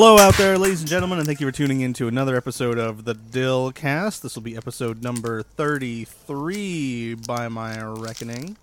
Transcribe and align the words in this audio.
Hello 0.00 0.16
out 0.16 0.36
there, 0.36 0.56
ladies 0.56 0.78
and 0.78 0.88
gentlemen, 0.88 1.18
and 1.18 1.26
thank 1.26 1.40
you 1.40 1.46
for 1.48 1.50
tuning 1.50 1.80
in 1.80 1.92
to 1.94 2.06
another 2.06 2.36
episode 2.36 2.78
of 2.78 3.04
the 3.04 3.16
Dilcast. 3.16 4.20
This 4.20 4.36
will 4.36 4.44
be 4.44 4.56
episode 4.56 5.02
number 5.02 5.42
33 5.42 7.14
by 7.14 7.48
my 7.48 7.82
reckoning. 7.82 8.56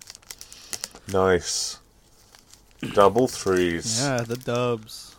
Nice. 1.12 1.80
Double 2.94 3.28
threes. 3.28 4.02
Yeah, 4.02 4.22
the 4.22 4.38
dubs. 4.38 5.18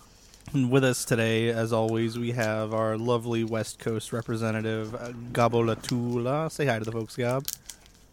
And 0.54 0.70
with 0.70 0.84
us 0.84 1.04
today, 1.04 1.50
as 1.50 1.70
always, 1.70 2.18
we 2.18 2.30
have 2.30 2.72
our 2.72 2.96
lovely 2.96 3.44
West 3.44 3.78
Coast 3.78 4.10
representative, 4.10 4.94
uh, 4.94 5.12
Gabo 5.32 5.62
Latula. 5.62 6.50
Say 6.50 6.64
hi 6.64 6.78
to 6.78 6.84
the 6.86 6.92
folks, 6.92 7.14
Gab. 7.14 7.46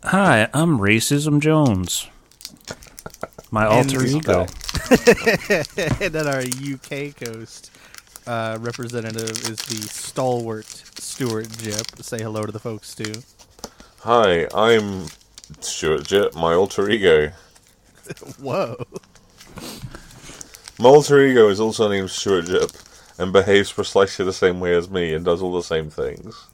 Hi, 0.03 0.49
I'm 0.53 0.77
Racism 0.77 1.39
Jones. 1.39 2.09
My 3.49 3.65
alter 3.65 4.05
ego. 4.05 4.41
and 6.01 6.11
then 6.13 6.27
our 6.27 6.41
UK 6.41 7.15
Coast 7.15 7.72
uh, 8.27 8.57
representative 8.61 9.31
is 9.49 9.57
the 9.57 9.87
stalwart 9.87 10.65
Stuart 10.65 11.49
Gipp. 11.57 12.03
Say 12.03 12.21
hello 12.21 12.43
to 12.45 12.51
the 12.51 12.59
folks, 12.59 12.95
too. 12.95 13.13
Hi, 13.99 14.47
I'm 14.53 15.07
Stuart 15.59 16.05
Jett, 16.05 16.35
my 16.35 16.53
alter 16.53 16.89
ego. 16.89 17.31
Whoa. 18.41 18.85
My 20.79 20.89
alter 20.89 21.21
ego 21.21 21.49
is 21.49 21.59
also 21.59 21.87
named 21.89 22.09
Stuart 22.09 22.45
Jett 22.45 22.71
and 23.17 23.31
behaves 23.31 23.71
precisely 23.71 24.25
the 24.25 24.33
same 24.33 24.59
way 24.59 24.75
as 24.75 24.89
me 24.89 25.13
and 25.13 25.23
does 25.23 25.41
all 25.41 25.53
the 25.53 25.61
same 25.61 25.89
things. 25.89 26.47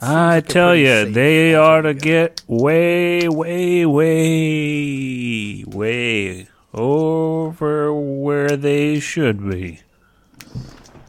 I 0.00 0.36
like 0.36 0.46
tell 0.46 0.76
you, 0.76 1.10
they 1.10 1.54
alter 1.56 1.78
ought 1.78 1.82
to 1.82 1.94
get 1.94 2.42
way, 2.46 3.28
way, 3.28 3.84
way, 3.86 5.64
way 5.64 6.48
over 6.72 7.92
where 7.92 8.56
they 8.56 9.00
should 9.00 9.48
be. 9.50 9.80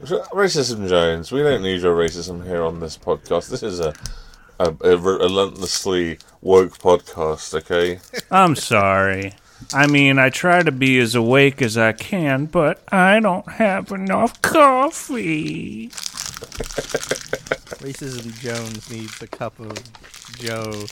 Racism 0.01 0.89
Jones, 0.89 1.31
we 1.31 1.43
don't 1.43 1.61
need 1.61 1.81
your 1.81 1.95
racism 1.95 2.45
here 2.45 2.63
on 2.63 2.79
this 2.79 2.97
podcast. 2.97 3.49
This 3.49 3.61
is 3.61 3.79
a, 3.79 3.93
a, 4.59 4.75
a 4.81 4.97
relentlessly 4.97 6.17
woke 6.41 6.79
podcast, 6.79 7.53
okay? 7.53 7.99
I'm 8.31 8.55
sorry. 8.55 9.33
I 9.73 9.85
mean, 9.85 10.17
I 10.17 10.29
try 10.29 10.63
to 10.63 10.71
be 10.71 10.97
as 10.97 11.13
awake 11.13 11.61
as 11.61 11.77
I 11.77 11.91
can, 11.91 12.47
but 12.47 12.81
I 12.91 13.19
don't 13.19 13.47
have 13.47 13.91
enough 13.91 14.41
coffee. 14.41 15.89
Racism 17.81 18.39
Jones 18.39 18.89
needs 18.89 19.21
a 19.21 19.27
cup 19.27 19.59
of 19.59 19.77
Joe. 20.39 20.85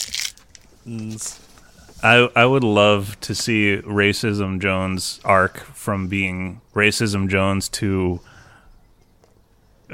I 2.03 2.29
I 2.35 2.45
would 2.45 2.63
love 2.63 3.19
to 3.21 3.33
see 3.33 3.81
Racism 3.83 4.59
Jones 4.59 5.19
arc 5.25 5.57
from 5.57 6.07
being 6.07 6.61
Racism 6.75 7.27
Jones 7.27 7.69
to 7.69 8.19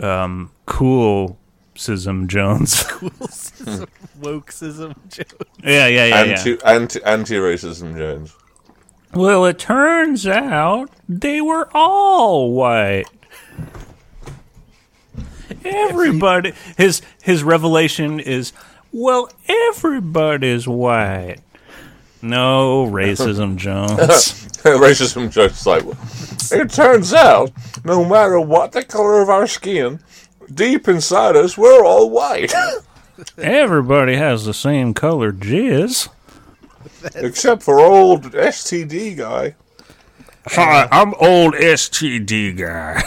um 0.02 0.52
Coolsism 0.66 2.28
Jones. 2.28 2.84
Wokeism 4.20 4.96
Jones. 5.10 5.34
yeah, 5.64 5.88
yeah, 5.88 6.06
yeah, 6.06 6.24
yeah. 6.24 6.38
Anti, 6.38 6.64
anti, 6.64 7.04
anti-racism 7.04 7.98
Jones. 7.98 8.36
Well, 9.14 9.46
it 9.46 9.60
turns 9.60 10.28
out 10.28 10.90
they 11.08 11.40
were 11.42 11.70
all 11.74 12.52
white. 12.52 13.06
Everybody 15.64 16.54
his 16.78 17.02
his 17.24 17.44
revelation 17.44 18.20
is 18.20 18.52
well, 18.92 19.30
everybody's 19.48 20.68
white. 20.68 21.38
No 22.26 22.88
racism, 22.88 23.56
Jones. 23.56 24.00
racism 24.00 25.30
Jones 25.30 25.60
is 25.60 25.68
like, 25.68 25.84
it 26.52 26.72
turns 26.72 27.14
out, 27.14 27.52
no 27.84 28.04
matter 28.04 28.40
what 28.40 28.72
the 28.72 28.84
color 28.84 29.22
of 29.22 29.30
our 29.30 29.46
skin, 29.46 30.00
deep 30.52 30.88
inside 30.88 31.36
us, 31.36 31.56
we're 31.56 31.86
all 31.86 32.10
white. 32.10 32.52
Everybody 33.38 34.16
has 34.16 34.46
the 34.46 34.56
same 34.56 34.96
color 34.96 35.32
jizz. 35.32 36.10
Except 37.14 37.62
for 37.62 37.80
old 37.80 38.24
STD 38.24 39.18
guy. 39.18 39.56
Hi, 40.48 40.88
I'm 40.92 41.14
old 41.20 41.54
STD 41.54 42.58
guy. 42.58 43.04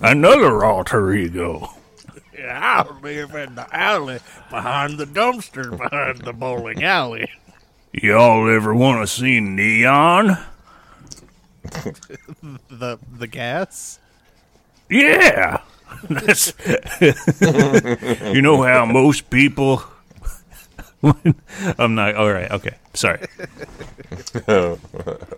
Another 0.00 0.62
alter 0.66 1.14
ego. 1.14 1.70
I 2.38 2.86
live 3.02 3.34
in 3.34 3.54
the 3.54 3.66
alley 3.74 4.18
behind 4.50 4.98
the 4.98 5.06
dumpster 5.06 5.76
behind 5.78 6.18
the 6.18 6.34
bowling 6.34 6.84
alley. 6.84 7.30
Y'all 8.02 8.48
ever 8.54 8.74
want 8.74 9.00
to 9.02 9.06
see 9.06 9.40
neon? 9.40 10.36
The 12.68 12.98
the 13.18 13.26
gas? 13.26 13.98
Yeah. 14.90 15.62
That's 16.10 16.52
you 18.34 18.42
know 18.42 18.62
how 18.62 18.84
most 18.84 19.30
people. 19.30 19.82
I'm 21.78 21.94
not. 21.94 22.16
All 22.16 22.30
right. 22.32 22.50
Okay. 22.50 22.74
Sorry. 22.92 23.26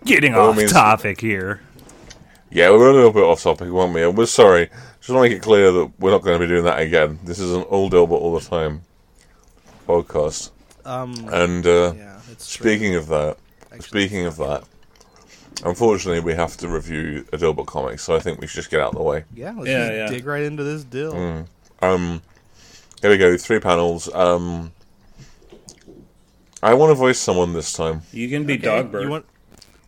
Getting 0.05 0.33
Well, 0.33 0.50
off 0.50 0.56
means- 0.56 0.72
topic 0.72 1.21
here. 1.21 1.61
Yeah, 2.50 2.71
we're 2.71 2.91
a 2.91 2.93
little 2.95 3.12
bit 3.12 3.22
off 3.22 3.43
topic, 3.43 3.69
weren't 3.69 3.93
we? 3.95 4.03
And 4.03 4.16
we're 4.16 4.27
sorry. 4.27 4.69
Just 5.00 5.11
want 5.11 5.25
to 5.25 5.28
make 5.31 5.33
it 5.33 5.43
clear 5.43 5.71
that 5.72 5.93
we're 5.99 6.11
not 6.11 6.22
going 6.22 6.41
to 6.41 6.45
be 6.47 6.49
doing 6.49 6.65
that 6.65 6.81
again. 6.81 7.19
This 7.25 7.39
is 7.39 7.53
an 7.53 7.62
all 7.62 7.89
Dilbert 7.91 8.12
all 8.12 8.39
the 8.39 8.45
time 8.45 8.83
podcast. 9.87 10.50
Um 10.87 11.13
And 11.33 11.67
uh, 11.67 11.93
yeah, 11.97 12.21
it's 12.31 12.55
true. 12.55 12.65
speaking 12.71 12.95
of 12.95 13.09
that, 13.09 13.37
Actually, 13.73 13.81
speaking 13.89 14.27
of 14.27 14.37
that, 14.37 14.65
unfortunately, 15.65 16.21
we 16.21 16.35
have 16.35 16.57
to 16.59 16.69
review 16.69 17.27
a 17.33 17.37
Dilbert 17.37 17.67
comic, 17.67 17.99
so 18.01 18.15
I 18.15 18.21
think 18.21 18.41
we 18.41 18.47
should 18.47 18.57
just 18.57 18.71
get 18.71 18.81
out 18.81 18.91
of 18.91 18.97
the 18.97 19.03
way. 19.03 19.25
Yeah, 19.35 19.53
let's 19.57 19.69
Yeah, 19.69 19.87
just 19.87 19.93
yeah. 19.93 20.07
dig 20.09 20.27
right 20.27 20.43
into 20.43 20.63
this 20.65 20.85
deal. 20.85 21.47
Um, 21.83 22.23
here 23.03 23.11
we 23.11 23.19
go. 23.19 23.37
Three 23.37 23.61
panels. 23.61 24.13
Um, 24.15 24.73
I 26.63 26.73
want 26.75 26.91
to 26.91 26.95
voice 26.95 27.19
someone 27.19 27.53
this 27.53 27.73
time. 27.73 28.03
You 28.13 28.29
can 28.29 28.45
be 28.45 28.55
Okay, 28.55 29.03
You 29.03 29.11
want 29.11 29.27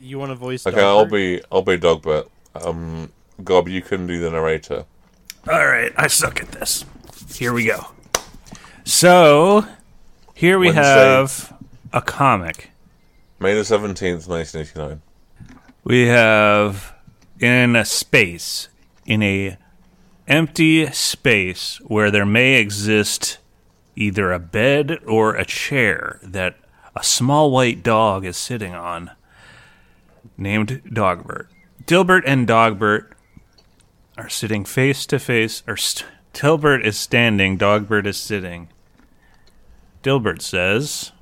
you 0.00 0.18
want 0.18 0.30
to 0.30 0.36
voice 0.36 0.66
Okay, 0.66 0.80
I'll 0.82 1.06
be 1.06 1.40
I'll 1.50 1.62
be 1.62 1.76
Dogbert. 1.78 2.28
Um, 2.54 3.10
Gob, 3.42 3.68
you 3.68 3.82
can 3.82 4.06
do 4.06 4.20
the 4.20 4.30
narrator. 4.30 4.84
All 5.48 5.66
right, 5.66 5.92
I 5.96 6.08
suck 6.08 6.40
at 6.40 6.52
this. 6.52 6.84
Here 7.34 7.52
we 7.52 7.64
go. 7.66 7.86
So, 8.84 9.64
here 10.38 10.56
we 10.58 10.68
Wednesday. 10.68 10.82
have 10.82 11.52
a 11.92 12.00
comic. 12.00 12.70
May 13.40 13.54
the 13.54 13.64
seventeenth, 13.64 14.28
nineteen 14.28 14.60
eighty 14.60 14.78
nine. 14.78 15.02
We 15.82 16.06
have 16.06 16.94
in 17.40 17.74
a 17.74 17.84
space, 17.84 18.68
in 19.04 19.22
a 19.22 19.56
empty 20.28 20.86
space 20.92 21.78
where 21.86 22.10
there 22.12 22.26
may 22.26 22.54
exist 22.54 23.38
either 23.96 24.32
a 24.32 24.38
bed 24.38 24.98
or 25.06 25.34
a 25.34 25.44
chair 25.44 26.20
that 26.22 26.56
a 26.94 27.02
small 27.02 27.50
white 27.50 27.82
dog 27.82 28.24
is 28.24 28.36
sitting 28.36 28.74
on, 28.74 29.10
named 30.36 30.82
Dogbert. 30.86 31.46
Dilbert 31.84 32.22
and 32.26 32.46
Dogbert 32.46 33.10
are 34.16 34.28
sitting 34.28 34.64
face 34.64 35.04
to 35.06 35.18
face, 35.18 35.62
or 35.66 35.76
st- 35.76 36.08
Dilbert 36.32 36.84
is 36.84 36.96
standing, 36.96 37.58
Dogbert 37.58 38.06
is 38.06 38.16
sitting. 38.18 38.68
Dilbert 40.02 40.40
says, 40.42 41.12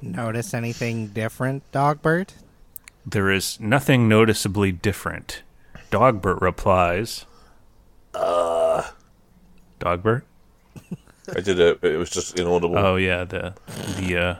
Notice 0.00 0.54
anything 0.54 1.08
different, 1.08 1.70
Dogbert? 1.72 2.30
There 3.04 3.30
is 3.30 3.58
nothing 3.58 4.08
noticeably 4.08 4.70
different. 4.72 5.42
Dogbert 5.90 6.40
replies, 6.40 7.24
Uh. 8.14 8.90
Dogbert? 9.80 10.22
I 11.34 11.40
did 11.40 11.58
it, 11.58 11.82
it 11.82 11.96
was 11.96 12.10
just 12.10 12.38
inaudible. 12.38 12.78
Oh, 12.78 12.96
yeah, 12.96 13.24
the, 13.24 13.54
the, 13.98 14.16
uh, 14.16 14.36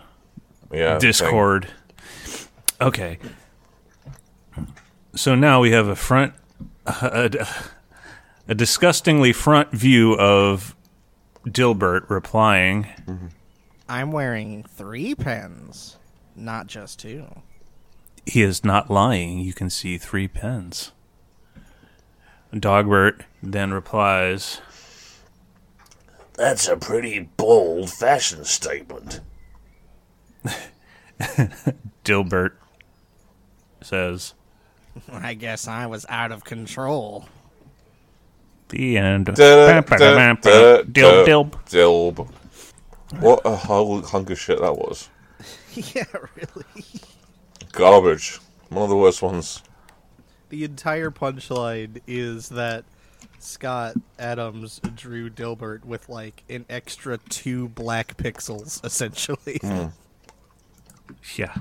yeah, 0.72 0.98
Discord. 0.98 1.68
Okay. 2.80 3.18
So 5.14 5.34
now 5.34 5.60
we 5.60 5.70
have 5.72 5.88
a 5.88 5.96
front, 5.96 6.32
a, 6.86 7.46
a 8.46 8.54
disgustingly 8.54 9.32
front 9.32 9.70
view 9.72 10.14
of 10.14 10.74
Dilbert 11.48 12.08
replying, 12.10 12.84
mm-hmm. 13.06 13.26
I'm 13.88 14.12
wearing 14.12 14.62
three 14.64 15.14
pens, 15.14 15.96
not 16.36 16.66
just 16.66 16.98
two. 16.98 17.26
He 18.26 18.42
is 18.42 18.64
not 18.64 18.90
lying. 18.90 19.38
You 19.38 19.52
can 19.54 19.70
see 19.70 19.96
three 19.96 20.28
pens. 20.28 20.92
Dogbert 22.52 23.22
then 23.42 23.72
replies, 23.72 24.60
That's 26.34 26.68
a 26.68 26.76
pretty 26.76 27.30
bold 27.36 27.90
fashion 27.90 28.44
statement. 28.44 29.20
Dilbert 32.04 32.52
says, 33.80 34.34
I 35.12 35.34
guess 35.34 35.68
I 35.68 35.86
was 35.86 36.04
out 36.08 36.32
of 36.32 36.44
control. 36.44 37.26
The 38.68 38.98
end. 38.98 39.26
Da- 39.26 39.32
da- 39.34 39.80
da- 39.80 39.96
da- 40.34 40.82
Dilb, 40.82 41.24
dilb. 41.24 41.50
Dilb. 41.66 42.28
What 43.20 43.40
a 43.44 43.56
whole 43.56 44.02
hunk 44.02 44.30
of 44.30 44.38
shit 44.38 44.60
that 44.60 44.76
was. 44.76 45.08
yeah, 45.72 46.04
really. 46.12 46.66
Garbage. 47.72 48.38
One 48.68 48.82
of 48.82 48.90
the 48.90 48.96
worst 48.96 49.22
ones. 49.22 49.62
the 50.50 50.64
entire 50.64 51.10
punchline 51.10 52.00
is 52.06 52.50
that 52.50 52.84
Scott 53.38 53.94
Adams 54.18 54.80
drew 54.94 55.30
Dilbert 55.30 55.84
with 55.84 56.08
like 56.08 56.42
an 56.50 56.66
extra 56.68 57.16
two 57.30 57.68
black 57.70 58.16
pixels, 58.18 58.84
essentially. 58.84 59.58
Hmm. 59.62 59.86
Yeah. 61.36 61.54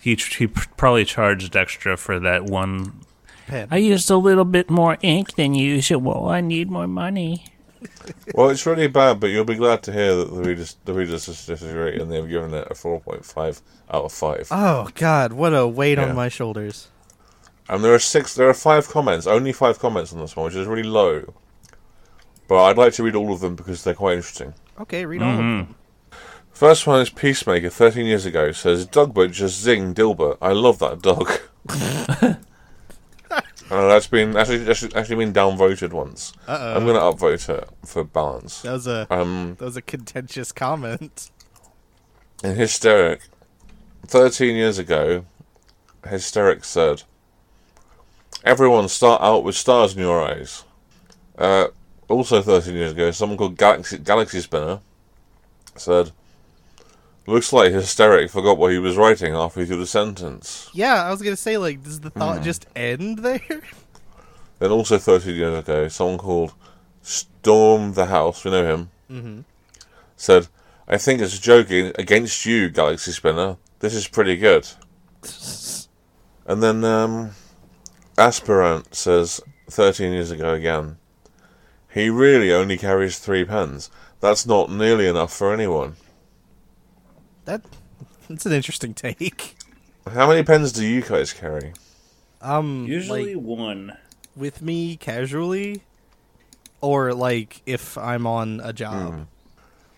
He 0.00 0.14
he 0.14 0.46
probably 0.46 1.04
charged 1.04 1.54
extra 1.56 1.96
for 1.98 2.18
that 2.20 2.44
one. 2.44 3.00
Pen. 3.48 3.68
I 3.70 3.78
used 3.78 4.10
a 4.10 4.16
little 4.16 4.44
bit 4.44 4.70
more 4.70 4.98
ink 5.02 5.34
than 5.34 5.54
usual. 5.54 6.28
I 6.28 6.40
need 6.40 6.70
more 6.70 6.86
money. 6.86 7.46
Well, 8.34 8.50
it's 8.50 8.66
really 8.66 8.88
bad, 8.88 9.20
but 9.20 9.28
you'll 9.28 9.44
be 9.44 9.54
glad 9.54 9.82
to 9.84 9.92
hear 9.92 10.14
that 10.16 10.34
the 10.34 10.42
readers 10.42 10.76
the 10.84 10.92
readers 10.92 11.26
disagree, 11.26 12.00
and 12.00 12.10
they've 12.10 12.28
given 12.28 12.52
it 12.54 12.68
a 12.70 12.74
four 12.74 13.00
point 13.00 13.24
five 13.24 13.60
out 13.90 14.04
of 14.04 14.12
five. 14.12 14.48
oh 14.50 14.88
God, 14.94 15.32
what 15.32 15.54
a 15.54 15.66
weight 15.66 15.98
Yeah. 15.98 16.08
on 16.08 16.16
my 16.16 16.28
shoulders. 16.28 16.88
And 17.68 17.84
there 17.84 17.94
are 17.94 17.98
six, 17.98 18.34
there 18.34 18.48
are 18.48 18.54
five 18.54 18.88
comments, 18.88 19.26
only 19.26 19.52
five 19.52 19.78
comments 19.78 20.12
on 20.12 20.20
this 20.20 20.34
one, 20.34 20.46
which 20.46 20.54
is 20.54 20.66
really 20.66 20.88
low. 20.88 21.34
But 22.48 22.64
I'd 22.64 22.78
like 22.78 22.94
to 22.94 23.02
read 23.02 23.14
all 23.14 23.32
of 23.32 23.40
them 23.40 23.56
because 23.56 23.84
they're 23.84 23.94
quite 23.94 24.16
interesting. 24.16 24.54
Okay, 24.80 25.04
read 25.04 25.22
all 25.22 25.28
of 25.28 25.34
mm-hmm. 25.34 25.58
them. 25.58 25.74
First 26.50 26.86
one 26.86 27.00
is 27.00 27.10
Peacemaker, 27.10 27.68
13 27.68 28.06
years 28.06 28.24
ago, 28.24 28.52
says, 28.52 28.86
Dogbert 28.86 29.32
just 29.32 29.60
zing 29.60 29.94
Dilbert. 29.94 30.38
I 30.40 30.52
love 30.52 30.78
that 30.78 31.02
dog. 31.02 31.30
Uh, 33.70 33.86
that's 33.88 34.06
been 34.06 34.36
actually 34.36 34.68
actually, 34.68 34.94
actually 34.94 35.16
been 35.16 35.32
downvoted 35.32 35.92
once. 35.92 36.32
Uh-oh. 36.46 36.76
I'm 36.76 36.84
going 36.86 36.94
to 36.94 37.00
upvote 37.00 37.48
it 37.50 37.68
for 37.84 38.02
balance. 38.04 38.62
That 38.62 38.72
was 38.72 38.86
a 38.86 39.06
Um, 39.10 39.56
that 39.58 39.64
was 39.64 39.76
a 39.76 39.82
contentious 39.82 40.52
comment. 40.52 41.30
in 42.42 42.56
Hysteric, 42.56 43.20
13 44.06 44.56
years 44.56 44.78
ago, 44.78 45.26
Hysteric 46.08 46.64
said, 46.64 47.02
Everyone 48.44 48.88
start 48.88 49.20
out 49.20 49.44
with 49.44 49.56
stars 49.56 49.94
in 49.94 50.00
your 50.00 50.22
eyes. 50.22 50.64
Uh, 51.36 51.68
also 52.08 52.40
13 52.40 52.74
years 52.74 52.92
ago, 52.92 53.10
someone 53.10 53.36
called 53.36 53.58
Galaxy, 53.58 53.98
Galaxy 53.98 54.40
Spinner 54.40 54.80
said, 55.76 56.12
Looks 57.28 57.52
like 57.52 57.72
Hysteric 57.72 58.30
forgot 58.30 58.56
what 58.56 58.72
he 58.72 58.78
was 58.78 58.96
writing 58.96 59.34
halfway 59.34 59.66
through 59.66 59.76
the 59.76 59.86
sentence. 59.86 60.70
Yeah, 60.72 61.04
I 61.04 61.10
was 61.10 61.20
gonna 61.20 61.36
say 61.36 61.58
like, 61.58 61.82
does 61.82 62.00
the 62.00 62.08
thought 62.10 62.42
just 62.42 62.66
end 62.74 63.18
there? 63.18 63.40
Then 64.60 64.72
also 64.72 64.98
13 64.98 65.36
years 65.36 65.58
ago, 65.58 65.86
someone 65.86 66.18
called 66.18 66.52
Storm 67.02 67.92
the 67.92 68.06
House, 68.06 68.44
we 68.44 68.50
know 68.50 68.64
him, 68.66 68.90
Mm-hmm. 69.08 69.40
said, 70.16 70.48
I 70.88 70.96
think 70.98 71.20
it's 71.20 71.38
joking 71.38 71.92
against 71.96 72.44
you, 72.44 72.68
Galaxy 72.68 73.12
Spinner. 73.12 73.56
This 73.78 73.94
is 73.94 74.08
pretty 74.08 74.36
good. 74.36 74.66
And 76.46 76.62
then 76.62 76.82
um, 76.82 77.32
Aspirant 78.16 78.94
says, 78.94 79.40
13 79.70 80.12
years 80.14 80.30
ago 80.30 80.54
again, 80.54 80.96
he 81.92 82.08
really 82.08 82.50
only 82.52 82.78
carries 82.78 83.18
three 83.18 83.44
pens. 83.44 83.90
That's 84.20 84.46
not 84.46 84.70
nearly 84.70 85.06
enough 85.06 85.32
for 85.32 85.52
anyone. 85.52 85.96
That 87.48 87.62
that's 88.28 88.44
an 88.44 88.52
interesting 88.52 88.92
take. 88.92 89.56
How 90.12 90.28
many 90.28 90.42
pens 90.42 90.70
do 90.70 90.84
you 90.84 91.00
guys 91.00 91.32
carry? 91.32 91.72
Um, 92.42 92.84
Usually 92.86 93.34
like, 93.34 93.42
one. 93.42 93.96
with 94.36 94.60
me 94.60 94.98
casually, 94.98 95.80
or 96.82 97.14
like 97.14 97.62
if 97.64 97.96
I'm 97.96 98.26
on 98.26 98.60
a 98.62 98.74
job. 98.74 99.26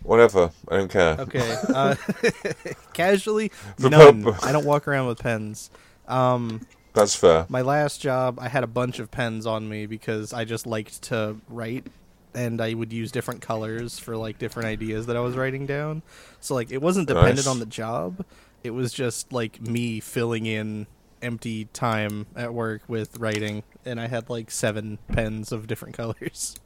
Whatever, 0.04 0.52
I 0.68 0.76
don't 0.76 0.90
care. 0.92 1.16
Okay. 1.18 1.56
Uh, 1.74 1.96
casually, 2.92 3.48
For 3.78 3.90
none. 3.90 4.22
purpo- 4.22 4.46
I 4.46 4.52
don't 4.52 4.64
walk 4.64 4.86
around 4.86 5.08
with 5.08 5.18
pens. 5.18 5.70
Um, 6.06 6.64
That's 6.94 7.16
fair. 7.16 7.46
my 7.48 7.62
last 7.62 8.00
job, 8.00 8.38
I 8.40 8.48
had 8.48 8.62
a 8.62 8.68
bunch 8.68 9.00
of 9.00 9.10
pens 9.10 9.44
on 9.44 9.68
me 9.68 9.86
because 9.86 10.32
I 10.32 10.44
just 10.44 10.66
liked 10.68 11.02
to 11.02 11.36
write, 11.48 11.88
and 12.34 12.60
I 12.60 12.74
would 12.74 12.92
use 12.92 13.10
different 13.12 13.40
colors 13.42 13.98
for 13.98 14.16
like 14.16 14.38
different 14.38 14.68
ideas 14.68 15.06
that 15.06 15.16
I 15.16 15.20
was 15.20 15.36
writing 15.36 15.66
down. 15.66 16.02
So 16.40 16.54
like 16.54 16.70
it 16.70 16.80
wasn't 16.82 17.08
dependent 17.08 17.38
Nice. 17.38 17.46
on 17.46 17.58
the 17.58 17.66
job; 17.66 18.24
it 18.62 18.70
was 18.70 18.92
just 18.92 19.32
like 19.32 19.60
me 19.60 20.00
filling 20.00 20.46
in 20.46 20.86
empty 21.22 21.66
time 21.72 22.26
at 22.34 22.54
work 22.54 22.82
with 22.88 23.18
writing, 23.18 23.62
and 23.84 24.00
I 24.00 24.06
had 24.08 24.30
like 24.30 24.50
seven 24.50 24.98
pens 25.08 25.52
of 25.52 25.66
different 25.66 25.94
colors. 25.96 26.56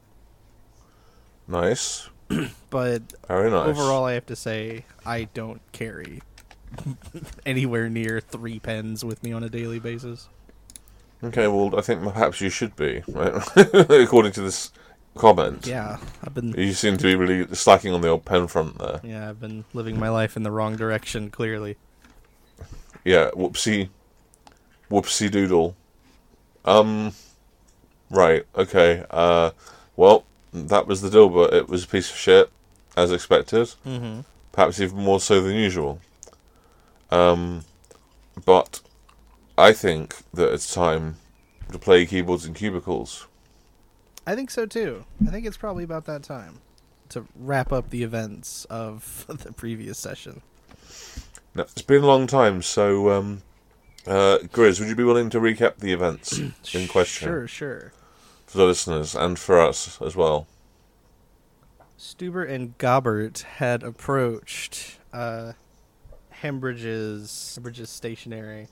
Nice. 1.46 2.08
But 2.70 3.02
Very 3.28 3.50
nice. 3.50 3.68
overall, 3.68 4.04
I 4.04 4.14
have 4.14 4.26
to 4.26 4.34
say 4.34 4.84
I 5.06 5.24
don't 5.34 5.60
carry 5.72 6.22
anywhere 7.46 7.88
near 7.88 8.20
three 8.20 8.58
pens 8.58 9.04
with 9.04 9.22
me 9.22 9.32
on 9.32 9.44
a 9.44 9.48
daily 9.48 9.78
basis. 9.78 10.28
Okay, 11.22 11.46
well, 11.46 11.78
I 11.78 11.82
think 11.82 12.02
perhaps 12.02 12.40
you 12.40 12.50
should 12.50 12.74
be, 12.76 13.02
right? 13.08 13.34
according 13.90 14.32
to 14.32 14.40
this 14.42 14.72
comment. 15.16 15.66
Yeah, 15.66 15.98
I've 16.22 16.34
been 16.34 16.52
You 16.56 16.72
seem 16.72 16.96
to 16.96 17.02
be 17.04 17.14
really 17.14 17.46
slacking 17.54 17.92
on 17.94 18.00
the 18.00 18.08
old 18.08 18.24
pen 18.24 18.46
front 18.48 18.78
there. 18.78 19.00
yeah 19.04 19.28
I've 19.28 19.40
been 19.40 19.64
living 19.72 19.98
my 19.98 20.08
life 20.08 20.36
in 20.36 20.42
the 20.42 20.50
wrong 20.50 20.76
direction. 20.76 21.30
Clearly, 21.30 21.76
Yeah, 23.04 23.30
whoopsie, 23.30 23.88
whoopsie 24.90 25.30
doodle. 25.30 25.76
Um, 26.64 27.12
right, 28.10 28.44
okay. 28.56 29.04
Uh, 29.10 29.50
well, 29.96 30.24
that 30.52 30.86
was 30.86 31.02
the 31.02 31.10
deal, 31.10 31.28
but 31.28 31.52
it 31.52 31.68
was 31.68 31.84
a 31.84 31.88
piece 31.88 32.10
of 32.10 32.16
shit, 32.16 32.50
as 32.96 33.12
expected. 33.12 33.74
mm-hmm. 33.86 34.20
Perhaps 34.52 34.80
even 34.80 34.98
more 34.98 35.20
so 35.20 35.40
than 35.42 35.54
usual. 35.56 36.00
Um, 37.10 37.64
but 38.44 38.80
I 39.58 39.72
think 39.72 40.16
that 40.32 40.52
it's 40.52 40.72
time 40.72 41.16
to 41.72 41.78
play 41.78 42.06
keyboards 42.06 42.44
and 42.44 42.54
cubicles. 42.54 43.26
I 44.26 44.34
think 44.34 44.50
so 44.50 44.66
too. 44.66 45.04
I 45.26 45.30
think 45.30 45.46
it's 45.46 45.56
probably 45.56 45.84
about 45.84 46.06
that 46.06 46.22
time 46.22 46.60
to 47.10 47.26
wrap 47.36 47.72
up 47.72 47.90
the 47.90 48.02
events 48.02 48.64
of 48.66 49.24
the 49.44 49.52
previous 49.52 49.98
session. 49.98 50.42
Now, 51.54 51.62
it's 51.62 51.82
been 51.82 52.02
a 52.02 52.06
long 52.06 52.26
time, 52.26 52.62
so 52.62 53.10
um, 53.10 53.42
uh, 54.06 54.38
Grizz, 54.44 54.80
would 54.80 54.88
you 54.88 54.96
be 54.96 55.04
willing 55.04 55.30
to 55.30 55.38
recap 55.38 55.76
the 55.76 55.92
events 55.92 56.38
in 56.74 56.88
question 56.88 57.28
Sure, 57.28 57.46
sure. 57.46 57.92
for 58.46 58.58
the 58.58 58.64
listeners 58.64 59.14
and 59.14 59.38
for 59.38 59.60
us 59.60 60.00
as 60.02 60.16
well? 60.16 60.46
Stubert 61.96 62.50
and 62.50 62.76
Gobbert 62.76 63.40
had 63.58 63.82
approached 63.82 64.98
uh, 65.12 65.52
Hembridge's 66.30 67.52
Hembridge's 67.54 67.88
stationery, 67.88 68.68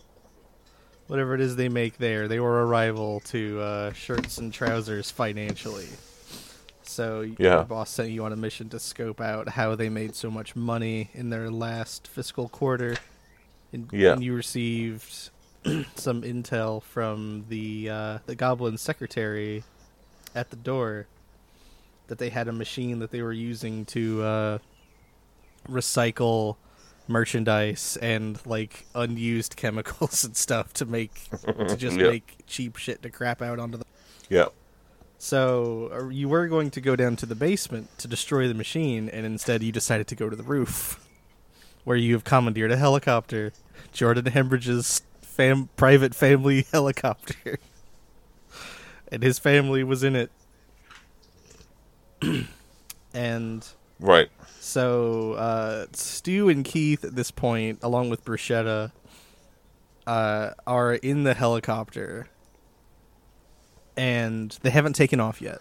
whatever 1.13 1.35
it 1.35 1.43
is 1.43 1.57
they 1.57 1.69
make 1.69 1.99
there. 1.99 2.27
They 2.27 2.41
were 2.41 2.63
a 2.63 2.65
rival 2.65 3.21
to 3.27 3.61
uh, 3.61 3.93
Shirts 3.93 4.39
and 4.39 4.51
Trousers 4.51 5.11
financially. 5.11 5.89
So 6.85 7.21
Yeah. 7.21 7.57
your 7.57 7.65
boss 7.65 7.91
sent 7.91 8.09
you 8.13 8.25
on 8.25 8.33
a 8.33 8.37
mission 8.37 8.71
to 8.71 8.79
scope 8.79 9.21
out 9.21 9.51
how 9.51 9.75
they 9.75 9.91
made 9.91 10.15
so 10.15 10.31
much 10.31 10.57
money 10.57 11.11
in 11.13 11.29
their 11.29 11.51
last 11.51 12.09
fiscal 12.09 12.49
quarter. 12.49 12.97
And, 13.75 13.91
Yeah. 13.93 14.15
and 14.15 14.25
you 14.25 14.33
received 14.35 15.29
some 15.97 16.23
intel 16.23 16.83
from 16.83 17.45
the 17.51 17.91
uh, 17.91 18.19
the 18.25 18.35
Goblin 18.35 18.79
secretary 18.79 19.65
at 20.35 20.49
the 20.49 20.57
door 20.57 21.09
that 22.07 22.17
they 22.17 22.31
had 22.31 22.49
a 22.49 22.53
machine 22.53 23.01
that 23.01 23.11
they 23.11 23.21
were 23.21 23.35
using 23.35 23.85
to 23.85 24.23
uh, 24.23 24.59
recycle 25.69 26.57
merchandise 27.13 27.97
and 28.03 28.41
like 28.47 28.87
unused 28.95 29.55
chemicals 29.57 30.25
and 30.25 30.37
stuff 30.37 30.73
to 30.75 30.85
make 30.87 31.29
to 31.47 31.77
just 31.77 31.97
Yep. 32.01 32.11
make 32.11 32.45
cheap 32.47 32.77
shit 32.77 33.03
to 33.03 33.11
crap 33.11 33.41
out 33.43 33.59
onto 33.59 33.79
the 33.79 33.85
Yeah. 34.29 34.47
so 35.19 36.09
you 36.11 36.29
were 36.29 36.49
going 36.49 36.71
to 36.73 36.81
go 36.81 36.97
down 36.97 37.17
to 37.17 37.27
the 37.27 37.35
basement 37.37 37.97
to 37.99 38.09
destroy 38.09 38.49
the 38.49 38.55
machine, 38.55 39.09
and 39.09 39.25
instead 39.27 39.63
you 39.63 39.71
decided 39.73 40.07
to 40.09 40.15
go 40.17 40.29
to 40.31 40.35
the 40.37 40.43
roof, 40.43 40.99
where 41.85 41.97
you 41.97 42.15
have 42.15 42.25
commandeered 42.25 42.73
a 42.73 42.77
helicopter, 42.77 43.53
Jordan 43.93 44.27
Hembridge's 44.27 45.03
fam- 45.21 45.69
private 45.77 46.15
family 46.15 46.67
helicopter, 46.73 47.59
and 49.11 49.23
his 49.23 49.39
family 49.39 49.85
was 49.85 50.03
in 50.03 50.17
it. 50.17 50.31
and 53.15 53.69
Right. 54.03 54.29
so 54.61 55.33
uh, 55.35 55.87
Stu 55.93 56.49
and 56.49 56.65
Keith 56.65 57.05
at 57.05 57.15
this 57.15 57.31
point, 57.31 57.79
along 57.83 58.11
with 58.11 58.25
Bruschetta, 58.25 58.91
uh, 60.07 60.51
are 60.67 60.95
in 60.95 61.23
the 61.23 61.35
helicopter, 61.35 62.27
and 63.97 64.57
they 64.63 64.71
haven't 64.71 64.95
taken 64.95 65.21
off 65.21 65.41
yet. 65.41 65.61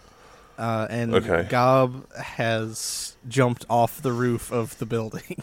Uh, 0.58 0.86
and 0.90 1.14
Okay. 1.14 1.46
Gob 1.48 2.12
has 2.14 3.16
jumped 3.28 3.64
off 3.70 4.02
the 4.02 4.12
roof 4.12 4.52
of 4.52 4.76
the 4.78 4.86
building 4.86 5.42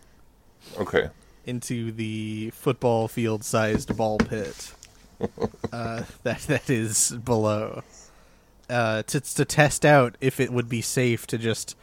Okay. 0.78 1.10
into 1.44 1.92
the 1.92 2.50
football 2.50 3.08
field-sized 3.08 3.96
ball 3.96 4.18
pit 4.18 4.72
uh, 5.72 6.02
that 6.22 6.40
that 6.42 6.70
is 6.70 7.12
below 7.12 7.82
uh, 8.70 9.02
to 9.04 9.20
to 9.20 9.44
test 9.44 9.84
out 9.84 10.16
if 10.20 10.40
it 10.40 10.50
would 10.52 10.68
be 10.68 10.80
safe 10.80 11.26
to 11.28 11.36
just 11.38 11.76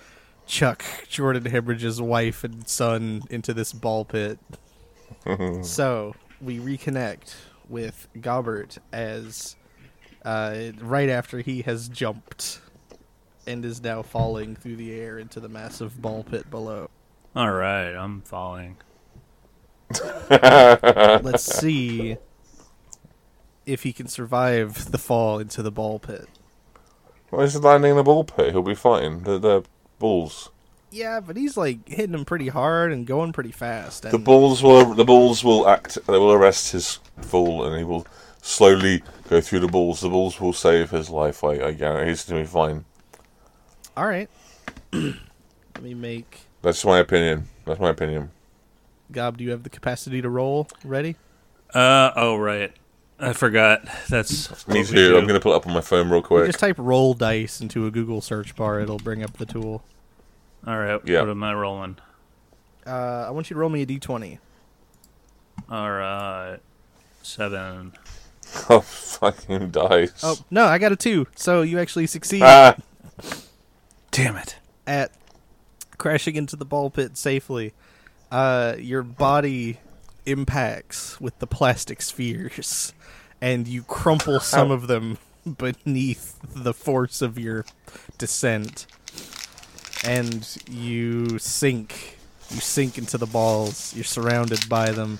chuck 0.49 0.83
Jordan 1.07 1.45
Hembridge's 1.45 2.01
wife 2.01 2.43
and 2.43 2.67
son 2.67 3.21
into 3.29 3.53
this 3.53 3.71
ball 3.71 4.03
pit. 4.03 4.39
so 5.61 6.15
we 6.41 6.57
reconnect 6.57 7.35
with 7.69 8.07
Gobbert 8.19 8.79
as 8.91 9.55
uh, 10.25 10.71
right 10.81 11.09
after 11.09 11.39
he 11.39 11.61
has 11.61 11.87
jumped 11.87 12.59
and 13.47 13.63
is 13.63 13.81
now 13.81 14.01
falling 14.01 14.55
through 14.55 14.75
the 14.75 14.91
air 14.91 15.19
into 15.19 15.39
the 15.39 15.49
massive 15.49 16.01
ball 16.01 16.23
pit 16.23 16.49
below. 16.49 16.89
All 17.35 17.51
right, 17.51 17.93
I'm 17.93 18.21
falling. 18.21 18.77
Let's 20.29 21.43
see 21.43 22.17
if 23.65 23.83
he 23.83 23.93
can 23.93 24.07
survive 24.07 24.91
the 24.91 24.97
fall 24.97 25.39
into 25.39 25.61
the 25.61 25.71
ball 25.71 25.99
pit. 25.99 26.27
Why 27.29 27.43
is 27.43 27.53
he 27.53 27.59
landing 27.59 27.91
in 27.91 27.97
the 27.97 28.03
ball 28.03 28.23
pit? 28.23 28.51
He'll 28.51 28.63
be 28.63 28.73
fighting 28.73 29.21
the, 29.21 29.37
the 29.37 29.63
balls. 29.99 30.49
Yeah, 30.91 31.19
but 31.19 31.37
he's 31.37 31.55
like 31.55 31.87
hitting 31.87 32.15
him 32.15 32.25
pretty 32.25 32.47
hard 32.47 32.91
and 32.91 33.05
going 33.05 33.31
pretty 33.31 33.51
fast. 33.51 34.05
And 34.05 34.13
The 34.13 34.17
balls 34.17 34.63
will 34.63 34.95
the 34.95 35.05
balls 35.05 35.43
will 35.43 35.67
act. 35.67 35.97
They 36.07 36.17
will 36.17 36.31
arrest 36.31 36.71
his 36.71 36.99
fall, 37.21 37.63
and 37.65 37.77
he 37.77 37.83
will 37.83 38.07
slowly 38.41 39.03
go 39.29 39.39
through 39.41 39.59
the 39.59 39.67
balls. 39.67 40.01
The 40.01 40.09
balls 40.09 40.39
will 40.41 40.53
save 40.53 40.89
his 40.89 41.09
life. 41.09 41.43
I, 41.43 41.59
I 41.61 41.71
guarantee 41.73 42.09
he's 42.09 42.25
gonna 42.25 42.41
be 42.41 42.47
fine. 42.47 42.85
All 43.95 44.07
right. 44.07 44.29
Let 44.93 45.83
me 45.83 45.93
make 45.93 46.41
That's 46.61 46.83
my 46.83 46.97
opinion. 46.99 47.47
That's 47.65 47.79
my 47.79 47.89
opinion. 47.89 48.31
Gob. 49.11 49.37
Do 49.37 49.43
you 49.43 49.51
have 49.51 49.63
the 49.63 49.69
capacity 49.69 50.21
to 50.21 50.29
roll? 50.29 50.67
Ready? 50.83 51.15
Uh 51.73 52.11
oh, 52.15 52.35
right. 52.37 52.73
I 53.19 53.33
forgot. 53.33 53.81
That's 54.09 54.67
Me 54.67 54.83
too. 54.83 54.95
do. 54.95 55.17
I'm 55.17 55.27
gonna 55.27 55.39
put 55.39 55.51
it 55.51 55.55
up 55.55 55.67
on 55.67 55.73
my 55.73 55.81
phone 55.81 56.07
real 56.09 56.17
You 56.19 56.23
quick. 56.23 56.45
just 56.47 56.59
type 56.59 56.75
roll 56.77 57.13
dice 57.13 57.59
into 57.61 57.85
a 57.85 57.91
Google 57.91 58.21
search 58.21 58.55
bar. 58.55 58.79
It'll 58.79 58.97
bring 58.97 59.23
up 59.23 59.37
the 59.37 59.45
tool. 59.45 59.83
All 60.65 60.77
right. 60.79 61.01
Yeah. 61.05 61.21
What 61.21 61.29
am 61.29 61.43
I 61.43 61.53
rolling? 61.53 61.97
Uh, 62.87 63.25
I 63.27 63.31
want 63.31 63.49
you 63.49 63.55
to 63.55 63.59
roll 63.59 63.69
me 63.69 63.81
a 63.81 63.85
d20. 63.85 64.39
All 65.69 65.91
right. 65.91 66.59
Seven. 67.21 67.93
Oh 68.67 68.79
fucking 68.79 69.69
dice! 69.69 70.21
Oh 70.23 70.35
no, 70.49 70.65
I 70.65 70.79
got 70.79 70.91
a 70.91 70.95
two. 70.95 71.27
So 71.35 71.61
you 71.61 71.77
actually 71.79 72.07
succeed 72.07 72.41
ah, 72.43 72.75
Damn 74.09 74.37
it. 74.37 74.55
at 74.87 75.11
crashing 75.99 76.35
into 76.35 76.55
the 76.55 76.65
ball 76.65 76.89
pit 76.89 77.15
safely. 77.15 77.73
Uh, 78.31 78.73
your 78.79 79.03
body 79.03 79.77
impacts 80.29 81.19
with 81.19 81.37
the 81.39 81.47
plastic 81.47 82.01
spheres, 82.01 82.93
and 83.41 83.67
you 83.67 83.83
crumple 83.83 84.39
some 84.39 84.71
of 84.71 84.87
them 84.87 85.17
beneath 85.57 86.37
the 86.53 86.73
force 86.73 87.21
of 87.21 87.37
your 87.39 87.65
descent, 88.17 88.85
and 90.05 90.57
you 90.69 91.39
sink. 91.39 92.17
You 92.51 92.59
sink 92.59 92.97
into 92.97 93.17
the 93.17 93.27
balls. 93.27 93.93
You're 93.95 94.03
surrounded 94.03 94.67
by 94.67 94.89
them. 94.91 95.19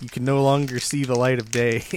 You 0.00 0.08
can 0.08 0.24
no 0.24 0.42
longer 0.42 0.78
see 0.80 1.04
the 1.04 1.14
light 1.16 1.38
of 1.38 1.50
day. 1.50 1.84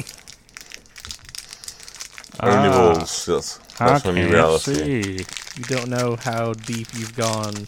only 2.40 2.70
Ah. 2.70 2.94
balls. 2.94 3.26
That's, 3.26 3.58
that's 3.78 4.06
my 4.06 4.12
new 4.12 4.30
reality. 4.30 5.04
see. 5.04 5.26
You 5.58 5.64
don't 5.66 5.90
know 5.90 6.16
how 6.22 6.54
deep 6.54 6.88
you've 6.94 7.16
gone 7.16 7.68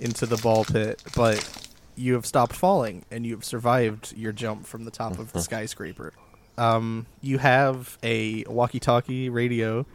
into 0.00 0.24
the 0.26 0.36
ball 0.38 0.64
pit, 0.64 1.02
but 1.14 1.67
you 1.98 2.14
have 2.14 2.24
stopped 2.24 2.54
falling 2.54 3.04
and 3.10 3.26
you 3.26 3.34
have 3.34 3.44
survived 3.44 4.16
your 4.16 4.32
jump 4.32 4.66
from 4.66 4.84
the 4.84 4.90
top 4.90 5.18
of 5.18 5.32
the 5.32 5.40
skyscraper. 5.40 6.12
Um, 6.56 7.06
you 7.20 7.38
have 7.38 7.98
a 8.02 8.44
walkie-talkie 8.44 9.28
radio 9.28 9.86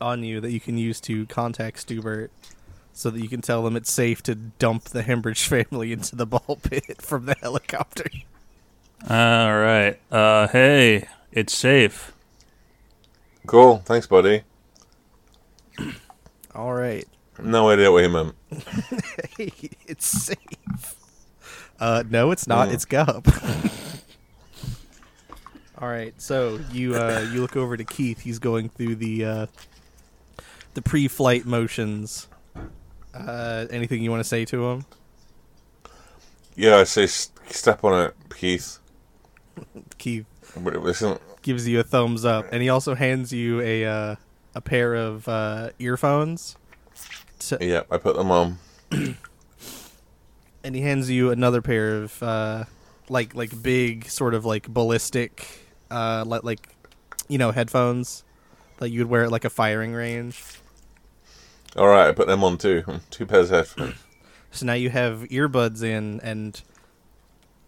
on 0.00 0.22
you 0.22 0.40
that 0.40 0.52
you 0.52 0.60
can 0.60 0.78
use 0.78 1.00
to 1.02 1.26
contact 1.26 1.86
Stubert 1.86 2.30
so 2.92 3.10
that 3.10 3.20
you 3.20 3.28
can 3.28 3.40
tell 3.40 3.62
them 3.62 3.76
it's 3.76 3.92
safe 3.92 4.22
to 4.24 4.34
dump 4.34 4.84
the 4.84 5.02
Hembridge 5.02 5.46
family 5.48 5.92
into 5.92 6.16
the 6.16 6.26
ball 6.26 6.58
pit 6.62 7.00
from 7.02 7.26
the 7.26 7.34
helicopter. 7.40 8.06
All 9.08 9.58
right. 9.58 9.98
Uh, 10.10 10.48
hey, 10.48 11.08
it's 11.32 11.54
safe. 11.56 12.12
Cool. 13.46 13.78
Thanks, 13.84 14.06
buddy. 14.06 14.42
All 16.54 16.74
right. 16.74 17.08
No 17.42 17.70
idea 17.70 17.90
what 17.92 18.02
he 18.02 18.08
meant. 18.08 18.34
It's 19.86 20.06
safe. 20.06 20.94
Uh, 21.78 22.04
no, 22.08 22.30
it's 22.30 22.46
not. 22.46 22.68
Mm. 22.68 22.74
It's 22.74 22.84
Gub. 22.84 23.26
All 25.78 25.88
right, 25.88 26.12
so 26.20 26.60
you 26.72 26.94
uh, 26.94 27.26
you 27.32 27.40
look 27.40 27.56
over 27.56 27.76
to 27.76 27.84
Keith. 27.84 28.20
He's 28.20 28.38
going 28.38 28.68
through 28.68 28.96
the 28.96 29.24
uh, 29.24 29.46
the 30.74 30.82
pre-flight 30.82 31.46
motions. 31.46 32.28
Uh, 33.14 33.66
anything 33.70 34.02
you 34.02 34.10
want 34.10 34.20
to 34.20 34.28
say 34.28 34.44
to 34.44 34.66
him? 34.68 34.84
Yeah, 36.54 36.76
I 36.76 36.84
say 36.84 37.06
step 37.06 37.82
on 37.82 38.06
it, 38.06 38.14
Keith. 38.36 38.78
Keith 39.98 40.26
But 40.62 40.76
it 40.76 40.84
isn't. 40.84 41.20
gives 41.42 41.66
you 41.66 41.80
a 41.80 41.82
thumbs 41.82 42.24
up, 42.26 42.46
and 42.52 42.62
he 42.62 42.68
also 42.68 42.94
hands 42.94 43.32
you 43.32 43.60
a 43.62 43.86
uh, 43.86 44.16
a 44.54 44.60
pair 44.60 44.94
of 44.94 45.26
uh, 45.28 45.70
earphones. 45.78 46.56
To, 47.40 47.58
Yeah, 47.60 47.82
I 47.90 47.98
put 47.98 48.16
them 48.16 48.30
on. 48.30 48.58
and 48.90 50.74
he 50.74 50.80
hands 50.82 51.10
you 51.10 51.30
another 51.30 51.62
pair 51.62 52.02
of 52.02 52.22
uh, 52.22 52.64
like 53.08 53.34
like 53.34 53.62
big 53.62 54.08
sort 54.08 54.34
of 54.34 54.44
like 54.44 54.68
ballistic 54.68 55.66
uh 55.90 56.24
like 56.26 56.44
like 56.44 56.68
you 57.28 57.38
know 57.38 57.50
headphones 57.50 58.24
that 58.78 58.90
you 58.90 59.00
would 59.00 59.08
wear 59.10 59.24
at 59.24 59.30
like 59.30 59.44
a 59.44 59.50
firing 59.50 59.92
range. 59.92 60.42
All 61.76 61.86
right, 61.86 62.08
I 62.08 62.12
put 62.12 62.26
them 62.26 62.42
on 62.42 62.58
too. 62.58 62.82
Two 63.10 63.26
pairs 63.26 63.50
of 63.50 63.68
headphones. 63.68 63.94
So 64.52 64.66
now 64.66 64.72
you 64.72 64.90
have 64.90 65.20
earbuds 65.30 65.84
in 65.84 66.18
and 66.24 66.60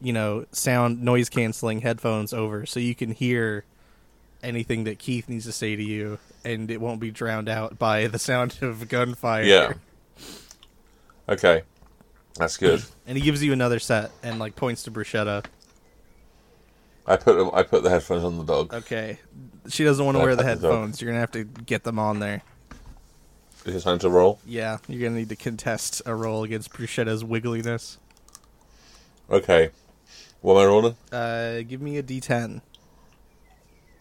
you 0.01 0.13
know 0.13 0.47
sound 0.51 1.01
noise 1.01 1.29
canceling 1.29 1.83
headphones 1.83 2.33
over 2.33 2.67
so 2.67 2.81
you 2.81 2.97
can 2.97 3.13
hear 3.13 3.65
anything 4.43 4.85
that 4.85 4.99
Keith 4.99 5.29
needs 5.29 5.45
to 5.47 5.53
say 5.53 5.77
to 5.77 5.83
you 5.83 6.19
and 6.45 6.71
it 6.71 6.81
won't 6.81 7.01
be 7.01 7.11
drowned 7.11 7.49
out 7.49 7.79
by 7.79 8.07
the 8.07 8.19
sound 8.19 8.59
of 8.63 8.89
gunfire. 8.89 9.45
Yeah. 9.45 9.73
Okay, 11.29 11.63
that's 12.37 12.57
good. 12.57 12.83
And 13.05 13.19
he 13.19 13.25
gives 13.25 13.43
you 13.43 13.53
another 13.53 13.81
set 13.81 14.13
and 14.23 14.39
like 14.39 14.55
points 14.55 14.85
to 14.85 14.93
Bruschetta. 14.93 15.45
I 17.05 17.17
put. 17.17 17.53
I 17.53 17.65
put 17.65 17.83
the 17.83 17.91
headphones 17.91 18.23
on 18.23 18.39
the 18.39 18.45
dog. 18.45 18.73
Okay. 18.73 19.19
She 19.69 19.83
doesn't 19.83 20.05
want 20.05 20.17
to 20.17 20.23
wear 20.23 20.37
the 20.37 20.45
put 20.45 20.61
the 20.61 20.69
headphones. 20.69 21.03
You're 21.03 21.11
going 21.11 21.17
to 21.17 21.21
have 21.21 21.33
to 21.33 21.63
get 21.63 21.83
them 21.83 21.99
on 21.99 22.21
there. 22.21 22.43
Is 23.65 23.75
it 23.75 23.81
time 23.83 23.99
to 23.99 24.09
roll? 24.09 24.39
Yeah, 24.47 24.79
you're 24.89 25.01
going 25.01 25.13
to 25.13 25.19
need 25.19 25.29
to 25.31 25.37
contest 25.37 26.01
a 26.07 26.15
roll 26.15 26.45
against 26.45 26.73
Bruschetta's 26.73 27.25
wiggliness. 27.25 27.99
Okay. 29.29 29.71
What 30.41 30.55
am 30.55 30.63
I 30.63 30.65
rolling? 30.67 30.97
Uh, 31.11 31.63
give 31.63 31.81
me 31.81 31.97
a 31.99 32.03
d10. 32.03 32.61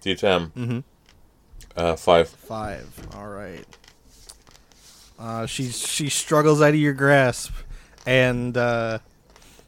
D10. 0.01 0.51
Mm-hmm. 0.51 0.79
Uh, 1.75 1.95
five. 1.95 2.29
Five. 2.29 3.07
All 3.15 3.27
right. 3.27 3.65
Uh, 5.19 5.45
she 5.45 5.69
she 5.69 6.09
struggles 6.09 6.61
out 6.61 6.69
of 6.69 6.75
your 6.75 6.93
grasp 6.93 7.53
and 8.05 8.57
uh, 8.57 8.99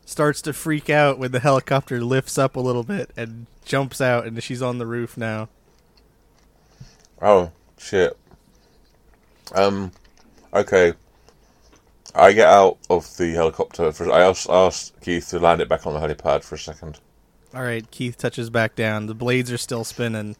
starts 0.06 0.42
to 0.42 0.54
freak 0.54 0.90
out 0.90 1.20
when 1.20 1.32
the 1.32 1.40
helicopter 1.40 2.02
lifts 2.02 2.38
up 2.38 2.56
a 2.56 2.60
little 2.60 2.84
bit 2.84 3.12
and 3.16 3.46
jumps 3.63 4.02
out, 4.02 4.25
and 4.25 4.42
she's 4.42 4.62
on 4.62 4.80
the 4.80 4.88
roof 4.88 5.16
now. 5.16 5.50
Oh 7.22 7.52
shit. 7.78 8.18
Um. 9.54 9.92
Okay. 10.54 10.94
I 12.16 12.32
get 12.32 12.48
out 12.48 12.78
of 12.90 13.16
the 13.18 13.32
helicopter. 13.34 13.92
For 13.92 14.12
I 14.12 14.22
asked, 14.22 14.50
asked 14.50 15.00
Keith 15.02 15.30
to 15.30 15.40
land 15.40 15.62
it 15.62 15.70
back 15.70 15.88
on 15.88 15.94
the 15.94 16.00
helipad 16.00 16.44
for 16.44 16.56
a 16.56 16.60
second. 16.60 17.00
All 17.53 17.62
right, 17.62 17.89
Keith 17.91 18.17
touches 18.17 18.50
back 18.50 18.75
down. 18.75 19.05
The 19.05 19.13
blades 19.13 19.51
are 19.51 19.57
still 19.57 19.83
spinning. 19.83 20.36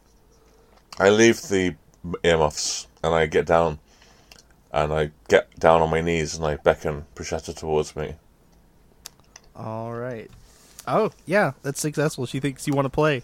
I 1.00 1.10
leave 1.10 1.42
the 1.44 1.76
earmuffs 2.24 2.88
and 3.04 3.14
I 3.14 3.26
get 3.28 3.46
down, 3.46 3.80
and 4.72 4.92
I 4.94 5.12
get 5.28 5.60
down 5.60 5.82
on 5.82 5.90
my 5.90 6.02
knees 6.02 6.36
and 6.36 6.46
I 6.46 6.56
beckon 6.58 7.06
Bruschetta 7.16 7.56
towards 7.56 7.96
me. 7.96 8.16
All 9.56 9.94
right. 9.94 10.30
Oh 10.88 11.12
yeah, 11.26 11.52
that's 11.62 11.80
successful. 11.80 12.26
She 12.26 12.40
thinks 12.40 12.68
you 12.68 12.74
want 12.74 12.86
to 12.86 12.90
play. 12.90 13.24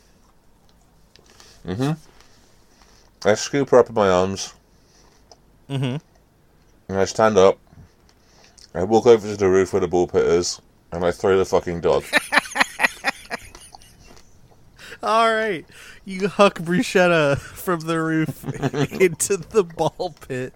Mm-hmm. 1.66 1.92
I 3.28 3.34
scoop 3.34 3.70
her 3.70 3.80
up 3.80 3.90
in 3.90 3.96
my 3.96 4.10
arms 4.10 4.54
Mm-hmm. 5.70 5.98
and 6.88 6.98
I 7.00 7.06
stand 7.06 7.38
up. 7.38 7.60
I 8.74 8.84
walk 8.84 9.06
over 9.06 9.28
to 9.28 9.36
the 9.38 9.50
roof 9.50 9.74
where 9.74 9.80
the 9.82 9.88
ball 9.88 10.08
pit 10.08 10.26
is, 10.26 10.60
and 10.92 11.04
I 11.04 11.12
throw 11.12 11.38
the 11.38 11.46
fucking 11.46 11.82
dog. 11.82 12.04
All 15.02 15.34
right, 15.34 15.66
you 16.04 16.28
huck 16.28 16.60
bruschetta 16.60 17.38
from 17.38 17.80
the 17.82 18.02
roof 18.02 18.44
into 19.00 19.38
the 19.38 19.64
ball 19.64 20.14
pit, 20.28 20.54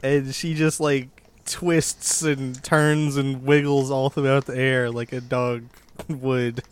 and 0.00 0.32
she 0.32 0.54
just 0.54 0.78
like 0.78 1.08
twists 1.44 2.22
and 2.22 2.62
turns 2.62 3.16
and 3.16 3.42
wiggles 3.42 3.90
all 3.90 4.10
throughout 4.10 4.44
the 4.44 4.56
air 4.56 4.90
like 4.90 5.12
a 5.12 5.20
dog 5.20 5.64
would. 6.08 6.62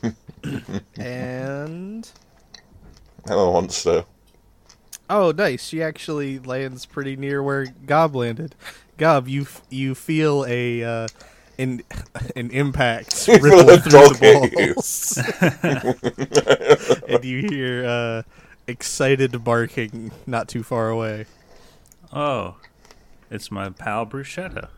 and 0.96 2.08
a 3.26 3.34
monster. 3.34 4.04
oh, 5.08 5.32
nice! 5.32 5.66
She 5.66 5.82
actually 5.82 6.38
lands 6.38 6.86
pretty 6.86 7.16
near 7.16 7.42
where 7.42 7.66
Gob 7.86 8.14
landed. 8.14 8.54
Gob, 8.98 9.26
you 9.26 9.42
f- 9.42 9.62
you 9.68 9.96
feel 9.96 10.44
a 10.46 10.84
uh, 10.84 11.08
an 11.60 11.82
an 12.36 12.50
impact 12.50 13.14
feel 13.26 13.38
ripple 13.38 13.76
through 13.78 14.08
the 14.08 14.18
hit 14.20 14.52
you. 14.58 14.74
balls, 14.74 15.18
and 17.08 17.24
you 17.24 17.48
hear 17.48 17.84
uh, 17.84 18.22
excited 18.66 19.44
barking 19.44 20.10
not 20.26 20.48
too 20.48 20.62
far 20.62 20.88
away. 20.88 21.26
Oh, 22.12 22.56
it's 23.30 23.50
my 23.50 23.70
pal 23.70 24.06
Bruschetta. 24.06 24.68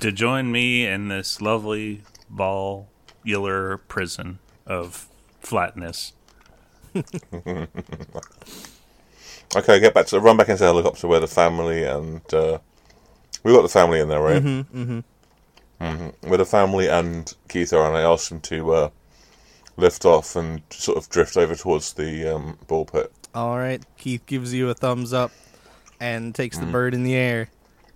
to 0.00 0.12
join 0.12 0.52
me 0.52 0.86
in 0.86 1.08
this 1.08 1.40
lovely 1.42 2.02
vollular 2.32 3.80
prison 3.88 4.38
of 4.66 5.08
flatness. 5.40 6.12
Okay, 9.56 9.78
get 9.78 9.94
back 9.94 10.06
to 10.06 10.20
run 10.20 10.36
back 10.36 10.48
into 10.48 10.60
the 10.60 10.66
helicopter 10.66 11.06
where 11.06 11.20
the 11.20 11.26
family 11.28 11.84
and 11.84 12.22
uh, 12.34 12.58
we 13.44 13.52
got 13.52 13.62
the 13.62 13.68
family 13.68 14.00
in 14.00 14.08
there, 14.08 14.20
right? 14.20 14.42
Mm-hmm. 14.42 14.82
Mm-hmm. 14.82 15.00
Where 16.22 16.38
the 16.38 16.46
family 16.46 16.88
and 16.88 17.32
Keith 17.48 17.72
are, 17.72 17.86
and 17.86 17.96
I 17.96 18.02
asked 18.02 18.30
him 18.30 18.40
to 18.42 18.72
uh, 18.72 18.90
lift 19.76 20.04
off 20.04 20.36
and 20.36 20.62
sort 20.70 20.98
of 20.98 21.08
drift 21.08 21.36
over 21.36 21.54
towards 21.54 21.92
the 21.94 22.34
um, 22.34 22.58
ball 22.66 22.84
pit. 22.84 23.12
All 23.34 23.58
right, 23.58 23.82
Keith 23.98 24.24
gives 24.26 24.54
you 24.54 24.70
a 24.70 24.74
thumbs 24.74 25.12
up 25.12 25.32
and 26.00 26.34
takes 26.34 26.58
the 26.58 26.66
bird 26.66 26.94
in 26.94 27.02
the 27.02 27.14
air. 27.14 27.48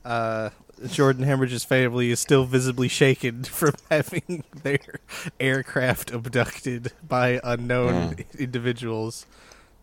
Uh, 0.05 0.51
Jordan 0.87 1.25
Hembridge's 1.25 1.65
family 1.65 2.11
is 2.11 2.21
still 2.21 2.45
visibly 2.45 2.89
shaken 2.89 3.45
from 3.45 3.75
having 3.91 4.45
their 4.63 5.01
aircraft 5.41 6.11
abducted 6.11 6.93
by 7.07 7.41
unknown 7.43 8.17
individuals, 8.39 9.27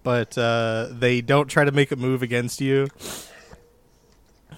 but 0.04 0.38
uh, 0.38 0.88
they 0.92 1.22
don't 1.22 1.48
try 1.48 1.64
to 1.64 1.72
make 1.72 1.92
a 1.92 1.96
move 1.96 2.22
against 2.22 2.62
you. 2.62 2.88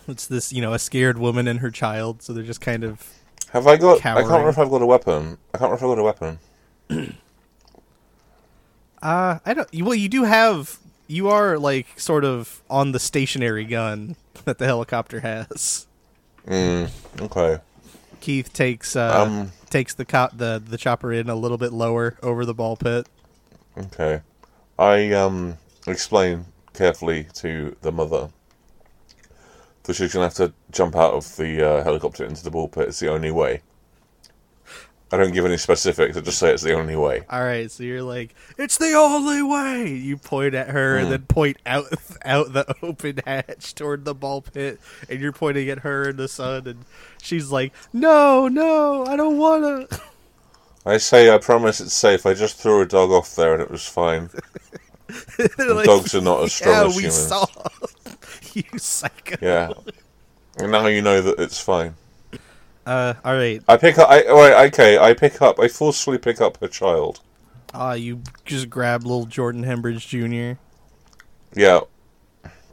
It's 0.07 0.27
this, 0.27 0.53
you 0.53 0.61
know, 0.61 0.73
a 0.73 0.79
scared 0.79 1.17
woman 1.17 1.47
and 1.47 1.59
her 1.59 1.71
child, 1.71 2.21
so 2.21 2.33
they're 2.33 2.43
just 2.43 2.61
kind 2.61 2.83
of 2.83 3.13
Have 3.51 3.65
I 3.67 3.77
got? 3.77 3.99
I 3.99 4.01
can't 4.01 4.25
remember 4.27 4.49
if 4.49 4.57
I've 4.57 4.69
got 4.69 4.81
a 4.81 4.85
weapon. 4.85 5.37
I 5.53 5.57
can't 5.57 5.71
remember 5.71 5.75
if 5.75 5.83
I've 5.83 5.89
got 5.89 5.99
a 5.99 6.03
weapon. 6.03 6.39
Uh, 9.01 9.37
I 9.45 9.53
don't. 9.53 9.69
Well, 9.75 9.93
you 9.95 10.09
do 10.09 10.23
have. 10.23 10.79
You 11.05 11.29
are 11.29 11.57
like 11.57 11.99
sort 11.99 12.25
of 12.25 12.61
on 12.69 12.91
the 12.91 12.99
stationary 12.99 13.63
gun 13.63 14.15
that 14.45 14.57
the 14.57 14.65
helicopter 14.65 15.19
has. 15.21 15.87
Mm, 16.47 16.89
okay. 17.21 17.61
Keith 18.19 18.51
takes 18.51 18.95
uh, 18.95 19.23
Um. 19.27 19.51
takes 19.69 19.93
the 19.93 20.03
co- 20.03 20.29
the 20.35 20.61
the 20.65 20.77
chopper 20.77 21.13
in 21.13 21.29
a 21.29 21.35
little 21.35 21.57
bit 21.59 21.71
lower 21.71 22.17
over 22.23 22.43
the 22.43 22.53
ball 22.55 22.75
pit. 22.75 23.07
Okay. 23.77 24.21
I 24.79 25.11
um 25.11 25.57
explain 25.85 26.45
carefully 26.73 27.27
to 27.35 27.75
the 27.81 27.91
mother 27.91 28.29
that 29.87 29.95
she's 29.95 30.13
gonna 30.13 30.25
have 30.25 30.33
to 30.35 30.53
jump 30.71 30.95
out 30.95 31.13
of 31.13 31.35
the 31.37 31.61
uh, 31.61 31.83
helicopter 31.83 32.23
into 32.25 32.43
the 32.43 32.51
ball 32.51 32.67
pit. 32.67 32.89
It's 32.89 32.99
the 32.99 33.09
only 33.11 33.31
way. 33.31 33.61
I 35.09 35.15
don't 35.15 35.33
give 35.33 35.45
any 35.45 35.55
specifics. 35.55 36.17
I 36.17 36.21
just 36.21 36.37
say 36.37 36.53
it's 36.53 36.63
the 36.63 36.73
only 36.73 36.97
way. 36.97 37.23
All 37.29 37.41
right, 37.41 37.71
so 37.71 37.83
you're 37.83 38.03
like, 38.03 38.35
it's 38.57 38.77
the 38.77 38.91
only 38.93 39.41
way. 39.41 39.87
You 39.93 40.17
point 40.17 40.53
at 40.53 40.67
her 40.67 40.97
and 40.97 41.09
then 41.09 41.21
point 41.23 41.57
out 41.65 41.85
out 42.25 42.51
the 42.51 42.75
open 42.81 43.21
hatch 43.25 43.73
toward 43.73 44.03
the 44.03 44.13
ball 44.13 44.41
pit, 44.41 44.79
and 45.09 45.21
you're 45.21 45.31
pointing 45.31 45.69
at 45.69 45.79
her 45.79 46.09
and 46.09 46.19
the 46.19 46.27
sun, 46.27 46.67
and 46.67 46.85
she's 47.21 47.51
like, 47.51 47.73
no, 47.93 48.49
no, 48.49 49.05
I 49.05 49.15
don't 49.15 49.37
wanna. 49.37 49.87
I 50.85 50.97
say 50.97 51.33
I 51.33 51.37
promise 51.37 51.79
it's 51.79 51.93
safe. 51.93 52.25
I 52.25 52.33
just 52.33 52.57
threw 52.57 52.81
a 52.81 52.85
dog 52.85 53.11
off 53.11 53.35
there 53.35 53.53
and 53.53 53.61
it 53.61 53.71
was 53.71 53.85
fine. 53.85 54.29
Like, 55.57 55.85
dogs 55.85 56.13
are 56.15 56.21
not 56.21 56.43
as 56.43 56.53
strong 56.53 56.73
yeah, 56.73 56.85
as 56.85 56.95
humans." 56.95 57.15
saw. 57.15 57.45
you 58.71 58.79
psycho. 58.79 59.35
Yeah. 59.41 59.73
And 60.57 60.71
now 60.71 60.87
you 60.87 61.01
know 61.01 61.21
that 61.21 61.39
it's 61.39 61.59
fine. 61.59 61.95
Uh, 62.85 63.13
all 63.23 63.33
right. 63.33 63.61
I 63.67 63.77
pick 63.77 63.97
up. 63.97 64.09
I. 64.09 64.23
Okay. 64.67 64.97
I 64.97 65.13
pick 65.13 65.41
up. 65.41 65.59
I 65.59 65.67
forcefully 65.67 66.17
pick 66.17 66.41
up 66.41 66.57
her 66.61 66.67
child. 66.67 67.19
Ah, 67.73 67.93
you 67.93 68.21
just 68.45 68.69
grab 68.69 69.03
little 69.03 69.25
Jordan 69.25 69.63
Hembridge 69.63 70.07
Jr. 70.07 70.53
Yeah. 71.53 71.81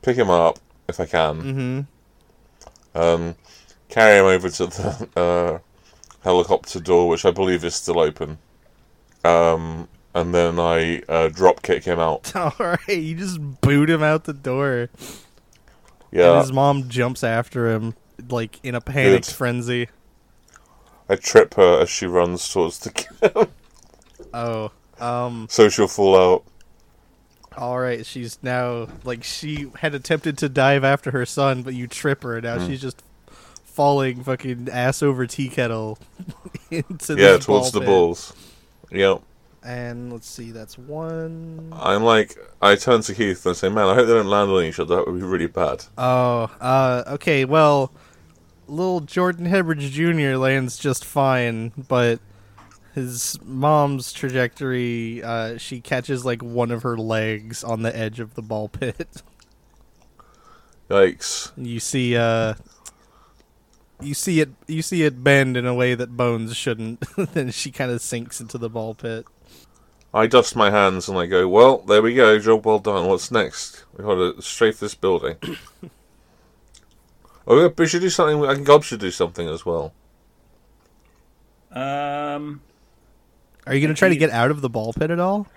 Pick 0.03 0.17
him 0.17 0.31
up 0.31 0.59
if 0.89 1.01
I 1.01 1.07
can. 1.07 1.43
Mm-hmm. 1.43 2.99
Um, 2.99 3.35
carry 3.89 4.21
him 4.21 4.27
over 4.27 4.49
to 4.49 4.67
the 4.67 5.09
uh, 5.17 5.59
helicopter 6.23 6.81
door, 6.81 7.09
which 7.09 7.25
I 7.25 7.31
believe 7.31 7.65
is 7.65 7.75
still 7.75 7.99
open. 7.99 8.39
Um, 9.25 9.89
and 10.15 10.33
then 10.33 10.61
I 10.61 11.03
uh, 11.09 11.29
drop 11.29 11.63
kick 11.63 11.85
him 11.85 11.99
out. 11.99 12.35
All 12.37 12.53
right, 12.59 12.89
you 12.89 13.17
just 13.17 13.41
boot 13.61 13.91
him 13.91 14.03
out 14.03 14.25
the 14.25 14.33
door, 14.33 14.91
and 16.15 16.23
Yeah. 16.23 16.41
his 16.41 16.53
mom 16.53 16.89
jumps 16.89 17.23
after 17.23 17.71
him 17.71 17.95
like 18.31 18.59
in 18.63 18.75
a 18.75 18.81
panicked 18.81 19.27
Good. 19.27 19.35
frenzy. 19.35 19.89
I 21.09 21.17
trip 21.17 21.55
her 21.55 21.81
as 21.83 21.91
she 21.91 22.07
runs 22.07 22.49
towards 22.51 22.79
the 22.79 23.49
Oh, 24.33 24.71
um, 24.99 25.47
so 25.51 25.69
she'll 25.69 25.87
fall 25.89 26.17
out. 26.17 26.45
all 27.59 27.79
right. 27.79 28.05
She's 28.07 28.39
now 28.43 28.89
like 29.05 29.23
she 29.23 29.71
had 29.81 29.95
attempted 29.95 30.39
to 30.39 30.49
dive 30.49 30.83
after 30.85 31.11
her 31.11 31.27
son, 31.27 31.63
but 31.63 31.75
you 31.75 31.87
trip 31.87 32.23
her. 32.23 32.37
and 32.37 32.45
Now 32.45 32.59
Hmm. 32.59 32.67
she's 32.69 32.81
just 32.81 33.03
falling 33.65 34.23
fucking 34.25 34.69
ass 34.73 35.03
over 35.03 35.27
tea 35.27 35.49
kettle 35.49 35.99
into 36.71 37.15
Yeah, 37.17 37.37
towards 37.39 37.47
ball 37.47 37.71
the 37.71 37.81
pit. 37.81 37.87
balls. 37.89 38.33
Yep. 38.91 39.21
And 39.65 40.13
let's 40.13 40.29
see, 40.29 40.51
that's 40.51 40.77
one. 40.77 41.73
I'm 41.73 42.03
like, 42.03 42.37
I 42.61 42.77
turn 42.77 43.01
to 43.03 43.15
Keith 43.15 43.47
and 43.47 43.55
I 43.55 43.59
say, 43.59 43.71
"Man, 43.71 43.89
I 43.89 43.95
hope 43.95 44.07
they 44.07 44.13
don't 44.13 44.27
land 44.27 44.51
on 44.51 44.63
each 44.63 44.79
other. 44.79 44.97
That 44.97 45.07
would 45.07 45.19
be 45.19 45.27
really 45.27 45.47
bad." 45.47 45.87
Oh, 45.97 46.51
uh, 46.61 47.05
okay. 47.15 47.47
Well, 47.47 47.91
little 48.69 49.01
Jordan 49.01 49.47
Hembridge 49.47 49.91
Jr. 49.91 50.37
lands 50.37 50.77
just 50.77 51.05
fine, 51.05 51.73
but 51.89 52.21
his 52.95 53.39
mom's 53.43 54.13
trajectory, 54.13 55.23
uh, 55.23 55.57
she 55.59 55.81
catches 55.81 56.25
like 56.25 56.43
one 56.43 56.71
of 56.71 56.83
her 56.83 56.97
legs 56.97 57.65
on 57.65 57.83
the 57.83 57.97
edge 57.97 58.21
of 58.21 58.35
the 58.35 58.43
ball 58.43 58.69
pit. 58.69 59.23
Yikes! 60.91 61.51
you 61.57 61.81
see, 61.81 62.17
uh, 62.17 62.55
you 64.01 64.15
see 64.15 64.41
it, 64.41 64.51
you 64.69 64.83
see 64.83 65.03
it 65.03 65.25
bend 65.25 65.57
in 65.57 65.67
a 65.67 65.75
way 65.75 65.95
that 65.95 66.17
bones 66.17 66.55
shouldn't. 66.55 67.03
then 67.33 67.51
she 67.51 67.71
kind 67.71 67.91
of 67.91 68.03
sinks 68.03 68.41
into 68.41 68.59
the 68.59 68.69
ball 68.69 68.95
pit. 68.95 69.27
I 70.15 70.29
dust 70.29 70.55
my 70.55 70.71
hands 70.71 71.09
and 71.09 71.19
I 71.19 71.27
go, 71.27 71.49
"Well, 71.49 71.79
there 71.79 72.01
we 72.01 72.15
go. 72.15 72.39
Job 72.39 72.65
well 72.65 72.79
done. 72.79 73.09
What's 73.09 73.33
next? 73.33 73.85
We've 73.97 74.07
got 74.07 74.15
to 74.15 74.41
strafe 74.41 74.79
this 74.79 74.95
building." 74.95 75.37
oh, 77.49 77.61
yeah, 77.61 77.69
we 77.77 77.87
should 77.89 78.01
do 78.01 78.09
something. 78.09 78.45
I 78.47 78.55
think 78.55 78.67
Gob 78.67 78.85
should 78.85 79.01
do 79.01 79.11
something 79.11 79.49
as 79.49 79.67
well. 79.67 79.93
Um, 81.73 82.63
Are 83.67 83.75
you 83.75 83.81
gonna 83.81 83.95
try 83.95 84.09
to 84.09 84.17
get 84.17 84.31
out 84.31 84.53
of 84.53 84.61
the 84.61 84.71
ball 84.71 84.93
pit 84.93 85.11
at 85.11 85.19
all? 85.19 85.49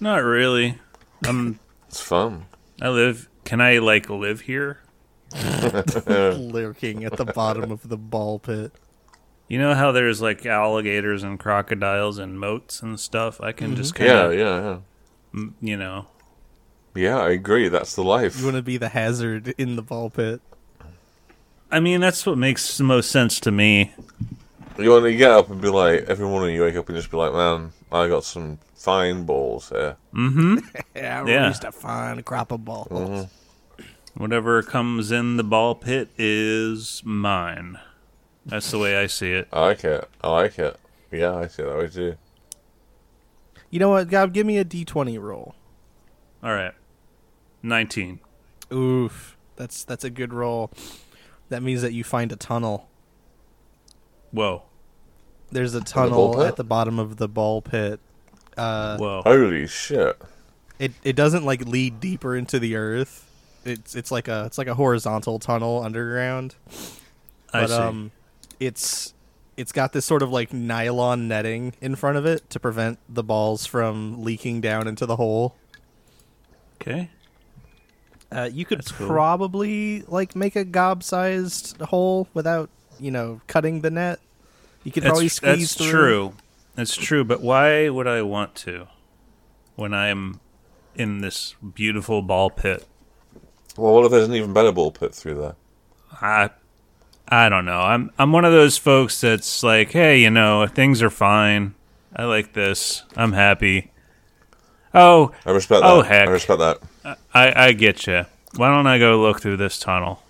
not 0.00 0.24
really. 0.24 0.78
Um, 1.26 1.60
It's 1.88 2.00
fun. 2.02 2.44
I 2.82 2.90
live. 2.90 3.30
Can 3.44 3.62
I 3.62 3.78
like 3.78 4.10
live 4.10 4.42
here? 4.42 4.80
Lurking 5.32 7.04
at 7.04 7.16
the 7.16 7.24
bottom 7.24 7.70
of 7.70 7.88
the 7.88 7.96
ball 7.96 8.38
pit. 8.38 8.72
You 9.48 9.58
know 9.58 9.74
how 9.74 9.92
there's 9.92 10.20
like 10.20 10.44
alligators 10.44 11.22
and 11.22 11.38
crocodiles 11.38 12.18
and 12.18 12.38
moats 12.38 12.82
and 12.82 13.00
stuff. 13.00 13.40
I 13.40 13.52
can 13.52 13.74
just 13.76 13.94
mm-hmm. 13.94 14.04
kind 14.04 14.36
Yeah, 14.36 14.48
of, 14.48 14.82
yeah, 15.34 15.40
yeah. 15.42 15.48
you 15.60 15.76
know. 15.76 16.06
Yeah, 16.94 17.18
I 17.18 17.30
agree. 17.30 17.68
That's 17.68 17.94
the 17.94 18.02
life. 18.04 18.38
You 18.38 18.44
want 18.44 18.56
to 18.56 18.62
be 18.62 18.76
the 18.76 18.90
hazard 18.90 19.54
in 19.56 19.76
the 19.76 19.82
ball 19.82 20.10
pit. 20.10 20.40
I 21.70 21.80
mean, 21.80 22.00
that's 22.00 22.26
what 22.26 22.38
makes 22.38 22.76
the 22.78 22.84
most 22.84 23.10
sense 23.10 23.40
to 23.40 23.50
me. 23.50 23.94
You 24.78 24.90
want 24.90 25.04
to 25.04 25.14
get 25.14 25.30
up 25.30 25.50
and 25.50 25.60
be 25.60 25.68
like, 25.68 26.04
every 26.08 26.26
morning 26.26 26.54
you 26.54 26.62
wake 26.62 26.76
up 26.76 26.88
and 26.88 26.96
just 26.96 27.10
be 27.10 27.16
like, 27.16 27.32
man, 27.32 27.72
I 27.90 28.08
got 28.08 28.24
some 28.24 28.58
fine 28.74 29.24
balls 29.24 29.70
here. 29.70 29.96
Mm-hmm. 30.14 30.58
Yeah, 30.94 31.26
Yeah. 31.26 31.46
raised 31.46 31.64
a 31.64 31.72
fine 31.72 32.22
crop 32.22 32.52
of 32.52 32.60
mm-hmm. 32.60 32.94
balls. 32.94 33.26
Whatever 34.14 34.62
comes 34.62 35.12
in 35.12 35.36
the 35.36 35.44
ball 35.44 35.74
pit 35.74 36.08
is 36.18 37.02
mine. 37.04 37.78
That's 38.48 38.70
the 38.70 38.78
way 38.78 38.96
I 38.96 39.06
see 39.06 39.32
it. 39.32 39.48
I 39.52 39.60
like 39.60 39.84
it. 39.84 40.08
I 40.22 40.30
like 40.30 40.58
it. 40.58 40.78
Yeah, 41.12 41.36
I 41.36 41.46
see 41.46 41.62
it 41.62 41.66
that 41.66 41.78
way 41.78 41.88
too. 41.88 42.16
You 43.70 43.78
know 43.78 43.90
what, 43.90 44.08
Gob? 44.08 44.32
Give 44.32 44.46
me 44.46 44.58
a 44.58 44.64
d20 44.64 45.20
roll. 45.20 45.54
All 46.42 46.54
right. 46.54 46.72
19. 47.62 48.20
Oof, 48.72 49.36
that's 49.56 49.84
that's 49.84 50.04
a 50.04 50.10
good 50.10 50.32
roll. 50.32 50.70
That 51.48 51.62
means 51.62 51.82
that 51.82 51.92
you 51.92 52.04
find 52.04 52.30
a 52.32 52.36
tunnel. 52.36 52.88
Whoa. 54.30 54.62
There's 55.50 55.74
a 55.74 55.80
tunnel 55.80 56.34
pit? 56.34 56.46
at 56.46 56.56
the 56.56 56.64
bottom 56.64 56.98
of 56.98 57.16
the 57.16 57.28
ball 57.28 57.62
pit. 57.62 58.00
Uh, 58.56 58.96
Whoa. 58.98 59.22
Holy 59.24 59.66
shit. 59.66 60.20
it 60.78 60.92
it 61.02 61.16
doesn't 61.16 61.44
like 61.44 61.62
lead 61.66 62.00
deeper 62.00 62.36
into 62.36 62.58
the 62.58 62.76
earth. 62.76 63.24
It's 63.64 63.94
it's 63.94 64.10
like 64.10 64.28
a 64.28 64.44
it's 64.46 64.58
like 64.58 64.66
a 64.66 64.74
horizontal 64.74 65.38
tunnel 65.38 65.82
underground. 65.82 66.54
I 67.52 67.66
see. 67.66 67.72
um, 67.72 68.10
it's 68.60 69.14
it's 69.56 69.72
got 69.72 69.92
this 69.92 70.04
sort 70.04 70.22
of 70.22 70.30
like 70.30 70.52
nylon 70.52 71.26
netting 71.28 71.74
in 71.80 71.96
front 71.96 72.16
of 72.16 72.24
it 72.26 72.48
to 72.50 72.60
prevent 72.60 72.98
the 73.08 73.24
balls 73.24 73.66
from 73.66 74.22
leaking 74.22 74.60
down 74.60 74.86
into 74.86 75.04
the 75.06 75.16
hole. 75.16 75.56
okay. 76.80 77.10
Uh, 78.30 78.48
you 78.52 78.64
could 78.66 78.78
That's 78.78 78.92
cool. 78.92 79.06
probably 79.08 80.02
like 80.02 80.36
make 80.36 80.54
a 80.54 80.64
gob-sized 80.64 81.80
hole 81.80 82.28
without 82.34 82.68
you 83.00 83.10
know, 83.10 83.40
cutting 83.46 83.80
the 83.80 83.90
net. 83.90 84.20
You 84.84 84.92
could 84.92 85.02
That's, 85.02 85.10
probably 85.12 85.28
squeeze 85.28 85.74
through. 85.74 85.86
that's 85.86 85.90
through. 85.90 86.00
true. 86.00 86.32
That's 86.74 86.94
true. 86.96 87.24
But 87.24 87.40
why 87.42 87.88
would 87.88 88.06
I 88.06 88.22
want 88.22 88.54
to 88.56 88.88
when 89.76 89.92
I'm 89.94 90.40
in 90.94 91.20
this 91.20 91.54
beautiful 91.74 92.22
ball 92.22 92.50
pit? 92.50 92.86
Well, 93.76 93.94
what 93.94 94.04
if 94.04 94.10
there's 94.10 94.28
an 94.28 94.34
even 94.34 94.52
better 94.52 94.72
ball 94.72 94.90
pit 94.90 95.14
through 95.14 95.40
there? 95.40 95.56
I 96.20 96.50
I 97.30 97.48
don't 97.48 97.64
know. 97.64 97.80
I'm 97.80 98.10
I'm 98.18 98.32
one 98.32 98.44
of 98.44 98.52
those 98.52 98.78
folks 98.78 99.20
that's 99.20 99.62
like, 99.62 99.90
hey, 99.90 100.22
you 100.22 100.30
know, 100.30 100.66
things 100.66 101.02
are 101.02 101.10
fine. 101.10 101.74
I 102.14 102.24
like 102.24 102.54
this. 102.54 103.04
I'm 103.16 103.32
happy. 103.32 103.90
Oh, 104.94 105.32
I 105.44 105.50
respect 105.50 105.82
oh, 105.84 106.02
that. 106.02 106.06
Oh, 106.06 106.08
heck. 106.08 106.28
I 106.28 106.30
respect 106.32 106.58
that. 106.58 107.18
I 107.34 107.66
I 107.68 107.72
get 107.72 108.06
you. 108.06 108.24
Why 108.56 108.68
don't 108.74 108.86
I 108.86 108.98
go 108.98 109.20
look 109.20 109.40
through 109.40 109.58
this 109.58 109.78
tunnel? 109.78 110.22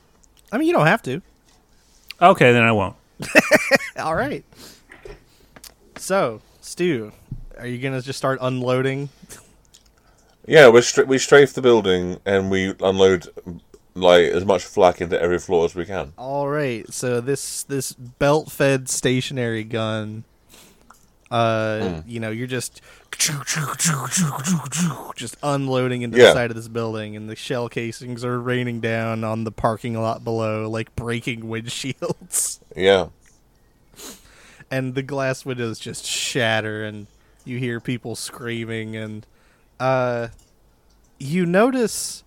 I 0.51 0.59
mean, 0.59 0.67
you 0.67 0.75
don't 0.75 0.87
have 0.87 1.03
to. 1.03 1.23
Okay, 2.21 2.53
then 2.53 2.63
I 2.63 2.73
won't. 2.73 2.97
All 3.99 4.15
right. 4.15 4.45
So, 5.97 6.41
Stu, 6.61 7.13
are 7.59 7.67
you 7.67 7.79
gonna 7.79 8.03
just 8.03 8.19
start 8.19 8.39
unloading? 8.41 9.09
Yeah, 10.47 10.69
we 10.69 10.81
stra- 10.83 11.05
we 11.05 11.19
strafe 11.19 11.53
the 11.53 11.63
building 11.63 12.19
and 12.25 12.51
we 12.51 12.75
unload 12.81 13.29
like 13.99 14.25
as 14.27 14.45
much 14.45 14.65
flak 14.65 15.01
into 15.01 15.21
every 15.21 15.39
floor 15.39 15.65
as 15.65 15.75
we 15.75 15.85
can. 15.85 16.13
All 16.17 16.49
right. 16.49 16.91
So 16.93 17.21
this 17.21 17.63
this 17.65 17.93
belt-fed 17.93 18.89
stationary 18.89 19.65
gun. 19.65 20.25
Uh, 21.31 22.01
you 22.07 22.21
know, 22.21 22.31
you're 22.31 22.47
just 22.47 22.81
just 25.17 25.37
unloading 25.43 26.03
into 26.03 26.17
the 26.19 26.33
side 26.33 26.51
of 26.51 26.57
this 26.57 26.69
building, 26.69 27.17
and 27.17 27.29
the 27.29 27.37
shell 27.37 27.69
casings 27.69 28.25
are 28.25 28.41
raining 28.41 28.81
down 28.81 29.25
on 29.25 29.45
the 29.45 29.53
parking 29.53 30.01
lot 30.01 30.25
below, 30.25 30.69
like 30.69 30.95
breaking 30.97 31.43
windshields, 31.43 32.61
Yeah. 32.77 33.09
and 34.71 34.95
the 34.95 35.03
glass 35.03 35.45
windows 35.45 35.79
just 35.79 36.05
shatter, 36.07 36.85
and 36.85 37.07
you 37.45 37.59
hear 37.59 37.81
people 37.81 38.15
screaming, 38.17 38.97
and 38.97 39.27
uh, 39.81 40.29
you 41.19 41.45
notice 41.47 42.25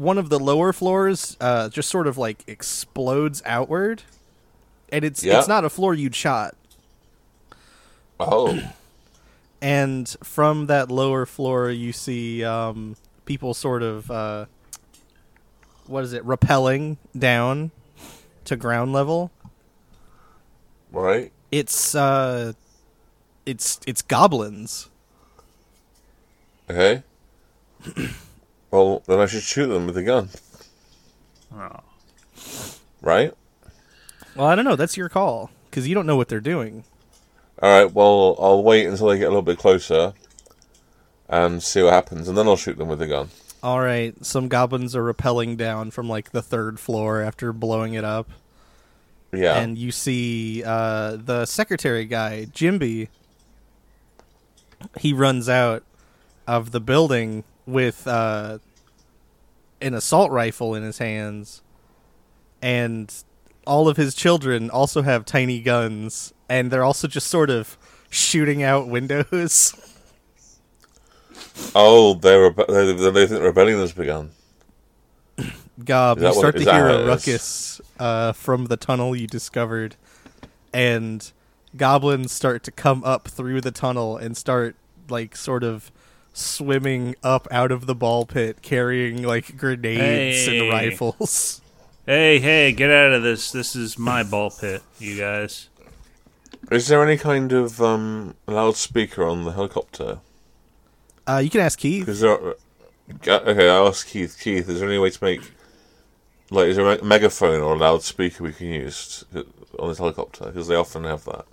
one 0.00 0.16
of 0.16 0.30
the 0.30 0.38
lower 0.38 0.72
floors 0.72 1.36
uh, 1.40 1.68
just 1.68 1.90
sort 1.90 2.06
of 2.06 2.16
like 2.16 2.42
explodes 2.46 3.42
outward, 3.44 4.02
and 4.90 5.04
it's 5.04 5.22
Yeah. 5.22 5.38
it's 5.38 5.48
not 5.48 5.62
a 5.64 5.68
floor 5.70 5.92
you'd 5.94 6.14
shot. 6.14 6.56
Oh. 8.18 8.58
and 9.62 10.08
from 10.22 10.66
that 10.66 10.90
lower 10.90 11.24
floor 11.26 11.70
you 11.70 11.92
see 11.92 12.42
um, 12.44 12.96
people 13.24 13.54
sort 13.54 13.82
of 13.82 14.10
uh, 14.10 14.44
what 15.86 16.04
is 16.04 16.12
it 16.12 16.24
rappelling 16.26 16.96
down 17.18 17.70
to 18.44 18.56
ground 18.56 18.92
level 18.92 19.30
right. 20.92 21.32
it's 21.50 21.94
uh 21.94 22.52
it's 23.46 23.80
it's 23.86 24.02
goblins 24.02 24.88
Okay. 26.68 27.02
well, 28.70 29.02
then 29.06 29.18
I 29.20 29.26
should 29.26 29.42
shoot 29.42 29.66
them 29.68 29.86
with 29.86 29.96
a 29.96 30.02
gun, 30.02 30.28
Oh. 31.54 31.80
right? 33.02 33.32
well 34.36 34.46
i 34.46 34.54
don't 34.54 34.64
know 34.64 34.76
that's 34.76 34.96
your 34.96 35.08
call 35.08 35.50
because 35.68 35.88
you 35.88 35.94
don't 35.94 36.06
know 36.06 36.14
what 36.16 36.28
they're 36.28 36.40
doing 36.40 36.84
All 37.62 37.68
right. 37.84 37.92
Well, 37.92 38.36
I'll 38.38 38.62
wait 38.62 38.86
until 38.86 39.08
they 39.08 39.18
get 39.18 39.24
a 39.24 39.28
little 39.28 39.42
bit 39.42 39.58
closer 39.58 40.12
and 41.28 41.62
see 41.62 41.82
what 41.82 41.92
happens, 41.92 42.26
and 42.28 42.36
then 42.38 42.46
I'll 42.48 42.56
shoot 42.56 42.78
them 42.78 42.88
with 42.88 43.02
a 43.02 43.06
gun. 43.06 43.28
all 43.62 43.80
right 43.80 44.14
some 44.24 44.48
goblins 44.48 44.94
are 44.96 45.02
rappelling 45.12 45.56
down 45.56 45.90
from 45.90 46.08
like 46.08 46.30
the 46.30 46.40
third 46.42 46.78
floor 46.80 47.20
after 47.20 47.52
blowing 47.52 47.94
it 47.94 48.04
up 48.04 48.30
Yeah. 49.32 49.58
and 49.60 49.76
you 49.76 49.90
see 49.92 50.62
uh, 50.64 51.16
the 51.16 51.44
secretary 51.46 52.04
guy, 52.06 52.46
Jimby. 52.52 53.08
He 54.98 55.12
runs 55.12 55.48
out 55.48 55.82
of 56.46 56.70
the 56.70 56.80
building 56.80 57.44
with 57.66 58.06
uh, 58.06 58.58
an 59.80 59.94
assault 59.94 60.30
rifle 60.30 60.74
in 60.74 60.82
his 60.82 60.98
hands, 60.98 61.62
and 62.62 63.12
all 63.66 63.88
of 63.88 63.96
his 63.96 64.14
children 64.14 64.70
also 64.70 65.02
have 65.02 65.24
tiny 65.24 65.60
guns, 65.60 66.32
and 66.48 66.70
they're 66.70 66.84
also 66.84 67.08
just 67.08 67.28
sort 67.28 67.50
of 67.50 67.78
shooting 68.10 68.62
out 68.62 68.88
windows. 68.88 69.74
oh, 71.74 72.14
they're 72.14 72.50
rebe- 72.50 72.66
they, 72.66 72.92
they 72.92 73.10
they 73.10 73.26
think 73.26 73.42
rebellion 73.42 73.78
has 73.78 73.92
begun. 73.92 74.30
Gob, 75.84 76.18
you 76.18 76.22
that 76.22 76.30
what- 76.30 76.38
start 76.38 76.56
to 76.56 76.72
hear 76.72 76.88
a 76.88 77.06
ruckus 77.06 77.80
uh, 77.98 78.32
from 78.32 78.66
the 78.66 78.76
tunnel 78.76 79.16
you 79.16 79.26
discovered, 79.26 79.96
and 80.72 81.32
goblins 81.76 82.32
start 82.32 82.62
to 82.64 82.70
come 82.70 83.04
up 83.04 83.28
through 83.28 83.60
the 83.60 83.70
tunnel 83.70 84.16
and 84.16 84.36
start 84.36 84.76
like 85.08 85.36
sort 85.36 85.62
of 85.62 85.92
swimming 86.40 87.14
up 87.22 87.46
out 87.50 87.70
of 87.72 87.86
the 87.86 87.94
ball 87.94 88.26
pit, 88.26 88.62
carrying 88.62 89.22
like 89.22 89.56
grenades 89.56 90.46
Hey. 90.46 90.58
and 90.58 90.68
rifles. 90.70 91.60
Hey, 92.06 92.38
hey, 92.40 92.72
get 92.72 92.90
out 92.90 93.12
of 93.12 93.22
this. 93.22 93.52
This 93.52 93.76
is 93.76 93.98
my 93.98 94.22
ball 94.22 94.50
pit, 94.50 94.82
you 94.98 95.16
guys. 95.16 95.68
Is 96.70 96.88
there 96.88 97.04
any 97.06 97.16
kind 97.16 97.52
of 97.52 97.80
um, 97.80 98.34
loudspeaker 98.46 99.24
on 99.24 99.44
the 99.44 99.52
helicopter? 99.52 100.18
Uh, 101.28 101.38
you 101.38 101.50
can 101.50 101.60
ask 101.60 101.78
Keith. 101.78 102.00
Because 102.06 102.20
there 102.20 102.32
are, 102.32 102.56
okay, 103.26 103.68
I'll 103.68 103.88
ask 103.88 104.08
Keith. 104.08 104.38
Keith, 104.40 104.68
is 104.68 104.80
there 104.80 104.88
any 104.88 104.98
way 104.98 105.10
to 105.10 105.24
make 105.24 105.40
like 106.50 106.66
is 106.68 106.76
there 106.76 106.90
a 106.90 107.04
megaphone 107.04 107.60
or 107.60 107.74
a 107.74 107.78
loudspeaker 107.78 108.42
we 108.42 108.52
can 108.52 108.66
use 108.68 109.24
to, 109.32 109.46
on 109.78 109.88
this 109.88 109.98
helicopter? 109.98 110.46
Because 110.46 110.66
they 110.66 110.74
often 110.74 111.04
have 111.04 111.24
that. 111.26 111.44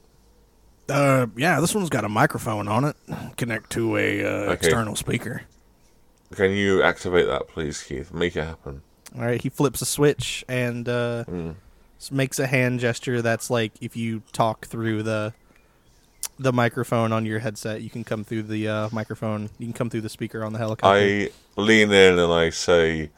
Uh, 0.89 1.27
yeah, 1.35 1.59
this 1.59 1.75
one's 1.75 1.89
got 1.89 2.03
a 2.05 2.09
microphone 2.09 2.67
on 2.67 2.85
it. 2.85 2.95
Connect 3.35 3.69
to 3.71 3.97
a 3.97 4.23
uh, 4.23 4.27
Okay. 4.27 4.53
external 4.53 4.95
speaker. 4.95 5.41
Can 6.35 6.51
you 6.51 6.81
activate 6.83 7.27
that, 7.27 7.47
please, 7.47 7.81
Keith? 7.83 8.13
Make 8.13 8.35
it 8.35 8.43
happen. 8.43 8.81
All 9.15 9.23
right, 9.25 9.41
he 9.41 9.49
flips 9.49 9.81
a 9.81 9.85
switch 9.85 10.43
and 10.47 10.87
uh, 10.87 11.23
Mm. 11.27 11.55
makes 12.11 12.39
a 12.39 12.47
hand 12.47 12.79
gesture 12.79 13.21
that's 13.21 13.49
like 13.49 13.71
if 13.81 13.95
you 13.97 14.21
talk 14.33 14.65
through 14.67 15.03
the 15.03 15.33
the 16.39 16.53
microphone 16.53 17.11
on 17.11 17.25
your 17.25 17.39
headset, 17.39 17.81
you 17.81 17.89
can 17.89 18.03
come 18.03 18.23
through 18.23 18.43
the 18.43 18.67
uh, 18.67 18.89
microphone. 18.91 19.49
You 19.57 19.65
can 19.65 19.73
come 19.73 19.89
through 19.89 20.01
the 20.01 20.09
speaker 20.09 20.43
on 20.43 20.53
the 20.53 20.59
helicopter. 20.59 20.95
I 20.95 21.29
lean 21.55 21.91
in 21.91 22.19
and 22.19 22.31
I 22.31 22.51
say, 22.51 23.09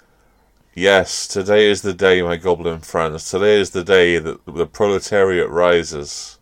"Yes, 0.74 1.28
today 1.28 1.70
is 1.70 1.82
the 1.82 1.94
day, 1.94 2.22
my 2.22 2.38
goblin 2.38 2.80
friends. 2.80 3.30
Today 3.30 3.60
is 3.60 3.72
the 3.72 3.84
day 3.84 4.18
that 4.20 4.46
the 4.46 4.66
proletariat 4.66 5.50
rises, 5.50 6.38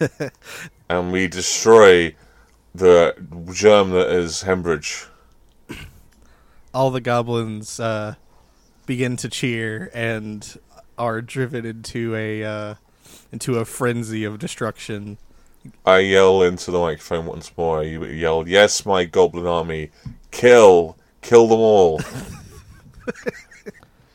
and 0.88 1.12
we 1.12 1.28
destroy 1.28 2.14
the 2.74 3.14
germ 3.52 3.90
that 3.90 4.08
is 4.10 4.42
Hembridge." 4.42 5.06
All 6.74 6.90
the 6.90 7.00
goblins 7.00 7.80
uh, 7.80 8.14
begin 8.86 9.16
to 9.18 9.28
cheer 9.28 9.90
and 9.92 10.58
are 10.96 11.20
driven 11.20 11.64
into 11.64 12.14
a 12.14 12.44
uh, 12.44 12.74
into 13.32 13.58
a 13.58 13.64
frenzy 13.64 14.24
of 14.24 14.38
destruction. 14.38 15.18
I 15.84 15.98
yell 15.98 16.42
into 16.42 16.70
the 16.70 16.78
microphone 16.78 17.26
once 17.26 17.52
more. 17.56 17.80
I 17.80 17.84
yell, 17.84 18.48
"Yes, 18.48 18.86
my 18.86 19.04
goblin 19.04 19.46
army, 19.46 19.90
kill, 20.30 20.96
kill 21.22 21.48
them 21.48 21.60
all." 21.60 22.00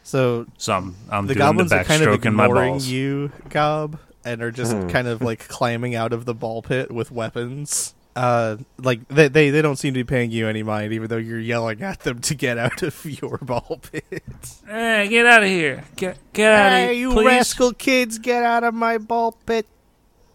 So 0.05 0.45
So 0.57 0.73
I'm, 0.73 0.95
I'm 1.09 1.25
the 1.25 1.33
doing 1.33 1.39
the 1.57 1.63
goblins 1.65 1.73
are 1.73 1.83
kind 1.83 2.03
of 2.03 2.09
my 2.09 2.45
ignoring 2.45 2.79
you, 2.79 3.31
Gob, 3.49 3.99
and 4.25 4.41
are 4.41 4.51
just 4.51 4.73
kind 4.89 5.07
of 5.07 5.21
like 5.21 5.39
climbing 5.47 5.95
out 5.95 6.11
of 6.11 6.25
the 6.25 6.33
ball 6.33 6.61
pit 6.61 6.91
with 6.91 7.11
weapons. 7.11 7.93
Uh, 8.15 8.55
like 8.77 9.05
they, 9.09 9.27
they 9.27 9.49
they 9.49 9.61
don't 9.61 9.75
seem 9.75 9.93
to 9.93 9.99
be 9.99 10.03
paying 10.05 10.31
you 10.31 10.47
any 10.47 10.63
mind, 10.63 10.93
even 10.93 11.09
though 11.09 11.17
you're 11.17 11.37
yelling 11.39 11.81
at 11.81 11.99
them 12.01 12.19
to 12.21 12.33
get 12.33 12.57
out 12.57 12.81
of 12.81 13.03
your 13.21 13.37
ball 13.39 13.79
pit. 13.91 14.23
Hey, 14.65 15.07
get 15.09 15.25
out 15.25 15.43
of 15.43 15.49
here. 15.49 15.83
Get, 15.97 16.17
get 16.31 16.51
out 16.51 16.65
of 16.73 16.79
here. 16.79 16.87
Hey, 16.87 16.99
you 16.99 17.11
please. 17.11 17.25
rascal 17.25 17.73
kids, 17.73 18.17
get 18.17 18.41
out 18.43 18.63
of 18.63 18.73
my 18.73 18.97
ball 18.97 19.33
pit, 19.45 19.67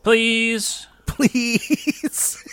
Please. 0.03 0.87
please. 1.07 2.45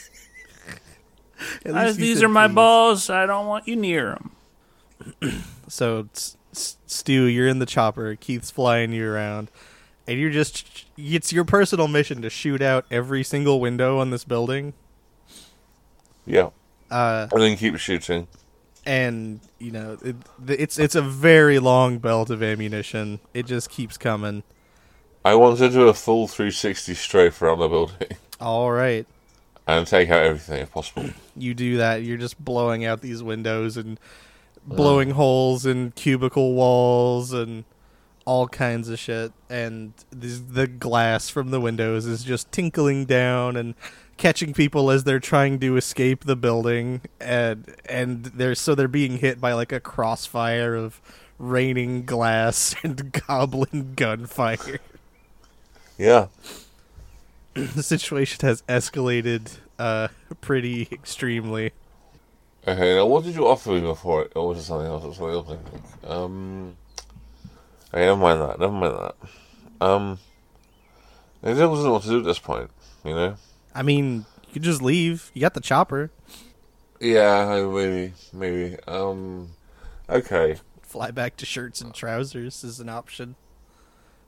At 1.65 1.75
I- 1.75 1.91
these 1.91 2.23
are 2.23 2.29
my 2.29 2.47
please. 2.47 2.55
balls. 2.55 3.09
I 3.09 3.25
don't 3.25 3.47
want 3.47 3.67
you 3.67 3.75
near 3.75 4.17
them. 5.21 5.43
So, 5.67 6.07
S- 6.13 6.37
S- 6.53 6.77
Stu, 6.87 7.23
you're 7.25 7.47
in 7.47 7.59
the 7.59 7.65
chopper. 7.65 8.15
Keith's 8.15 8.49
flying 8.49 8.91
you 8.93 9.07
around, 9.09 9.51
and 10.07 10.19
you're 10.19 10.29
just. 10.31 10.85
It's 10.97 11.31
your 11.33 11.43
personal 11.45 11.87
mission 11.87 12.21
to 12.21 12.29
shoot 12.29 12.61
out 12.61 12.85
every 12.89 13.23
single 13.23 13.59
window 13.59 13.99
on 13.99 14.09
this 14.09 14.23
building. 14.23 14.73
Yeah, 16.25 16.49
Uh, 16.91 17.27
and 17.31 17.41
then 17.41 17.55
keep 17.57 17.77
shooting. 17.77 18.27
and 18.85 19.39
you 19.59 19.71
know 19.71 19.97
it, 20.03 20.15
it's 20.47 20.77
it's 20.77 20.95
a 20.95 21.01
very 21.01 21.59
long 21.59 21.99
belt 21.99 22.29
of 22.29 22.43
ammunition. 22.43 23.19
It 23.33 23.45
just 23.45 23.69
keeps 23.69 23.97
coming. 23.97 24.43
I 25.23 25.35
want 25.35 25.57
to 25.59 25.69
do 25.69 25.87
a 25.87 25.93
full 25.93 26.27
360 26.27 26.93
strafe 26.93 27.41
around 27.41 27.59
the 27.59 27.67
building 27.67 28.07
All 28.41 28.71
right, 28.71 29.05
and 29.67 29.85
take 29.87 30.09
out 30.09 30.23
everything 30.23 30.61
if 30.61 30.71
possible. 30.71 31.09
you 31.37 31.53
do 31.53 31.77
that. 31.77 32.03
You're 32.03 32.17
just 32.17 32.43
blowing 32.43 32.83
out 32.85 33.01
these 33.01 33.23
windows 33.23 33.77
and 33.77 33.99
blowing 34.65 35.11
holes 35.11 35.65
in 35.65 35.91
cubicle 35.91 36.53
walls 36.53 37.31
and 37.31 37.63
all 38.27 38.49
kinds 38.49 38.89
of 38.89 38.99
shit, 38.99 39.31
and 39.49 39.93
this, 40.11 40.41
the 40.41 40.67
glass 40.67 41.29
from 41.29 41.49
the 41.49 41.61
windows 41.61 42.05
is 42.05 42.25
just 42.25 42.51
tinkling 42.51 43.05
down 43.05 43.55
and 43.55 43.73
catching 44.17 44.53
people 44.53 44.91
as 44.91 45.05
they're 45.05 45.21
trying 45.21 45.59
to 45.61 45.77
escape 45.77 46.25
the 46.25 46.35
building, 46.35 46.99
and 47.21 47.73
and 47.87 48.25
they're 48.25 48.53
so 48.53 48.75
they're 48.75 48.89
being 48.89 49.19
hit 49.19 49.39
by 49.39 49.53
like 49.53 49.71
a 49.71 49.79
crossfire 49.79 50.75
of 50.75 51.01
raining 51.39 52.03
glass 52.03 52.75
and 52.83 53.13
goblin 53.13 53.93
gunfire. 53.95 54.79
Yeah. 55.97 56.27
the 57.53 57.81
situation 57.81 58.45
has 58.45 58.61
escalated 58.63 59.57
uh, 59.79 60.09
pretty 60.41 60.89
extremely. 60.91 61.71
Okay, 62.67 62.95
now 62.95 63.05
what 63.05 63.23
did 63.23 63.35
you 63.35 63.47
offer 63.47 63.69
me 63.69 63.79
before 63.79 64.23
it? 64.23 64.33
Or 64.35 64.49
was 64.49 64.59
it 64.59 64.63
something 64.63 64.85
else? 64.85 65.17
Something 65.17 65.33
else. 65.33 65.57
Um. 66.03 66.75
Okay, 67.93 68.05
never 68.05 68.17
mind 68.17 68.41
that. 68.41 68.59
Never 68.59 68.71
mind 68.73 68.93
that. 68.95 69.15
Um. 69.85 70.19
I 71.43 71.53
don't 71.53 71.83
know 71.83 71.93
what 71.93 72.01
to 72.03 72.09
do 72.09 72.17
at 72.19 72.25
this 72.25 72.39
point, 72.39 72.71
you 73.05 73.13
know? 73.13 73.35
I 73.73 73.83
mean, 73.83 74.25
you 74.47 74.53
could 74.53 74.63
just 74.63 74.81
leave. 74.81 75.29
You 75.35 75.41
got 75.41 75.53
the 75.53 75.61
chopper. 75.61 76.09
Yeah, 76.99 77.63
maybe. 77.71 78.13
Maybe. 78.33 78.77
Um. 78.87 79.49
Okay. 80.09 80.57
Fly 80.81 81.11
back 81.11 81.37
to 81.37 81.45
shirts 81.45 81.79
and 81.81 81.93
trousers 81.93 82.63
is 82.63 82.79
an 82.79 82.89
option. 82.89 83.35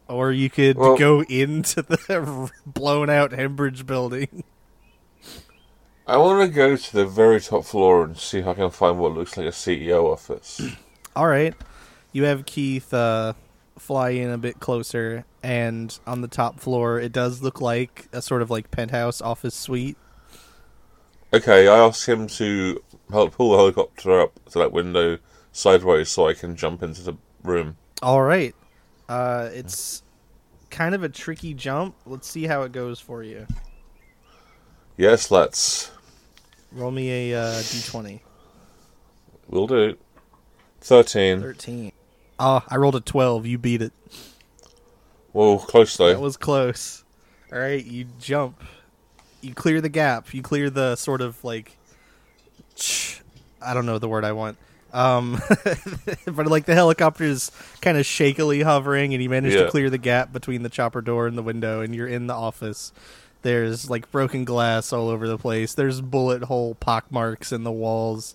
Or 0.08 0.32
you 0.32 0.50
could 0.50 0.78
Well- 0.78 0.98
go 0.98 1.22
into 1.24 1.82
the 1.82 2.52
blown 2.66 3.10
out 3.10 3.32
Hembridge 3.32 3.86
building. 3.86 4.44
I 6.08 6.18
want 6.18 6.48
to 6.50 6.56
go 6.56 6.76
to 6.76 6.94
the 6.94 7.06
very 7.06 7.40
top 7.40 7.66
floor 7.66 8.04
and 8.04 8.18
see 8.18 8.40
if 8.40 8.48
I 8.48 8.56
can 8.56 8.72
find 8.72 8.98
what 8.98 9.14
looks 9.14 9.38
like 9.38 9.46
a 9.46 9.50
CEO 9.52 10.12
office. 10.12 10.60
All 11.16 11.28
right. 11.28 11.54
You 12.12 12.24
have 12.24 12.46
Keith 12.48 12.92
uh, 12.94 13.34
fly 13.82 14.10
in 14.10 14.30
a 14.30 14.38
bit 14.38 14.60
closer, 14.60 15.26
and 15.44 15.98
on 16.06 16.22
the 16.22 16.28
top 16.28 16.60
floor, 16.60 17.00
it 17.00 17.12
does 17.12 17.42
look 17.42 17.62
like 17.62 18.08
a 18.12 18.22
sort 18.22 18.42
of 18.42 18.50
like 18.50 18.72
penthouse 18.72 19.22
office 19.22 19.56
suite. 19.56 19.98
Okay, 21.32 21.68
I 21.68 21.78
ask 21.78 22.08
him 22.08 22.28
to 22.28 22.84
help 23.12 23.36
pull 23.36 23.52
the 23.52 23.58
helicopter 23.58 24.20
up 24.20 24.44
to 24.50 24.60
that 24.60 24.72
window 24.72 25.20
sideways 25.52 26.10
so 26.10 26.28
I 26.28 26.34
can 26.34 26.56
jump 26.56 26.82
into 26.82 27.04
the 27.04 27.14
room. 27.44 27.78
All 28.02 28.22
right. 28.22 28.56
Uh, 29.08 29.50
it's 29.52 30.04
kind 30.70 30.96
of 30.96 31.04
a 31.04 31.10
tricky 31.10 31.54
jump. 31.54 31.96
Let's 32.06 32.28
see 32.28 32.46
how 32.46 32.64
it 32.64 32.72
goes 32.72 33.00
for 33.00 33.24
you. 33.24 33.46
Yes, 34.98 35.32
let's. 35.32 35.92
Roll 36.72 36.92
me 36.92 37.32
a 37.32 37.40
uh, 37.40 37.54
d20. 37.56 38.20
We'll 39.48 39.68
do. 39.68 39.98
13. 40.82 41.42
13. 41.42 41.92
Oh, 42.40 42.64
I 42.68 42.78
rolled 42.78 42.96
a 42.96 43.02
12. 43.02 43.46
You 43.46 43.58
beat 43.58 43.82
it. 43.82 43.92
Whoa, 45.34 45.60
close 45.60 45.96
though. 45.98 46.08
That 46.08 46.22
was 46.22 46.38
close. 46.38 47.04
All 47.52 47.60
right, 47.60 47.84
you 47.86 48.06
jump. 48.20 48.64
You 49.42 49.54
clear 49.54 49.82
the 49.82 49.90
gap. 49.90 50.34
You 50.34 50.42
clear 50.42 50.70
the 50.70 50.96
sort 50.96 51.22
of 51.22 51.42
like 51.44 51.78
I 53.62 53.74
don't 53.74 53.86
know 53.86 54.00
the 54.00 54.08
word 54.08 54.24
I 54.24 54.32
want. 54.32 54.58
Um 54.92 55.40
but 56.26 56.48
like 56.48 56.66
the 56.66 56.74
helicopter 56.74 57.24
is 57.24 57.52
kind 57.82 57.98
of 57.98 58.06
shakily 58.06 58.64
hovering 58.64 59.14
and 59.14 59.22
you 59.22 59.30
manage 59.30 59.54
Yeah. 59.54 59.64
to 59.66 59.70
clear 59.70 59.90
the 59.90 59.98
gap 60.00 60.34
between 60.34 60.64
the 60.64 60.70
chopper 60.70 61.02
door 61.02 61.28
and 61.28 61.38
the 61.38 61.44
window 61.44 61.82
and 61.82 61.94
you're 61.96 62.08
in 62.08 62.28
the 62.28 62.34
office. 62.34 62.92
There's 63.42 63.90
like 63.90 64.12
broken 64.12 64.46
glass 64.46 64.92
all 64.92 65.10
over 65.10 65.28
the 65.28 65.38
place. 65.38 65.74
There's 65.76 66.02
bullet 66.02 66.44
hole 66.44 66.74
pock 66.76 67.12
marks 67.12 67.52
in 67.52 67.64
the 67.64 67.72
walls. 67.72 68.34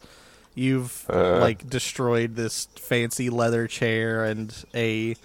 You've 0.55 1.05
Uh. 1.11 1.39
like 1.41 1.69
destroyed 1.69 2.37
this 2.37 2.67
fancy 2.77 3.29
leather 3.31 3.67
chair 3.67 4.25
and 4.25 4.55
a 4.75 5.17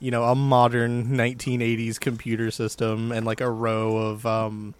you 0.00 0.10
know 0.10 0.24
a 0.24 0.34
modern 0.34 1.10
1980s 1.16 2.00
computer 2.00 2.50
system 2.50 3.12
and 3.12 3.24
like 3.24 3.40
a 3.40 3.50
row 3.50 3.96
of 3.96 4.26
um 4.26 4.74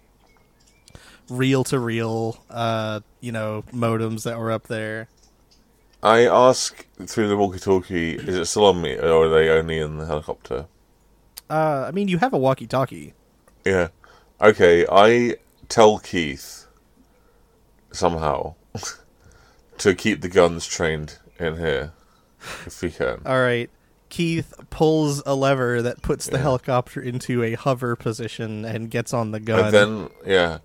reel 1.29 1.63
to 1.63 1.79
reel 1.79 2.37
uh 2.49 2.99
you 3.21 3.31
know 3.31 3.63
modems 3.71 4.23
that 4.23 4.37
were 4.37 4.51
up 4.51 4.67
there 4.67 5.07
I 6.05 6.27
ask 6.27 6.85
through 7.05 7.29
the 7.29 7.37
walkie 7.37 7.59
talkie, 7.59 8.15
is 8.15 8.35
it 8.35 8.45
still 8.47 8.65
on 8.65 8.81
me 8.81 8.97
or 8.97 9.23
are 9.23 9.29
they 9.29 9.47
only 9.49 9.79
in 9.79 9.97
the 9.99 10.05
helicopter? 10.05 10.65
uh 11.49 11.85
i 11.87 11.91
mean 11.91 12.07
you 12.09 12.17
have 12.17 12.33
a 12.33 12.37
walkie 12.37 12.67
talkie 12.67 13.13
Yeah. 13.65 13.87
Okay, 14.41 14.85
I 14.91 15.37
tell 15.69 15.99
Keith 15.99 16.67
somehow 17.93 18.55
to 19.83 19.95
keep 19.95 20.21
the 20.21 20.29
guns 20.29 20.65
trained 20.67 21.17
in 21.39 21.57
here 21.57 21.91
if 22.65 22.81
we 22.81 22.89
can. 22.91 23.21
all 23.25 23.39
right 23.41 23.69
keith 24.09 24.53
pulls 24.69 25.23
a 25.25 25.33
lever 25.35 25.81
that 25.81 26.01
puts 26.01 26.25
the 26.27 26.33
Yeah. 26.37 26.43
helicopter 26.43 27.01
into 27.01 27.41
a 27.43 27.53
hover 27.53 27.95
position 27.95 28.63
and 28.65 28.89
gets 28.91 29.13
on 29.13 29.31
the 29.31 29.39
gun 29.39 29.65
And 29.65 29.73
then, 29.73 30.09
yeah. 30.25 30.57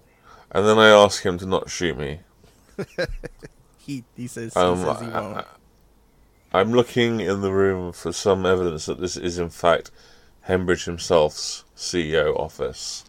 And 0.50 0.66
then 0.66 0.78
I 0.78 0.88
ask 0.88 1.22
him 1.24 1.38
to 1.38 1.46
not 1.46 1.70
shoot 1.70 1.96
me. 1.96 2.20
he, 3.78 4.04
he 4.16 4.26
says, 4.26 4.52
he, 4.54 4.61
Um, 4.61 4.78
says 4.83 5.00
he 5.00 5.07
I- 5.07 5.20
won't. 5.20 5.46
I'm 6.52 6.72
looking 6.72 7.20
in 7.20 7.40
the 7.42 7.52
room 7.52 7.92
for 7.92 8.12
some 8.12 8.44
evidence 8.46 8.85
that 8.87 9.00
this 9.00 9.16
is, 9.16 9.38
in 9.38 9.48
fact, 9.50 9.90
Hembridge 10.42 10.85
himself's 10.87 11.64
CEO 11.76 12.35
office. 12.38 13.04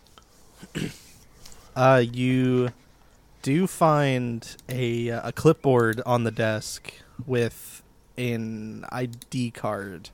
Uh, 1.75 2.03
you 2.11 2.69
do 3.41 3.67
find 3.67 4.55
a 4.67 5.11
uh, 5.11 5.29
a 5.29 5.31
clipboard 5.31 6.01
on 6.05 6.23
the 6.23 6.31
desk 6.31 6.93
with 7.25 7.83
an 8.17 8.85
ID 8.91 9.51
card 9.51 10.09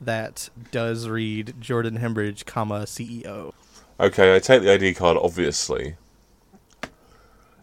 that 0.00 0.50
does 0.70 1.08
read 1.08 1.54
Jordan 1.60 1.96
Hembridge, 1.96 2.44
comma 2.44 2.82
CEO. 2.82 3.52
Okay, 4.00 4.34
I 4.34 4.38
take 4.38 4.62
the 4.62 4.72
ID 4.72 4.94
card, 4.94 5.16
obviously. 5.16 5.96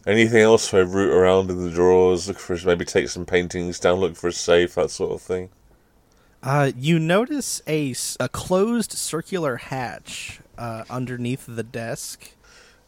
Anything 0.08 0.41
else 0.41 0.74
I 0.74 0.80
root 0.80 1.12
around 1.12 1.50
in 1.50 1.63
the 1.63 1.69
drawers, 1.69 2.28
look 2.28 2.39
for 2.39 2.58
maybe 2.65 2.86
take 2.86 3.10
some 3.10 3.26
paintings 3.26 3.80
down, 3.80 4.00
look 4.00 4.15
for 4.15 4.30
a 4.30 4.32
safe, 4.34 4.76
that 4.76 4.89
sort 4.89 5.12
of 5.12 5.22
thing. 5.22 5.50
Uh, 6.41 6.72
you 6.78 6.98
notice 6.98 7.62
a, 7.67 7.93
a 8.19 8.30
closed 8.30 8.93
circular 8.93 9.58
hatch 9.58 10.39
uh, 10.58 10.86
underneath 10.89 11.45
the 11.45 11.63
desk, 11.63 12.32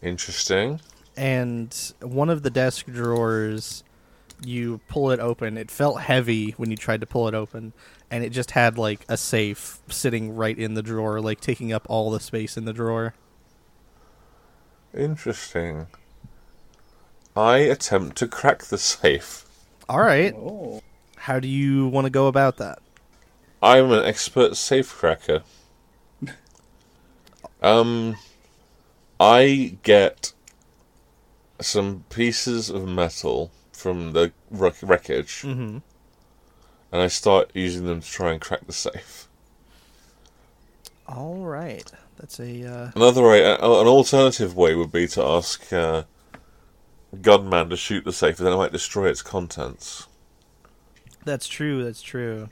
Interesting. 0.02 0.80
And 1.16 1.94
one 2.02 2.30
of 2.30 2.44
the 2.44 2.50
desk 2.50 2.86
drawers. 2.86 3.84
You 4.44 4.82
pull 4.88 5.12
it 5.12 5.20
open. 5.20 5.56
It 5.56 5.70
felt 5.70 6.02
heavy 6.02 6.52
when 6.58 6.72
you 6.72 6.78
tried 6.78 7.02
to 7.02 7.06
pull 7.06 7.28
it 7.28 7.36
open, 7.36 7.74
and 8.10 8.24
it 8.24 8.32
just 8.32 8.52
had 8.52 8.76
like 8.76 9.06
a 9.08 9.16
safe 9.16 9.80
sitting 9.88 10.36
right 10.36 10.58
in 10.58 10.74
the 10.74 10.82
drawer, 10.82 11.22
like 11.22 11.40
taking 11.40 11.72
up 11.72 11.86
all 11.88 12.10
the 12.10 12.20
space 12.20 12.58
in 12.58 12.66
the 12.66 12.74
drawer. 12.74 13.14
Interesting. 14.98 15.88
I 17.36 17.58
attempt 17.58 18.18
to 18.18 18.28
crack 18.28 18.64
the 18.64 18.78
safe. 18.78 19.46
All 19.88 20.02
right. 20.02 20.34
Oh. 20.36 20.82
How 21.16 21.40
do 21.40 21.48
you 21.48 21.88
want 21.88 22.06
to 22.06 22.10
go 22.10 22.28
about 22.28 22.58
that? 22.58 22.80
I'm 23.62 23.92
an 23.92 24.04
expert 24.06 24.58
safe 24.58 24.90
cracker. 24.90 25.44
um, 27.62 28.16
I 29.20 29.78
get 29.84 30.34
some 31.62 32.06
pieces 32.10 32.70
of 32.70 32.88
metal 32.88 33.52
from 33.72 34.14
the 34.14 34.32
wreck- 34.50 34.82
wreckage, 34.82 35.42
Mm-hmm. 35.44 35.78
and 36.92 37.02
I 37.02 37.08
start 37.08 37.52
using 37.54 37.86
them 37.86 38.02
to 38.02 38.08
try 38.08 38.32
and 38.32 38.42
crack 38.42 38.66
the 38.68 38.74
safe. 38.74 39.28
All 41.08 41.38
right. 41.46 41.90
That's 42.18 42.40
a 42.40 42.66
uh, 42.66 42.92
Another 42.96 43.24
way, 43.24 43.44
an 43.44 43.60
alternative 43.62 44.56
way, 44.56 44.76
would 44.76 44.92
be 44.92 45.08
to 45.10 45.24
ask 45.24 45.72
uh, 45.74 46.04
gunman 47.22 47.70
to 47.70 47.78
shoot 47.78 48.06
the 48.06 48.14
safe, 48.14 48.38
and 48.38 48.46
then 48.46 48.54
I 48.54 48.58
might 48.58 48.72
destroy 48.72 49.08
its 49.10 49.22
contents. 49.24 50.08
that's 51.26 51.48
true. 51.48 51.84
That's 51.84 52.02
true. 52.02 52.50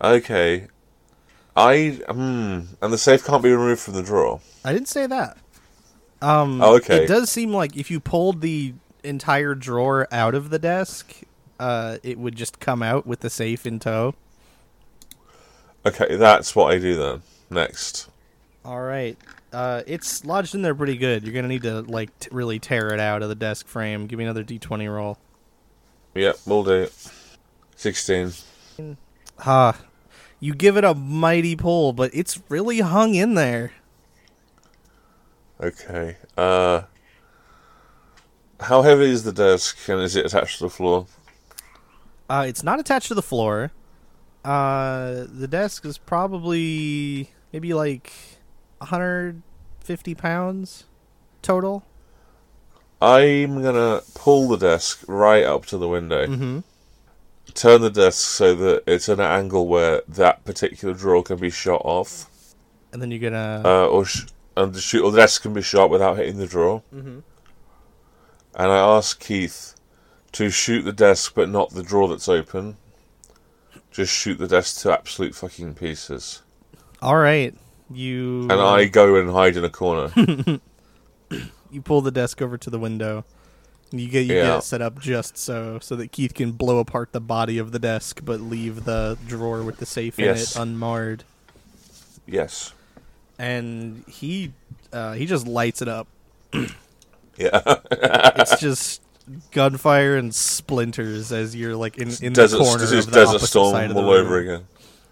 Okay, 0.00 0.66
I 1.56 2.00
hmm, 2.08 2.60
and 2.80 2.92
the 2.92 2.98
safe 2.98 3.24
can't 3.24 3.42
be 3.42 3.50
removed 3.50 3.80
from 3.80 3.94
the 3.94 4.02
drawer. 4.02 4.40
I 4.64 4.72
didn't 4.72 4.88
say 4.88 5.06
that. 5.06 5.36
Um, 6.22 6.62
Oh, 6.62 6.76
okay. 6.76 7.04
It 7.04 7.08
does 7.08 7.30
seem 7.30 7.52
like 7.52 7.76
if 7.76 7.90
you 7.90 8.00
pulled 8.00 8.40
the 8.40 8.74
entire 9.02 9.54
drawer 9.54 10.06
out 10.12 10.34
of 10.34 10.50
the 10.50 10.58
desk, 10.58 11.12
uh, 11.58 11.98
it 12.02 12.18
would 12.18 12.36
just 12.36 12.60
come 12.60 12.82
out 12.82 13.06
with 13.06 13.20
the 13.20 13.30
safe 13.30 13.66
in 13.66 13.78
tow. 13.80 14.14
Okay, 15.84 16.16
that's 16.16 16.54
what 16.54 16.72
I 16.72 16.78
do 16.78 16.94
then. 16.96 17.22
Next. 17.50 18.08
All 18.64 18.80
right. 18.80 19.18
Uh, 19.52 19.82
it's 19.86 20.24
lodged 20.24 20.54
in 20.54 20.62
there 20.62 20.74
pretty 20.74 20.96
good. 20.96 21.24
You're 21.24 21.34
gonna 21.34 21.48
need 21.48 21.62
to 21.62 21.82
like 21.82 22.16
t- 22.20 22.28
really 22.30 22.58
tear 22.58 22.94
it 22.94 23.00
out 23.00 23.22
of 23.22 23.28
the 23.28 23.34
desk 23.34 23.66
frame. 23.66 24.06
Give 24.06 24.18
me 24.18 24.24
another 24.24 24.44
d20 24.44 24.92
roll. 24.94 25.18
Yep, 26.14 26.38
we'll 26.46 26.62
do. 26.64 26.88
16. 27.76 28.32
Ah, 29.40 29.76
you 30.40 30.54
give 30.54 30.76
it 30.76 30.84
a 30.84 30.94
mighty 30.94 31.56
pull, 31.56 31.92
but 31.92 32.10
it's 32.14 32.40
really 32.48 32.80
hung 32.80 33.14
in 33.14 33.34
there. 33.34 33.72
Okay. 35.62 36.16
Uh, 36.36 36.82
how 38.60 38.82
heavy 38.82 39.04
is 39.10 39.24
the 39.24 39.32
desk 39.32 39.88
and 39.88 40.00
is 40.00 40.16
it 40.16 40.26
attached 40.26 40.58
to 40.58 40.64
the 40.64 40.70
floor? 40.70 41.06
Uh, 42.28 42.44
it's 42.48 42.62
not 42.62 42.80
attached 42.80 43.08
to 43.08 43.14
the 43.14 43.22
floor. 43.22 43.70
Uh, 44.44 45.24
the 45.28 45.46
desk 45.48 45.84
is 45.84 45.98
probably 45.98 47.30
maybe 47.52 47.74
like 47.74 48.12
150 48.78 50.14
pounds 50.16 50.84
total. 51.42 51.84
I'm 53.00 53.62
gonna 53.62 54.00
pull 54.14 54.48
the 54.48 54.56
desk 54.56 55.04
right 55.08 55.44
up 55.44 55.66
to 55.66 55.78
the 55.78 55.88
window. 55.88 56.26
Mm-hmm. 56.26 56.58
Turn 57.54 57.80
the 57.82 57.90
desk 57.90 58.18
so 58.20 58.54
that 58.54 58.84
it's 58.86 59.08
at 59.08 59.18
an 59.18 59.24
angle 59.26 59.66
where 59.66 60.02
that 60.08 60.44
particular 60.44 60.94
drawer 60.94 61.22
can 61.22 61.36
be 61.38 61.50
shot 61.50 61.82
off, 61.84 62.26
And 62.92 63.02
then 63.02 63.10
you're 63.10 63.18
gonna. 63.30 63.62
uh, 63.64 63.86
or 63.88 64.04
sh- 64.04 64.26
and 64.56 64.74
the 64.74 64.80
shoot 64.80 65.02
or 65.04 65.10
the 65.10 65.18
desk 65.18 65.42
can 65.42 65.52
be 65.54 65.62
shot 65.62 65.90
without 65.90 66.16
hitting 66.16 66.38
the 66.38 66.46
drawer. 66.46 66.82
mm-hmm. 66.94 67.20
And 68.54 68.70
I 68.70 68.76
ask 68.96 69.18
Keith 69.18 69.74
to 70.32 70.50
shoot 70.50 70.82
the 70.82 70.92
desk, 70.92 71.32
but 71.34 71.48
not 71.48 71.70
the 71.70 71.82
drawer 71.82 72.08
that's 72.08 72.28
open. 72.28 72.76
Just 73.90 74.12
shoot 74.14 74.38
the 74.38 74.48
desk 74.48 74.80
to 74.82 74.92
absolute 74.92 75.34
fucking 75.34 75.74
pieces. 75.74 76.42
All 77.00 77.16
right, 77.16 77.54
you. 77.90 78.42
And 78.42 78.52
I 78.52 78.84
go 78.86 79.16
and 79.16 79.30
hide 79.30 79.56
in 79.56 79.64
a 79.64 79.70
corner. 79.70 80.12
you 81.70 81.80
pull 81.82 82.00
the 82.02 82.10
desk 82.10 82.40
over 82.42 82.56
to 82.58 82.70
the 82.70 82.78
window. 82.78 83.24
You 83.90 84.08
get 84.08 84.26
you 84.26 84.34
Yeah. 84.36 84.42
get 84.44 84.58
it 84.58 84.62
set 84.64 84.80
up 84.82 84.98
just 85.00 85.36
so 85.36 85.78
so 85.80 85.96
that 85.96 86.12
Keith 86.12 86.32
can 86.34 86.52
blow 86.52 86.78
apart 86.78 87.12
the 87.12 87.20
body 87.20 87.58
of 87.58 87.72
the 87.72 87.78
desk, 87.78 88.20
but 88.24 88.40
leave 88.40 88.84
the 88.84 89.18
drawer 89.26 89.62
with 89.62 89.78
the 89.78 89.86
safe 89.86 90.18
Yes. 90.18 90.56
in 90.56 90.60
it 90.60 90.62
unmarred. 90.62 91.24
yes. 92.26 92.72
And 93.42 94.04
he 94.06 94.52
uh, 94.92 95.12
he 95.14 95.26
just 95.26 95.46
lights 95.46 95.82
it 95.82 95.88
up. 95.88 96.06
Yeah. 97.38 97.60
It's 98.36 98.60
just 98.60 99.02
gunfire 99.52 100.16
and 100.16 100.34
splinters 100.34 101.32
as 101.32 101.56
you're 101.56 101.76
like 101.76 101.96
in, 101.96 102.10
in 102.20 102.32
desert, 102.34 102.58
the 102.58 102.64
corner 102.64 102.84
of 102.84 102.90
the 102.90 103.10
Desert 103.10 103.40
Storm 103.40 103.72
side 103.72 103.90
of 103.90 103.96
the 103.96 104.02
all 104.02 104.10
over 104.10 104.38
again. 104.38 104.66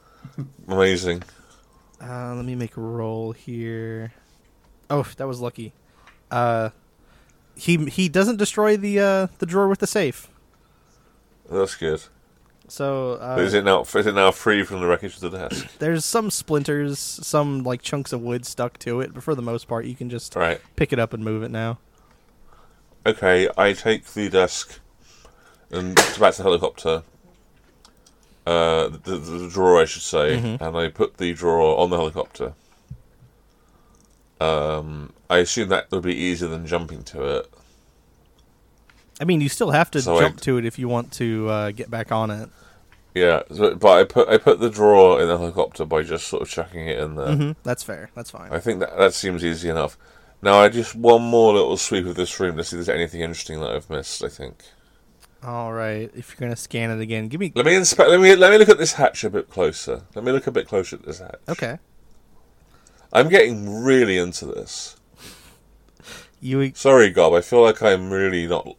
Amazing. 0.68 1.22
Uh, 2.02 2.34
let 2.34 2.44
me 2.44 2.54
make 2.54 2.76
a 2.76 2.80
roll 2.80 3.32
here. 3.32 4.12
Oh, 4.90 5.06
that 5.16 5.26
was 5.26 5.40
lucky. 5.40 5.72
Uh, 6.30 6.70
he 7.54 7.86
he 7.86 8.08
doesn't 8.08 8.36
destroy 8.36 8.76
the 8.76 9.00
uh, 9.00 9.26
the 9.38 9.46
drawer 9.46 9.68
with 9.68 9.78
the 9.78 9.86
safe. 9.86 10.28
That's 11.50 11.74
good. 11.74 12.02
So 12.70 13.14
uh, 13.20 13.36
is 13.40 13.52
it 13.52 13.64
now? 13.64 13.82
Is 13.82 14.06
it 14.06 14.14
now 14.14 14.30
free 14.30 14.62
from 14.62 14.80
the 14.80 14.86
wreckage 14.86 15.14
of 15.16 15.20
the 15.20 15.30
desk? 15.30 15.66
there's 15.80 16.04
some 16.04 16.30
splinters, 16.30 16.98
some 17.00 17.64
like 17.64 17.82
chunks 17.82 18.12
of 18.12 18.20
wood 18.20 18.46
stuck 18.46 18.78
to 18.78 19.00
it, 19.00 19.12
but 19.12 19.24
for 19.24 19.34
the 19.34 19.42
most 19.42 19.66
part, 19.66 19.86
you 19.86 19.96
can 19.96 20.08
just 20.08 20.36
Right. 20.36 20.60
pick 20.76 20.92
it 20.92 20.98
up 21.00 21.12
and 21.12 21.24
move 21.24 21.42
it 21.42 21.50
now. 21.50 21.78
Okay. 23.04 23.48
I 23.58 23.72
take 23.72 24.04
the 24.06 24.28
desk 24.30 24.78
and 25.70 25.96
back 25.96 26.34
to 26.34 26.38
the 26.38 26.42
helicopter. 26.44 27.02
Uh, 28.46 28.88
the, 28.88 29.16
the 29.18 29.48
drawer, 29.52 29.80
I 29.80 29.84
should 29.84 30.02
say, 30.02 30.36
Mhm. 30.38 30.60
and 30.60 30.76
I 30.76 30.88
put 30.88 31.16
the 31.18 31.32
drawer 31.34 31.76
on 31.78 31.90
the 31.90 31.96
helicopter. 31.96 32.54
Um, 34.40 35.12
I 35.28 35.38
assume 35.38 35.68
that 35.70 35.90
would 35.90 36.02
be 36.02 36.14
easier 36.16 36.48
than 36.48 36.66
jumping 36.66 37.02
to 37.04 37.22
it. 37.38 37.50
I 39.20 39.24
mean, 39.24 39.40
you 39.40 39.48
still 39.50 39.70
have 39.70 39.90
to 39.92 40.00
So 40.02 40.16
I- 40.16 40.20
jump 40.20 40.40
to 40.42 40.56
it 40.58 40.64
if 40.64 40.78
you 40.78 40.88
want 40.88 41.12
to 41.12 41.48
uh, 41.48 41.70
get 41.72 41.90
back 41.90 42.10
on 42.10 42.30
it. 42.30 42.48
Yeah, 43.14 43.42
so, 43.52 43.74
but 43.74 43.98
I 43.98 44.04
put 44.04 44.28
I 44.28 44.38
put 44.38 44.60
the 44.60 44.70
drawer 44.70 45.20
in 45.20 45.26
the 45.28 45.36
helicopter 45.36 45.84
by 45.84 46.02
just 46.04 46.28
sort 46.28 46.42
of 46.42 46.48
chucking 46.48 46.86
it 46.88 46.98
in 46.98 47.16
there. 47.16 47.34
hmm 47.36 47.50
That's 47.64 47.82
fair. 47.82 48.10
That's 48.14 48.30
fine. 48.30 48.52
I 48.52 48.60
think 48.60 48.78
that 48.80 48.96
that 48.96 49.14
seems 49.14 49.44
easy 49.44 49.68
enough. 49.68 49.98
Now 50.42 50.60
I 50.60 50.68
just 50.68 50.94
one 50.94 51.20
more 51.22 51.52
little 51.52 51.76
sweep 51.76 52.06
of 52.06 52.14
this 52.14 52.38
room 52.38 52.56
to 52.56 52.62
see 52.64 52.76
if 52.78 52.86
there's 52.86 52.96
anything 52.96 53.20
interesting 53.20 53.58
that 53.60 53.72
I've 53.72 53.90
missed. 53.90 54.22
I 54.22 54.28
think. 54.28 54.62
All 55.42 55.72
right, 55.72 56.08
if 56.14 56.30
you're 56.30 56.46
gonna 56.46 56.54
scan 56.56 56.90
it 56.90 57.00
again, 57.00 57.26
give 57.28 57.40
me. 57.40 57.50
Let 57.54 57.66
me 57.66 57.74
inspect. 57.74 58.10
Let 58.10 58.20
me 58.20 58.36
let 58.36 58.52
me 58.52 58.58
look 58.58 58.68
at 58.68 58.78
this 58.78 58.92
hatch 58.92 59.24
a 59.24 59.30
bit 59.30 59.50
closer. 59.50 60.02
Let 60.14 60.24
me 60.24 60.30
look 60.30 60.46
a 60.46 60.52
bit 60.52 60.68
closer 60.68 60.94
at 60.96 61.04
this 61.04 61.18
hatch. 61.18 61.40
Okay, 61.48 61.78
I'm 63.12 63.28
getting 63.28 63.82
really 63.82 64.18
into 64.18 64.46
this. 64.46 64.96
you 66.40 66.72
Sorry, 66.76 67.10
Gob. 67.10 67.32
I 67.34 67.40
feel 67.40 67.62
like 67.62 67.82
I'm 67.82 68.10
really 68.12 68.46
not 68.46 68.76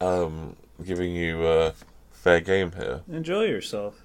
um, 0.00 0.56
giving 0.84 1.14
you 1.14 1.44
uh, 1.44 1.72
fair 2.12 2.40
game 2.40 2.72
here. 2.72 3.02
Enjoy 3.10 3.44
yourself. 3.44 4.00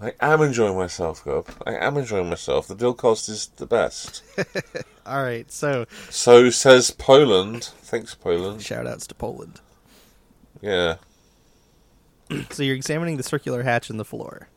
I 0.00 0.12
am 0.20 0.42
enjoying 0.42 0.76
myself, 0.76 1.24
Gob. 1.24 1.48
I 1.66 1.74
am 1.74 1.96
enjoying 1.96 2.28
myself. 2.28 2.68
The 2.68 2.76
Dilcast 2.76 3.30
is 3.30 3.46
the 3.56 3.66
best. 3.66 4.22
all 5.06 5.22
right. 5.22 5.50
So 5.50 5.86
So 6.10 6.50
says 6.50 6.90
Poland. 6.90 7.64
Thanks, 7.80 8.14
Poland. 8.14 8.60
shout 8.62 8.86
outs 8.86 9.06
to 9.06 9.14
Poland. 9.14 9.60
Yeah. 10.60 10.96
So 12.50 12.64
you're 12.64 12.74
examining 12.74 13.18
the 13.18 13.22
circular 13.22 13.62
hatch 13.62 13.88
in 13.88 13.98
the 13.98 14.04
floor. 14.04 14.48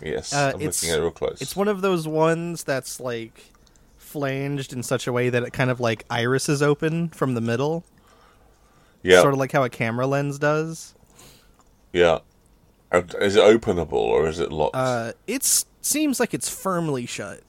Yes. 0.00 0.32
Uh, 0.32 0.52
I'm 0.54 0.60
looking 0.60 0.88
at 0.88 0.98
it 0.98 1.02
real 1.02 1.10
close. 1.10 1.42
It's 1.42 1.54
one 1.54 1.68
of 1.68 1.82
those 1.82 2.08
ones 2.08 2.64
that's 2.64 2.98
like 2.98 3.52
flanged 3.98 4.72
in 4.72 4.82
such 4.82 5.06
a 5.06 5.12
way 5.12 5.28
that 5.28 5.42
it 5.42 5.52
kind 5.52 5.70
of 5.70 5.80
like 5.80 6.04
irises 6.08 6.62
open 6.62 7.08
from 7.10 7.34
the 7.34 7.42
middle, 7.42 7.84
yeah. 9.02 9.20
sort 9.20 9.32
of 9.34 9.38
like 9.38 9.52
how 9.52 9.64
a 9.64 9.70
camera 9.70 10.06
lens 10.06 10.38
does. 10.38 10.94
Yeah. 11.92 12.18
Is 12.92 13.36
it 13.36 13.42
openable 13.42 13.92
or 13.92 14.28
is 14.28 14.38
it 14.38 14.52
locked? 14.52 14.76
Uh, 14.76 15.12
it 15.26 15.42
seems 15.80 16.20
like 16.20 16.34
it's 16.34 16.48
firmly 16.48 17.06
shut. 17.06 17.40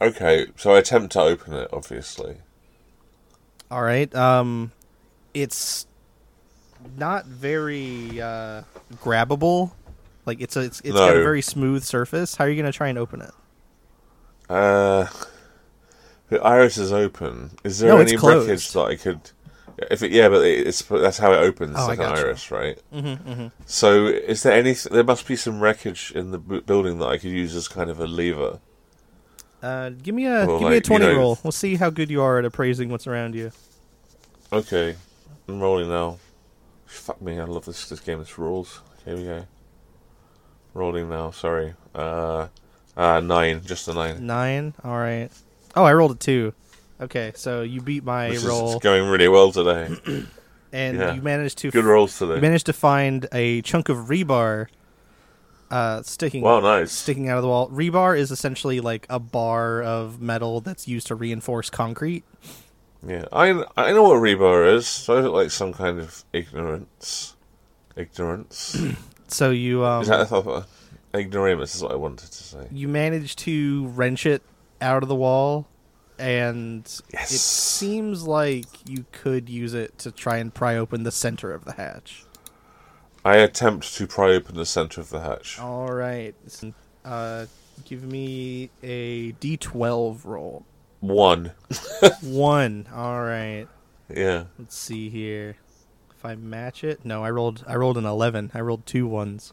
okay, 0.00 0.46
so 0.56 0.74
I 0.74 0.78
attempt 0.78 1.12
to 1.12 1.20
open 1.20 1.52
it, 1.52 1.68
obviously. 1.72 2.36
All 3.70 3.82
right. 3.82 4.12
Um, 4.14 4.72
it's 5.34 5.86
not 6.96 7.26
very 7.26 8.20
uh, 8.20 8.62
grabbable. 8.96 9.72
Like 10.24 10.40
it's 10.40 10.56
a 10.56 10.60
it's, 10.60 10.80
it's 10.80 10.92
got 10.96 11.16
a 11.16 11.22
very 11.22 11.42
smooth 11.42 11.82
surface. 11.84 12.36
How 12.36 12.44
are 12.44 12.48
you 12.50 12.56
gonna 12.60 12.72
try 12.72 12.88
and 12.88 12.98
open 12.98 13.22
it? 13.22 13.30
Uh, 14.48 15.06
the 16.28 16.40
iris 16.40 16.78
is 16.78 16.92
open. 16.92 17.50
Is 17.64 17.78
there 17.78 17.90
No, 17.90 17.98
any 17.98 18.16
wreckage 18.16 18.72
that 18.72 18.80
I 18.82 18.96
could? 18.96 19.30
If 19.90 20.02
it, 20.02 20.12
yeah, 20.12 20.28
but 20.28 20.42
it's 20.44 20.82
that's 20.82 21.18
how 21.18 21.32
it 21.32 21.38
opens, 21.38 21.76
Oh, 21.78 21.86
like 21.86 21.98
an 21.98 22.04
iris, 22.06 22.50
right? 22.50 22.78
Mm-hmm, 22.94 23.28
mm-hmm. 23.30 23.46
So, 23.66 24.06
is 24.06 24.42
there 24.42 24.52
any? 24.52 24.72
There 24.72 25.04
must 25.04 25.26
be 25.26 25.36
some 25.36 25.60
wreckage 25.60 26.12
in 26.14 26.30
the 26.30 26.38
building 26.38 26.98
that 26.98 27.06
I 27.06 27.18
could 27.18 27.30
use 27.30 27.54
as 27.56 27.68
kind 27.68 27.90
of 27.90 27.98
a 28.00 28.06
lever. 28.06 28.60
Uh, 29.62 29.90
give 29.90 30.14
me 30.14 30.26
a 30.26 30.44
Well, 30.46 30.58
give 30.58 30.60
me 30.60 30.66
a 30.66 30.68
like, 30.68 30.74
you 30.74 30.80
twenty 30.80 31.06
know- 31.06 31.16
roll. 31.18 31.38
We'll 31.42 31.52
see 31.52 31.76
how 31.76 31.88
good 31.90 32.10
you 32.10 32.20
are 32.22 32.38
at 32.38 32.44
appraising 32.44 32.88
what's 32.90 33.06
around 33.06 33.34
you. 33.34 33.52
Okay, 34.52 34.96
I'm 35.48 35.60
rolling 35.60 35.88
now. 35.88 36.18
Fuck 36.86 37.22
me, 37.22 37.38
I 37.38 37.44
love 37.44 37.64
this 37.64 37.88
this 37.88 38.00
game. 38.00 38.18
This 38.18 38.38
rules. 38.38 38.80
Here 39.04 39.16
we 39.16 39.24
go. 39.24 39.46
Rolling 40.74 41.08
now. 41.08 41.30
Sorry. 41.30 41.74
Uh, 41.94 42.48
uh 42.96 43.20
nine. 43.20 43.62
Just 43.64 43.88
a 43.88 43.94
nine. 43.94 44.26
Nine. 44.26 44.74
All 44.84 44.98
right. 44.98 45.30
Oh, 45.74 45.84
I 45.84 45.92
rolled 45.94 46.12
a 46.12 46.14
two. 46.16 46.52
Okay, 47.00 47.32
so 47.34 47.62
you 47.62 47.80
beat 47.80 48.04
my 48.04 48.26
roll. 48.26 48.32
This 48.32 48.44
roll, 48.44 48.72
is 48.74 48.78
going 48.80 49.08
really 49.08 49.28
well 49.28 49.50
today. 49.50 49.88
and 50.72 50.98
yeah. 50.98 51.14
you 51.14 51.22
managed 51.22 51.58
to 51.58 51.70
Good 51.70 51.84
rolls 51.84 52.18
today. 52.18 52.36
you 52.36 52.40
managed 52.40 52.66
to 52.66 52.72
find 52.72 53.26
a 53.32 53.62
chunk 53.62 53.88
of 53.88 54.08
rebar 54.08 54.68
uh, 55.70 56.02
sticking 56.02 56.42
Wow, 56.42 56.60
nice. 56.60 56.92
sticking 56.92 57.28
out 57.28 57.38
of 57.38 57.42
the 57.42 57.48
wall. 57.48 57.68
Rebar 57.70 58.16
is 58.16 58.30
essentially 58.30 58.80
like 58.80 59.06
a 59.08 59.18
bar 59.18 59.82
of 59.82 60.20
metal 60.20 60.60
that's 60.60 60.86
used 60.86 61.06
to 61.06 61.14
reinforce 61.14 61.70
concrete. 61.70 62.24
Yeah, 63.06 63.24
I 63.32 63.64
I 63.76 63.92
know 63.92 64.04
what 64.04 64.16
rebar 64.16 64.72
is. 64.72 64.86
So 64.86 65.16
I 65.16 65.20
look 65.20 65.32
like 65.32 65.50
some 65.50 65.72
kind 65.72 65.98
of 65.98 66.24
ignorance. 66.32 67.36
Ignorance. 67.96 68.76
So 69.28 69.48
you 69.48 69.82
um 69.82 70.02
is 70.02 70.08
that 70.08 70.28
thought 70.28 70.66
ignoramus 71.14 71.74
is 71.74 71.82
what 71.82 71.92
I 71.92 71.94
wanted 71.94 72.30
to 72.30 72.42
say. 72.44 72.66
you 72.70 72.86
managed 72.86 73.38
to 73.40 73.86
wrench 73.86 74.26
it 74.26 74.42
out 74.82 75.02
of 75.02 75.08
the 75.08 75.14
wall, 75.14 75.66
and 76.22 76.84
Yes. 77.12 77.32
it 77.32 77.38
seems 77.38 78.26
like 78.26 78.66
you 78.88 79.04
could 79.10 79.48
use 79.48 79.74
it 79.74 79.98
to 79.98 80.12
try 80.12 80.36
and 80.36 80.54
pry 80.54 80.76
open 80.76 81.02
the 81.02 81.10
center 81.10 81.52
of 81.52 81.64
the 81.64 81.72
hatch. 81.72 82.24
I 83.24 83.36
attempt 83.38 83.94
to 83.96 84.06
pry 84.06 84.30
open 84.30 84.54
the 84.54 84.66
center 84.66 85.00
of 85.00 85.10
the 85.10 85.20
hatch. 85.20 85.58
All 85.58 85.92
right, 85.92 86.34
uh, 87.04 87.46
give 87.84 88.04
me 88.04 88.70
a 88.82 89.32
d12 89.32 90.24
roll. 90.24 90.64
One. 91.00 91.50
One. 92.22 92.86
All 92.94 93.20
right. 93.22 93.66
Yeah. 94.08 94.44
Let's 94.58 94.76
see 94.76 95.10
here. 95.10 95.56
If 96.16 96.24
I 96.24 96.36
match 96.36 96.84
it, 96.84 97.04
no, 97.04 97.24
I 97.24 97.30
rolled. 97.30 97.64
I 97.66 97.74
rolled 97.74 97.98
an 97.98 98.06
eleven. 98.06 98.52
I 98.54 98.60
rolled 98.60 98.86
two 98.86 99.08
ones. 99.08 99.52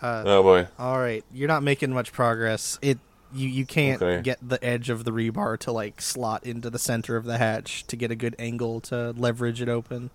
Uh, 0.00 0.22
Oh 0.24 0.42
boy. 0.42 0.68
All 0.78 0.98
right, 0.98 1.22
you're 1.32 1.48
not 1.48 1.62
making 1.62 1.92
much 1.92 2.12
progress. 2.12 2.78
It 2.80 2.98
you 3.32 3.48
you 3.48 3.66
can't 3.66 4.00
Okay. 4.02 4.22
get 4.22 4.38
the 4.46 4.62
edge 4.64 4.88
of 4.90 5.04
the 5.04 5.10
rebar 5.10 5.58
to 5.60 5.72
like 5.72 6.00
slot 6.00 6.44
into 6.46 6.70
the 6.70 6.78
center 6.78 7.16
of 7.16 7.24
the 7.24 7.38
hatch 7.38 7.86
to 7.88 7.96
get 7.96 8.10
a 8.10 8.16
good 8.16 8.34
angle 8.38 8.80
to 8.82 9.10
leverage 9.16 9.60
it 9.60 9.68
open. 9.68 10.10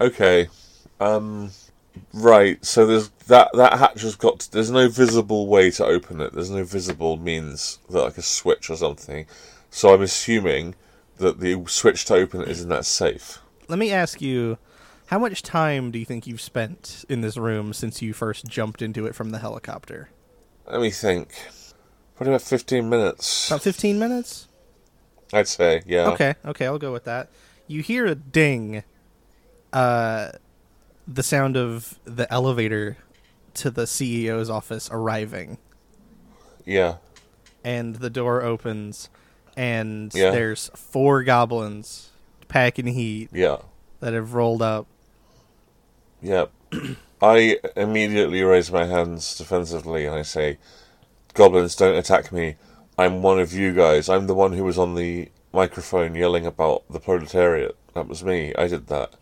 Okay. 0.00 0.48
Um. 0.98 1.50
Right. 2.12 2.64
So 2.64 2.86
there's 2.86 3.08
that 3.28 3.50
that 3.54 3.78
hatch 3.78 4.02
has 4.02 4.16
got. 4.16 4.48
there's 4.52 4.70
no 4.70 4.88
visible 4.88 5.46
way 5.46 5.70
to 5.72 5.84
open 5.84 6.20
it. 6.20 6.32
There's 6.32 6.50
no 6.50 6.64
visible 6.64 7.16
means 7.16 7.78
that 7.90 8.02
like 8.02 8.18
a 8.18 8.22
switch 8.22 8.70
or 8.70 8.76
something. 8.76 9.26
So 9.70 9.94
I'm 9.94 10.02
assuming 10.02 10.74
that 11.18 11.40
the 11.40 11.62
switch 11.68 12.04
to 12.06 12.14
open 12.14 12.42
it 12.42 12.48
is 12.48 12.62
in 12.62 12.68
that 12.70 12.84
safe. 12.86 13.38
Let 13.68 13.78
me 13.78 13.92
ask 13.92 14.20
you, 14.20 14.58
how 15.06 15.18
much 15.18 15.42
time 15.42 15.90
do 15.90 15.98
you 15.98 16.04
think 16.04 16.26
you've 16.26 16.40
spent 16.40 17.04
in 17.08 17.20
this 17.20 17.36
room 17.36 17.72
since 17.72 18.00
you 18.02 18.12
first 18.12 18.46
jumped 18.46 18.82
into 18.82 19.06
it 19.06 19.14
from 19.14 19.30
the 19.30 19.38
helicopter? 19.38 20.08
let 20.66 20.80
me 20.80 20.90
think. 20.90 21.28
Probably 22.20 22.34
about 22.34 22.42
15 22.42 22.86
minutes. 22.90 23.48
About 23.50 23.62
15 23.62 23.98
minutes? 23.98 24.46
I'd 25.32 25.48
say, 25.48 25.80
yeah. 25.86 26.08
Okay, 26.10 26.34
okay, 26.44 26.66
I'll 26.66 26.76
go 26.78 26.92
with 26.92 27.04
that. 27.04 27.30
You 27.66 27.80
hear 27.80 28.04
a 28.04 28.14
ding. 28.14 28.84
Uh 29.72 30.32
the 31.08 31.22
sound 31.22 31.56
of 31.56 31.98
the 32.04 32.30
elevator 32.30 32.98
to 33.54 33.70
the 33.70 33.84
CEO's 33.84 34.50
office 34.50 34.90
arriving 34.92 35.56
Yeah. 36.66 36.96
and 37.64 37.96
the 37.96 38.10
door 38.10 38.42
opens 38.42 39.08
and 39.56 40.12
Yeah. 40.14 40.30
there's 40.30 40.70
four 40.74 41.22
goblins 41.24 42.10
packing 42.48 42.88
heat 42.88 43.30
Yeah. 43.32 43.58
that 44.00 44.12
have 44.12 44.34
rolled 44.34 44.60
up. 44.60 44.86
Yeah. 46.20 46.46
I 47.22 47.58
immediately 47.76 48.42
raise 48.42 48.70
my 48.70 48.84
hands 48.84 49.38
defensively 49.38 50.04
and 50.04 50.14
I 50.14 50.22
say, 50.22 50.58
Goblins, 51.34 51.76
don't 51.76 51.96
attack 51.96 52.32
me. 52.32 52.56
I'm 52.98 53.22
one 53.22 53.38
of 53.38 53.52
you 53.52 53.72
guys. 53.72 54.08
I'm 54.08 54.26
the 54.26 54.34
one 54.34 54.52
who 54.52 54.64
was 54.64 54.78
on 54.78 54.94
the 54.94 55.28
microphone 55.52 56.14
yelling 56.14 56.46
about 56.46 56.84
the 56.90 57.00
proletariat. 57.00 57.76
That 57.94 58.08
was 58.08 58.22
me. 58.22 58.54
I 58.56 58.68
did 58.68 58.86
that. 58.88 59.14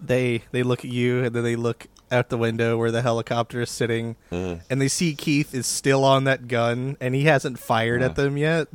They 0.00 0.42
they 0.52 0.62
look 0.62 0.80
at 0.84 0.90
you 0.90 1.24
and 1.24 1.34
then 1.34 1.44
they 1.44 1.56
look 1.56 1.86
out 2.12 2.28
the 2.28 2.36
window 2.36 2.76
where 2.76 2.90
the 2.90 3.00
helicopter 3.02 3.62
is 3.62 3.70
sitting 3.70 4.16
Mm. 4.30 4.60
and 4.68 4.80
they 4.80 4.88
see 4.88 5.14
Keith 5.14 5.54
is 5.54 5.66
still 5.66 6.04
on 6.04 6.24
that 6.24 6.46
gun 6.46 6.96
and 7.00 7.14
he 7.14 7.24
hasn't 7.24 7.58
fired 7.58 8.02
at 8.02 8.14
them 8.16 8.36
yet. 8.36 8.68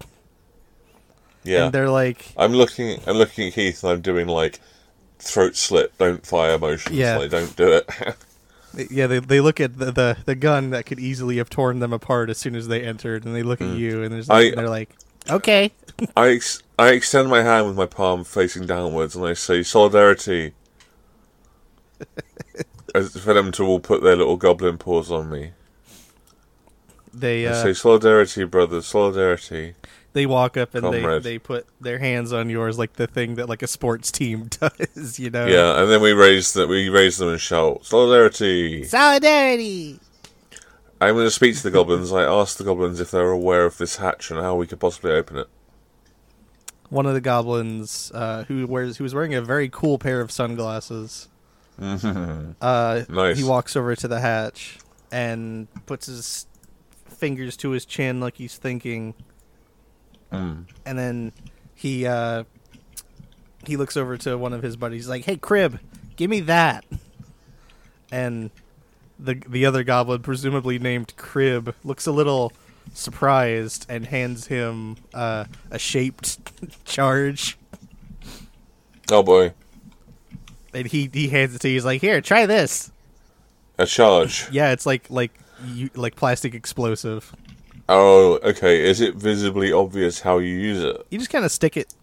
Yeah. 1.44 1.66
And 1.66 1.74
they're 1.74 1.90
like 1.90 2.34
I'm 2.36 2.54
looking 2.54 3.00
I'm 3.06 3.18
looking 3.18 3.48
at 3.50 3.54
Keith 3.54 3.84
and 3.84 3.92
I'm 3.94 4.02
doing 4.02 4.28
like 4.28 4.60
throat 5.20 5.56
slit, 5.56 5.96
don't 5.98 6.26
fire 6.26 6.58
motions. 6.58 6.96
Yeah. 6.96 7.18
Like 7.18 7.30
don't 7.30 7.56
do 7.56 7.74
it. 7.74 7.90
Yeah, 8.90 9.08
they 9.08 9.20
they 9.20 9.40
look 9.42 9.60
at 9.60 9.78
the, 9.78 9.92
the 9.92 10.18
the 10.26 10.36
gun 10.36 10.70
that 10.70 10.86
could 10.86 11.00
easily 11.00 11.38
have 11.38 11.50
torn 11.50 11.80
them 11.80 11.92
apart 11.94 12.30
as 12.30 12.38
soon 12.38 12.56
as 12.56 12.68
they 12.68 12.82
entered, 12.82 13.26
and 13.26 13.36
they 13.36 13.44
look 13.44 13.62
at 13.62 13.76
you, 13.76 14.04
and 14.04 14.14
there's 14.14 14.28
Mm. 14.28 14.34
I- 14.52 14.56
they're 14.56 14.70
like, 14.70 14.96
okay, 15.30 15.72
I 16.16 16.30
ex- 16.30 16.62
I 16.78 16.90
extend 16.90 17.30
my 17.30 17.42
hand 17.44 17.68
with 17.68 17.76
my 17.76 17.86
palm 17.88 18.24
facing 18.24 18.66
downwards 18.68 19.16
and 19.16 19.26
I 19.26 19.34
say 19.34 19.64
solidarity. 19.64 20.54
As 22.96 23.16
for 23.18 23.34
them 23.36 23.52
to 23.54 23.64
all 23.66 23.80
put 23.80 24.02
their 24.02 24.16
little 24.16 24.38
goblin 24.38 24.78
paws 24.80 25.12
on 25.12 25.30
me. 25.30 25.52
they 27.14 27.46
I 27.48 27.52
uh, 27.52 27.64
say 27.64 27.74
solidarity, 27.74 28.46
brothers, 28.46 28.88
solidarity. 28.88 29.76
They 30.20 30.26
walk 30.26 30.58
up 30.58 30.76
and 30.76 30.94
they 30.94 31.20
they 31.20 31.40
put 31.40 31.66
their 31.80 31.98
hands 31.98 32.34
on 32.34 32.50
yours 32.50 32.78
like 32.78 32.94
the 32.94 33.08
thing 33.08 33.36
that 33.36 33.48
like 33.48 33.62
a 33.64 33.68
sports 33.68 34.12
team 34.12 34.48
does, 34.60 35.18
you 35.18 35.30
know? 35.30 35.46
Yeah, 35.46 35.82
and 35.82 35.90
then 35.90 36.02
we 36.02 36.12
raise 36.12 36.52
that 36.56 36.68
we 36.68 36.90
raise 36.90 37.18
them 37.18 37.30
and 37.30 37.40
shout 37.40 37.86
solidarity. 37.86 38.84
solidarity. 38.84 40.00
I'm 41.00 41.14
going 41.16 41.26
to 41.28 41.32
speak 41.32 41.56
to 41.56 41.64
the 41.64 41.72
goblins. 41.72 42.12
I 42.12 42.24
ask 42.24 42.58
the 42.58 42.66
goblins 42.66 43.00
if 43.00 43.12
they're 43.12 43.32
aware 43.32 43.64
of 43.66 43.78
this 43.78 43.96
hatch 43.96 44.30
and 44.32 44.42
how 44.42 44.56
we 44.56 44.68
could 44.68 44.82
possibly 44.82 45.12
open 45.14 45.38
it. 45.38 45.48
One 46.90 47.06
of 47.06 47.14
the 47.14 47.22
goblins, 47.22 48.12
uh, 48.14 48.44
who 48.50 48.68
wears 48.68 48.98
who 48.98 49.06
was 49.06 49.14
wearing 49.16 49.34
a 49.34 49.42
very 49.42 49.70
cool 49.70 49.98
pair 49.98 50.20
of 50.20 50.30
sunglasses, 50.32 51.30
uh, 51.82 53.04
Nice. 53.08 53.38
he 53.38 53.44
walks 53.46 53.78
over 53.78 53.96
to 53.96 54.08
the 54.10 54.20
hatch 54.20 54.80
and 55.12 55.68
puts 55.86 56.08
his 56.08 56.48
fingers 57.06 57.56
to 57.58 57.70
his 57.70 57.86
chin 57.86 58.20
like 58.20 58.36
he's 58.36 58.58
thinking. 58.58 59.14
Mm. 60.32 60.66
and 60.86 60.98
then 61.00 61.32
he 61.76 62.06
uh 62.06 62.44
he 63.66 63.78
looks 63.78 63.98
over 63.98 64.16
to 64.18 64.38
one 64.38 64.54
of 64.54 64.62
his 64.62 64.76
buddies. 64.76 65.08
Like 65.10 65.26
hey 65.26 65.38
crib 65.38 65.80
give 66.16 66.30
me 66.30 66.42
that. 66.42 66.86
And 68.12 68.52
the 69.18 69.36
the 69.48 69.66
other 69.66 69.84
goblin 69.84 70.22
presumably 70.22 70.80
named 70.80 71.14
crib 71.18 71.76
looks 71.84 72.06
a 72.08 72.12
little 72.12 72.54
surprised 72.94 73.86
and 73.90 74.06
hands 74.08 74.48
him 74.48 74.98
uh, 75.14 75.46
a 75.72 75.78
shaped 75.80 76.38
charge. 76.86 77.58
Oh 79.12 79.24
boy, 79.24 79.54
and 80.74 80.88
he 80.88 81.10
he 81.12 81.28
hands 81.30 81.56
it 81.56 81.62
to 81.62 81.68
you. 81.70 81.76
He's 81.76 81.86
like 81.86 82.02
here 82.02 82.22
try 82.22 82.46
this. 82.46 82.92
A 83.78 83.86
charge. 83.86 84.48
yeah 84.52 84.72
it's 84.72 84.86
like 84.86 85.10
like 85.10 85.32
you 85.66 85.90
like 85.96 86.16
plastic 86.16 86.54
explosive 86.54 87.34
Oh, 87.92 88.40
okay. 88.44 88.88
Is 88.88 89.02
it 89.02 89.16
visibly 89.16 89.72
obvious 89.74 90.20
how 90.22 90.38
you 90.38 90.56
use 90.56 90.84
it? 90.84 91.06
you 91.10 91.18
just 91.18 91.32
kind 91.32 91.44
of 91.44 91.52
stick 91.52 91.76
it 91.76 91.94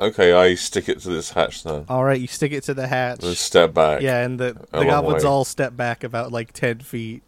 Okay, 0.00 0.32
I 0.32 0.54
stick 0.54 0.88
it 0.88 1.00
to 1.00 1.08
this 1.10 1.30
hatch 1.30 1.62
then. 1.62 1.84
all 1.88 2.04
right 2.04 2.18
you 2.20 2.26
stick 2.26 2.52
it 2.52 2.62
to 2.64 2.74
the 2.74 2.86
hatch 2.86 3.22
And 3.22 3.36
step 3.36 3.74
back. 3.74 4.00
Yeah, 4.00 4.24
and 4.24 4.38
the, 4.40 4.56
the 4.72 4.84
goblins 4.84 5.24
way. 5.24 5.28
all 5.30 5.44
step 5.44 5.76
back 5.76 6.04
about 6.04 6.32
like 6.32 6.52
ten 6.52 6.78
feet, 6.80 7.22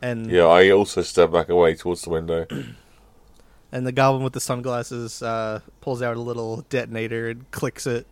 and 0.00 0.30
Yeah, 0.30 0.44
I 0.46 0.70
also 0.70 1.02
step 1.02 1.32
back 1.32 1.48
away 1.48 1.74
towards 1.74 2.02
the 2.02 2.10
window. 2.10 2.46
and 3.72 3.84
the 3.86 3.90
goblin 3.92 4.22
with 4.22 4.34
the 4.34 4.40
sunglasses 4.40 5.20
uh, 5.22 5.60
pulls 5.80 6.00
out 6.00 6.16
a 6.16 6.20
little 6.20 6.64
detonator 6.70 7.28
and 7.28 7.50
clicks 7.50 7.86
it, 7.88 8.06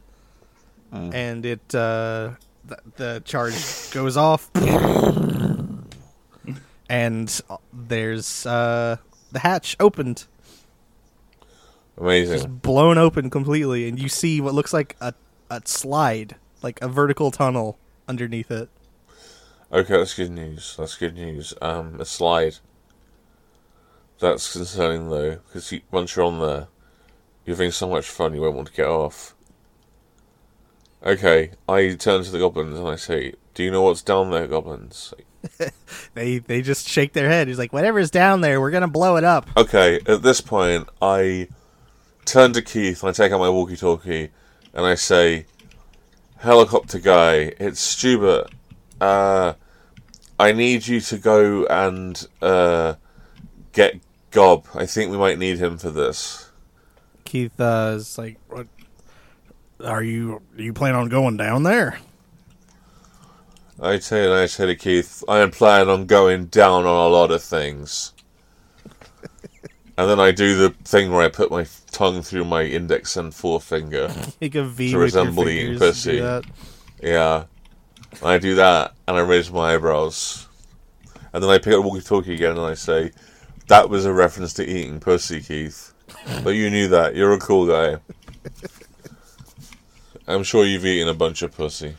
and 0.92 1.46
it 1.46 1.72
uh, 1.74 2.30
the, 2.64 2.78
the 2.96 3.22
charge 3.24 3.54
goes 3.92 4.16
off, 4.16 4.50
and 6.94 7.40
there's 7.72 8.46
uh, 8.46 8.98
the 9.32 9.40
hatch 9.40 9.76
opened, 9.80 10.26
Amazing. 11.98 12.36
just 12.36 12.62
blown 12.62 12.98
open 12.98 13.30
completely, 13.30 13.88
and 13.88 13.98
you 13.98 14.08
see 14.08 14.40
what 14.40 14.54
looks 14.54 14.72
like 14.72 14.94
a 15.00 15.12
a 15.50 15.60
slide, 15.64 16.36
like 16.62 16.80
a 16.80 16.86
vertical 16.88 17.32
tunnel 17.32 17.78
underneath 18.06 18.50
it. 18.52 18.68
Okay, 19.72 19.96
that's 19.96 20.14
good 20.14 20.30
news. 20.30 20.76
That's 20.78 20.96
good 20.96 21.16
news. 21.16 21.52
Um, 21.60 22.00
a 22.00 22.04
slide. 22.04 22.58
That's 24.20 24.52
concerning 24.52 25.10
though, 25.10 25.38
because 25.46 25.72
you, 25.72 25.80
once 25.90 26.14
you're 26.14 26.24
on 26.24 26.38
there, 26.38 26.68
you're 27.44 27.56
having 27.56 27.72
so 27.72 27.88
much 27.88 28.06
fun 28.08 28.34
you 28.34 28.40
won't 28.40 28.54
want 28.54 28.68
to 28.68 28.74
get 28.74 28.86
off. 28.86 29.34
Okay, 31.04 31.50
I 31.68 31.94
turn 31.94 32.22
to 32.22 32.30
the 32.30 32.38
goblins 32.38 32.78
and 32.78 32.86
I 32.86 32.94
say, 32.94 33.34
"Do 33.54 33.64
you 33.64 33.72
know 33.72 33.82
what's 33.82 34.00
down 34.02 34.30
there, 34.30 34.46
goblins?" 34.46 35.12
They 36.14 36.38
they 36.38 36.62
just 36.62 36.88
shake 36.88 37.12
their 37.12 37.28
head. 37.28 37.48
He's 37.48 37.58
like, 37.58 37.72
whatever's 37.72 38.10
down 38.10 38.40
there, 38.40 38.60
we're 38.60 38.70
gonna 38.70 38.88
blow 38.88 39.16
it 39.16 39.24
up. 39.24 39.48
Okay, 39.56 40.00
at 40.06 40.22
this 40.22 40.40
point, 40.40 40.88
I 41.02 41.48
turn 42.24 42.52
to 42.52 42.62
Keith 42.62 43.02
and 43.02 43.10
I 43.10 43.12
take 43.12 43.32
out 43.32 43.40
my 43.40 43.48
walkie-talkie 43.48 44.30
and 44.72 44.86
I 44.86 44.94
say, 44.94 45.46
"Helicopter 46.36 47.00
guy, 47.00 47.52
it's 47.58 47.80
Stubert. 47.80 48.48
Uh, 49.00 49.54
I 50.38 50.52
need 50.52 50.86
you 50.86 51.00
to 51.00 51.18
go 51.18 51.66
and 51.66 52.26
uh, 52.40 52.94
get 53.72 54.00
Gob. 54.30 54.66
I 54.74 54.86
think 54.86 55.10
we 55.10 55.16
might 55.16 55.38
need 55.38 55.58
him 55.58 55.78
for 55.78 55.90
this." 55.90 56.50
Keith 57.24 57.58
uh, 57.60 57.94
is 57.96 58.16
like, 58.18 58.38
what, 58.48 58.68
"Are 59.84 60.02
you 60.02 60.42
do 60.56 60.62
you 60.62 60.72
plan 60.72 60.94
on 60.94 61.08
going 61.08 61.36
down 61.36 61.64
there?" 61.64 61.98
I 63.80 63.98
say, 63.98 64.24
and 64.24 64.34
I 64.34 64.46
say 64.46 64.66
to 64.66 64.76
Keith, 64.76 65.24
"I 65.28 65.38
am 65.38 65.50
planning 65.50 65.88
on 65.88 66.06
going 66.06 66.46
down 66.46 66.86
on 66.86 67.06
a 67.06 67.08
lot 67.08 67.30
of 67.30 67.42
things." 67.42 68.12
and 69.96 70.10
then 70.10 70.20
I 70.20 70.30
do 70.30 70.56
the 70.56 70.70
thing 70.84 71.10
where 71.10 71.22
I 71.22 71.28
put 71.28 71.50
my 71.50 71.66
tongue 71.90 72.22
through 72.22 72.44
my 72.44 72.62
index 72.62 73.16
and 73.16 73.34
forefinger. 73.34 74.10
Make 74.40 74.54
a 74.54 74.64
V 74.64 74.92
To 74.92 74.98
resemble 74.98 75.48
eating 75.48 75.78
pussy. 75.78 76.22
Yeah. 77.02 77.44
I 78.22 78.38
do 78.38 78.54
that, 78.54 78.94
and 79.08 79.16
I 79.16 79.20
raise 79.20 79.50
my 79.50 79.74
eyebrows. 79.74 80.46
And 81.32 81.42
then 81.42 81.50
I 81.50 81.58
pick 81.58 81.74
up 81.74 81.84
walkie-talkie 81.84 82.34
again, 82.34 82.52
and 82.52 82.60
I 82.60 82.74
say, 82.74 83.10
"That 83.66 83.90
was 83.90 84.04
a 84.04 84.12
reference 84.12 84.52
to 84.54 84.64
eating 84.64 85.00
pussy, 85.00 85.40
Keith. 85.40 85.92
But 86.42 86.50
you 86.50 86.70
knew 86.70 86.88
that. 86.88 87.16
You're 87.16 87.32
a 87.32 87.38
cool 87.38 87.66
guy. 87.66 88.00
I'm 90.26 90.42
sure 90.42 90.64
you've 90.64 90.86
eaten 90.86 91.08
a 91.08 91.14
bunch 91.14 91.42
of 91.42 91.52
pussy. 91.52 91.96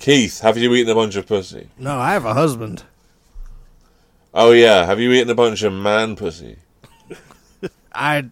Keith, 0.00 0.40
have 0.40 0.56
you 0.56 0.74
eaten 0.74 0.90
a 0.90 0.94
bunch 0.94 1.14
of 1.14 1.26
pussy? 1.26 1.68
No, 1.78 1.98
I 1.98 2.12
have 2.14 2.24
a 2.24 2.32
husband. 2.32 2.84
Oh 4.32 4.50
yeah, 4.52 4.86
have 4.86 4.98
you 4.98 5.12
eaten 5.12 5.28
a 5.28 5.34
bunch 5.34 5.62
of 5.62 5.74
man 5.74 6.16
pussy? 6.16 6.56
I 7.92 8.30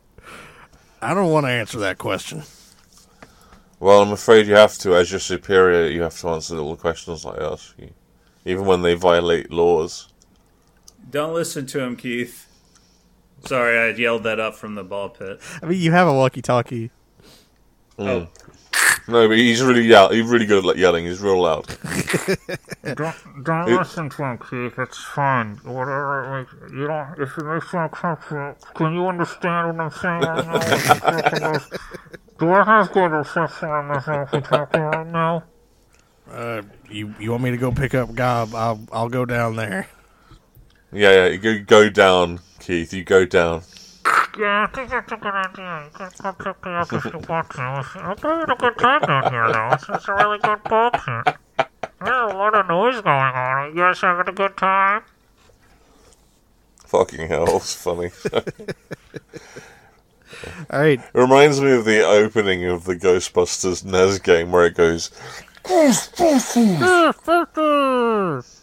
I 1.02 1.14
don't 1.14 1.30
want 1.30 1.44
to 1.44 1.50
answer 1.50 1.78
that 1.80 1.98
question. 1.98 2.42
Well, 3.80 4.02
I'm 4.02 4.12
afraid 4.12 4.46
you 4.46 4.54
have 4.54 4.78
to. 4.78 4.96
As 4.96 5.10
your 5.10 5.20
superior, 5.20 5.88
you 5.88 6.02
have 6.02 6.18
to 6.20 6.28
answer 6.30 6.58
all 6.58 6.70
the 6.70 6.80
questions 6.80 7.26
I 7.26 7.36
ask 7.36 7.74
you, 7.78 7.90
even 8.46 8.64
when 8.64 8.80
they 8.82 8.94
violate 8.94 9.52
laws. 9.52 10.08
Don't 11.10 11.34
listen 11.34 11.66
to 11.66 11.80
him, 11.80 11.96
Keith. 11.96 12.46
Sorry, 13.44 13.78
I 13.78 13.94
yelled 13.94 14.24
that 14.24 14.40
up 14.40 14.56
from 14.56 14.74
the 14.74 14.82
ball 14.82 15.10
pit. 15.10 15.40
I 15.62 15.66
mean, 15.66 15.80
you 15.80 15.92
have 15.92 16.08
a 16.08 16.12
walkie-talkie. 16.12 16.90
Hmm. 17.96 18.02
Oh, 18.02 18.28
No, 19.09 19.26
but 19.28 19.38
he's 19.38 19.62
really 19.62 19.82
yell- 19.86 20.11
He's 20.11 20.26
really 20.26 20.46
good 20.46 20.59
at 20.59 20.64
like, 20.64 20.76
yelling. 20.76 21.06
He's 21.06 21.20
real 21.20 21.40
loud. 21.42 21.66
Don't 22.84 23.44
don't 23.44 23.68
It- 23.68 23.76
listen 23.78 24.11
to 24.11 24.24
him, 24.24 24.38
Keith. 24.38 24.78
It's 24.78 24.98
fine. 24.98 25.56
Whatever 25.64 26.24
it 26.24 26.40
makes 26.40 26.72
you 26.72 26.86
don't. 26.86 27.18
If 27.18 27.38
it 27.38 27.44
makes 27.44 27.72
you 27.72 27.78
uncomfortable, 27.80 28.56
can 28.74 28.94
you 28.94 29.06
understand 29.09 29.76
what 29.78 29.84
I'm 29.84 29.90
saying 29.90 30.20
right 30.22 30.46
now? 30.46 30.52
What 30.54 30.72
I'm 30.72 30.92
talking 30.92 31.38
about? 31.38 31.62
Do 32.38 32.50
I 32.52 32.64
have 32.64 32.92
good 32.92 33.12
reception 33.12 33.68
on 33.68 33.88
this 33.88 34.06
walkie-talkie 34.06 34.78
right 34.78 35.06
now? 35.06 35.44
Uh, 36.30 36.62
you 36.90 37.14
you 37.18 37.30
want 37.30 37.42
me 37.42 37.50
to 37.50 37.56
go 37.56 37.72
pick 37.72 37.94
up 37.94 38.14
Gob? 38.14 38.54
I'll 38.54 38.80
I'll 38.92 39.09
go 39.09 39.24
down 39.26 39.56
there. 39.56 39.88
Yeah, 40.92 41.11
yeah. 41.12 41.26
You 41.28 41.38
go, 41.38 41.59
go 41.64 41.90
down, 41.90 42.40
Keith. 42.61 42.92
You 42.92 43.04
go 43.04 43.24
down. 43.26 43.62
Yeah, 44.38 44.68
I 44.68 44.74
think 44.74 44.90
that's 44.90 45.11
a 45.12 45.16
good 45.16 45.34
idea. 45.34 45.84
You 45.84 45.90
can 45.98 46.11
come 46.11 46.34
pick 46.36 46.64
me 46.64 46.72
up 46.72 46.92
if 46.92 47.04
you 47.04 47.18
want 47.28 47.50
to. 47.50 47.61
I'm 47.61 48.16
having 48.18 48.50
a 48.50 48.56
good 48.56 48.78
time 48.78 49.00
down 49.00 49.32
here, 49.32 49.52
though. 49.52 49.68
It's, 49.72 49.88
it's 49.88 50.09
a 50.09 50.14
really 50.14 50.38
good 50.38 50.62
pub 50.64 50.96
here. 51.04 51.24
There's 52.04 52.32
a 52.32 52.36
lot 52.36 52.54
of 52.54 52.68
noise 52.68 53.00
going 53.00 53.06
on. 53.06 53.34
Are 53.34 53.68
you 53.68 53.74
guys 53.74 54.00
having 54.00 54.28
a 54.28 54.32
good 54.32 54.56
time? 54.56 55.02
Fucking 56.86 57.28
hell, 57.28 57.56
it's 57.56 57.74
funny. 57.74 58.11
All 60.70 60.80
right, 60.80 61.00
It 61.00 61.18
reminds 61.18 61.61
me 61.61 61.72
of 61.72 61.84
the 61.84 62.02
opening 62.06 62.64
of 62.64 62.84
the 62.84 62.94
Ghostbusters 62.94 63.84
NES 63.84 64.20
game 64.20 64.52
where 64.52 64.66
it 64.66 64.74
goes 64.74 65.11
Ghostbusters 65.64 67.12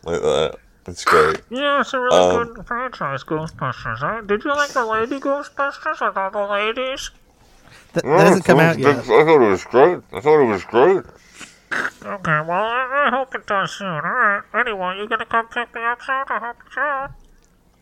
like 0.06 0.22
that. 0.22 0.58
It's 0.88 1.04
great. 1.06 1.42
Yeah, 1.50 1.82
it's 1.82 1.94
a 1.94 2.00
really 2.00 2.18
Um, 2.18 2.54
good 2.54 2.68
franchise, 2.68 3.24
Ghostbusters. 3.24 4.00
Huh? 4.00 4.22
Did 4.22 4.44
you 4.44 4.52
like 4.52 4.70
the 4.70 4.86
Lady 4.86 5.20
Ghostbusters 5.20 6.00
with 6.06 6.18
all 6.18 6.32
the 6.32 6.48
ladies? 6.52 7.12
that, 7.94 8.04
that 8.04 8.28
hasn't 8.28 8.46
come 8.46 8.60
out 8.60 8.78
yet. 8.78 8.98
I 8.98 9.02
thought 9.02 9.36
it 9.44 9.50
was 9.50 9.64
great. 9.64 10.00
I 10.14 10.20
thought 10.20 10.42
it 10.42 10.46
was 10.52 10.64
great. 10.66 11.04
Okay, 12.04 12.42
well, 12.48 12.52
I, 12.52 13.08
I 13.08 13.10
hope 13.10 13.34
it 13.36 13.48
does 13.48 13.72
soon. 13.72 13.88
Alright, 13.88 14.44
anyway, 14.54 14.98
you 14.98 15.08
gonna 15.10 15.26
come 15.26 15.48
pick 15.48 15.74
me 15.74 15.82
up 15.84 16.02
soon? 16.02 16.24
I 16.30 16.40
hope 16.40 16.58
it's 16.66 16.76
soon. 16.76 17.10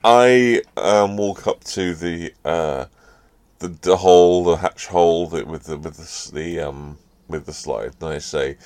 I 0.04 0.62
um, 0.78 1.18
walk 1.18 1.47
up 1.47 1.64
to 1.66 1.93
the 1.93 2.34
uh, 2.45 2.86
the 3.60 3.68
the 3.70 3.97
hole, 3.97 4.43
the 4.43 4.58
hatch 4.58 4.88
hole 4.88 5.28
that 5.30 5.47
with 5.47 5.64
the 5.66 5.78
with 5.78 5.97
the, 5.97 6.32
the 6.34 6.60
um 6.60 6.97
with 7.28 7.45
the 7.45 7.54
slide, 7.54 7.93
and 8.01 8.10
I 8.10 8.18
say, 8.18 8.58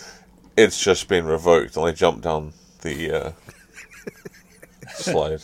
"It's 0.56 0.82
just 0.84 1.08
been 1.08 1.26
revoked," 1.26 1.76
and 1.78 1.86
I 1.86 1.92
jump 1.92 2.22
down 2.24 2.54
the 2.82 3.12
uh, 3.12 3.32
slide. 4.98 5.44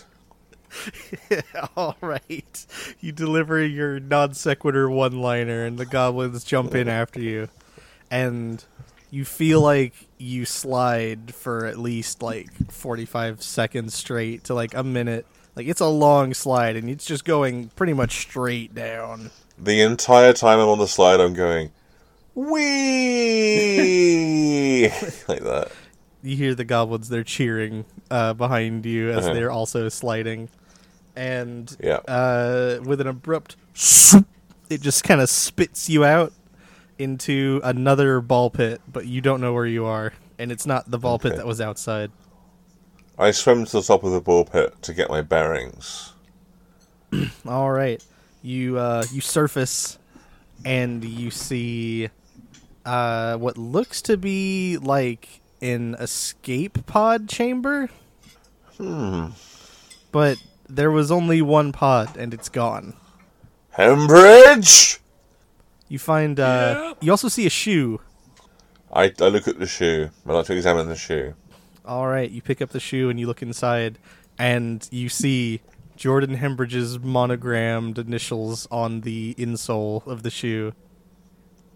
All 1.78 1.97
right, 2.01 2.66
you 2.99 3.12
deliver 3.12 3.64
your 3.64 3.99
non 3.99 4.34
sequitur 4.34 4.89
one 4.89 5.22
liner, 5.22 5.66
and 5.66 5.78
the 5.78 5.86
goblins 5.86 6.43
jump 6.43 6.74
in 6.76 6.88
after 6.88 7.20
you, 7.20 7.49
and 8.10 8.64
you 9.10 9.26
feel 9.26 9.62
like 9.62 9.93
you 10.18 10.45
slide 10.45 11.36
for 11.36 11.66
at 11.66 11.78
least 11.78 12.22
like 12.22 12.72
forty 12.72 13.06
five 13.06 13.43
seconds 13.43 13.93
straight 13.93 14.45
to 14.45 14.54
like 14.54 14.74
a 14.74 14.84
minute. 14.84 15.26
Like 15.56 15.68
it's 15.68 15.82
a 15.82 15.88
long 15.88 16.34
slide, 16.34 16.76
and 16.76 16.89
it's 16.89 17.06
just 17.06 17.24
going 17.26 17.70
pretty 17.76 17.93
much 17.93 18.18
straight 18.22 18.74
down. 18.74 19.30
The 19.58 19.82
entire 19.82 20.34
time 20.34 20.60
I'm 20.60 20.68
on 20.68 20.80
the 20.80 20.88
slide, 20.88 21.20
I'm 21.20 21.36
going, 21.36 21.70
"Wee!" 22.34 22.54
like 25.28 25.43
that. 25.43 25.72
You 26.24 26.36
hear 26.38 26.55
the 26.55 26.63
goblins 26.65 27.09
they're 27.09 27.24
cheering 27.24 27.86
uh, 28.09 28.34
behind 28.34 28.86
you 28.86 29.11
as 29.11 29.26
Uh-huh. 29.26 29.34
they're 29.34 29.51
also 29.51 29.89
sliding 29.89 30.49
and 31.15 31.76
Yeah. 31.80 31.97
uh, 32.07 32.80
with 32.84 33.01
an 33.01 33.07
abrupt 33.07 33.55
it 34.69 34.82
just 34.82 35.03
kind 35.03 35.21
of 35.21 35.30
spits 35.30 35.89
you 35.89 36.03
out 36.05 36.34
into 36.97 37.59
another 37.63 38.21
ball 38.21 38.49
pit 38.49 38.82
but 38.91 39.05
you 39.05 39.19
don't 39.21 39.41
know 39.41 39.53
where 39.53 39.65
you 39.65 39.86
are 39.86 40.13
and 40.39 40.51
it's 40.51 40.65
not 40.65 40.89
the 40.89 40.97
ball 40.97 41.19
pit 41.19 41.36
that 41.36 41.45
was 41.45 41.59
outside 41.61 42.11
I 43.17 43.30
swim 43.32 43.65
to 43.65 43.71
the 43.74 43.82
top 43.84 44.03
of 44.03 44.11
the 44.11 44.21
ball 44.21 44.43
pit 44.45 44.74
to 44.82 44.91
get 44.93 45.07
my 45.09 45.21
bearings. 45.21 46.13
all 47.47 47.69
right 47.69 48.03
you 48.41 48.78
uh, 48.78 49.03
you 49.11 49.21
surface 49.21 49.99
and 50.65 51.03
you 51.03 51.30
see 51.30 52.09
uh, 52.86 53.38
what 53.38 53.57
looks 53.57 54.01
to 54.01 54.17
be 54.17 54.78
like 54.82 55.41
an 55.64 55.95
escape 55.95 56.86
pod 56.86 57.28
chamber 57.30 57.89
Hmm. 58.78 59.28
but 60.11 60.38
there 60.68 60.91
was 60.91 61.11
only 61.11 61.41
one 61.41 61.72
pod 61.72 62.18
and 62.18 62.34
it's 62.34 62.49
gone. 62.49 62.93
Hembridge. 63.72 64.99
You 65.88 65.99
find 65.99 66.39
uh 66.39 66.95
you 67.01 67.11
also 67.11 67.28
see 67.28 67.45
a 67.45 67.49
shoe. 67.51 68.01
I, 68.91 69.11
I 69.20 69.28
look 69.28 69.47
at 69.47 69.59
the 69.59 69.66
shoe. 69.68 70.09
I 70.26 70.32
like 70.34 70.45
to 70.47 70.53
examine 70.55 70.88
the 70.88 70.95
shoe. 70.95 71.34
All 71.86 72.07
right, 72.07 72.30
you 72.30 72.41
pick 72.41 72.61
up 72.61 72.70
the 72.70 72.80
shoe 72.80 73.09
and 73.09 73.20
you 73.20 73.28
look 73.28 73.41
inside 73.41 73.97
and 74.39 74.88
you 74.91 75.09
see 75.09 75.61
Jordan 75.95 76.36
Hembridge's 76.36 76.99
monogrammed 76.99 77.99
initials 77.99 78.68
on 78.72 79.01
the 79.01 79.36
insole 79.38 80.05
of 80.07 80.24
the 80.24 80.30
shoe. 80.32 80.74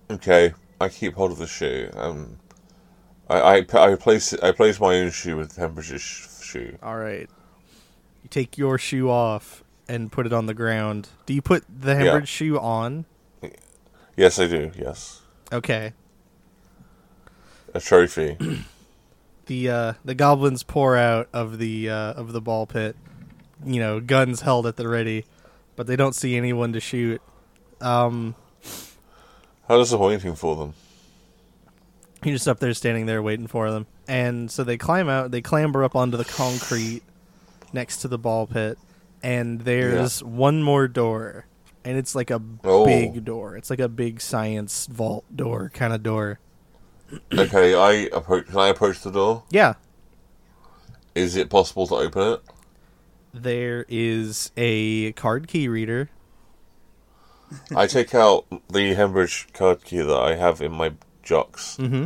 Okay, 0.10 0.54
I 0.82 0.90
keep 0.90 1.14
hold 1.14 1.32
of 1.32 1.38
the 1.38 1.48
shoe. 1.48 1.90
Um, 1.94 2.38
I, 3.30 3.40
I, 3.40 3.66
I 3.92 3.96
place 3.96 4.34
I 4.36 4.52
place 4.52 4.80
my 4.80 4.96
own 4.96 5.12
shoe 5.12 5.38
with 5.38 5.56
Hembridge's 5.58 6.02
sh- 6.02 6.28
shoe. 6.44 6.78
All 6.82 6.98
right. 6.98 7.30
You 8.24 8.30
take 8.30 8.58
your 8.58 8.78
shoe 8.78 9.10
off 9.10 9.64
and 9.88 10.12
put 10.12 10.26
it 10.26 10.34
on 10.34 10.46
the 10.46 10.54
ground. 10.54 11.10
Do 11.26 11.34
you 11.34 11.42
put 11.42 11.64
the 11.70 11.96
Hembridge 11.96 12.28
shoe 12.28 12.58
on? 12.60 13.06
Yes, 14.16 14.40
I 14.40 14.48
do. 14.48 14.72
Yes, 14.78 15.22
Okay. 15.52 15.94
a 17.74 17.80
trophy. 17.80 18.38
the 19.46 19.70
uh, 19.70 19.94
the 20.04 20.16
goblins 20.16 20.64
pour 20.64 20.96
out 20.98 21.30
of 21.34 21.58
the 21.60 21.90
uh, 21.90 22.14
of 22.14 22.32
the 22.34 22.42
ball 22.42 22.66
pit, 22.66 22.96
you 23.66 23.80
know, 23.80 24.00
guns 24.00 24.42
held 24.42 24.66
at 24.66 24.76
the 24.76 24.88
ready, 24.88 25.26
but 25.76 25.86
they 25.88 25.96
don't 25.96 26.16
see 26.16 26.36
anyone 26.36 26.74
to 26.74 26.80
shoot. 26.80 27.22
Um, 27.80 28.36
How 29.68 29.78
disappointing 29.78 30.36
for 30.36 30.56
them. 30.56 30.74
You're 32.24 32.36
just 32.36 32.48
up 32.48 32.60
there 32.60 32.74
standing 32.74 33.06
there 33.06 33.22
waiting 33.22 33.48
for 33.48 33.70
them, 33.72 33.86
and 34.08 34.50
so 34.52 34.64
they 34.64 34.78
climb 34.78 35.10
out. 35.10 35.32
They 35.32 35.42
clamber 35.42 35.84
up 35.84 35.96
onto 35.96 36.18
the 36.18 36.26
concrete 36.26 37.02
next 37.74 37.98
to 37.98 38.08
the 38.08 38.18
ball 38.18 38.48
pit, 38.48 38.78
and 39.24 39.62
there's 39.62 40.24
one 40.24 40.64
more 40.64 40.88
door, 40.88 41.46
and 41.84 41.98
it's 41.98 42.16
like 42.16 42.32
a 42.32 42.42
Oh. 42.64 42.86
big 42.86 43.24
door. 43.26 43.56
It's 43.56 43.70
like 43.70 43.80
a 43.80 43.90
big 43.90 44.20
science 44.22 44.88
vault 44.88 45.26
door 45.36 45.70
kind 45.74 45.94
of 45.94 46.02
door. 46.04 46.40
Okay, 47.34 47.74
I 47.76 48.10
approach. 48.16 48.48
Can 48.48 48.58
I 48.58 48.68
approach 48.68 49.02
the 49.02 49.12
door? 49.12 49.44
Yeah, 49.50 49.76
Is 51.16 51.36
it 51.36 51.50
possible 51.50 51.88
to 51.88 51.96
open 51.96 52.34
it? 52.34 52.42
there 53.34 53.86
is 53.88 54.52
a 54.58 55.12
card 55.14 55.48
key 55.48 55.68
reader. 55.68 56.10
I 57.76 57.86
take 57.88 58.14
out 58.16 58.46
the 58.70 58.94
Hembridge 58.96 59.48
card 59.54 59.84
key 59.86 60.02
that 60.02 60.18
I 60.18 60.36
have 60.36 60.60
in 60.62 60.72
my 60.74 60.94
jocks, 61.28 61.78
Mm-hmm. 61.80 62.06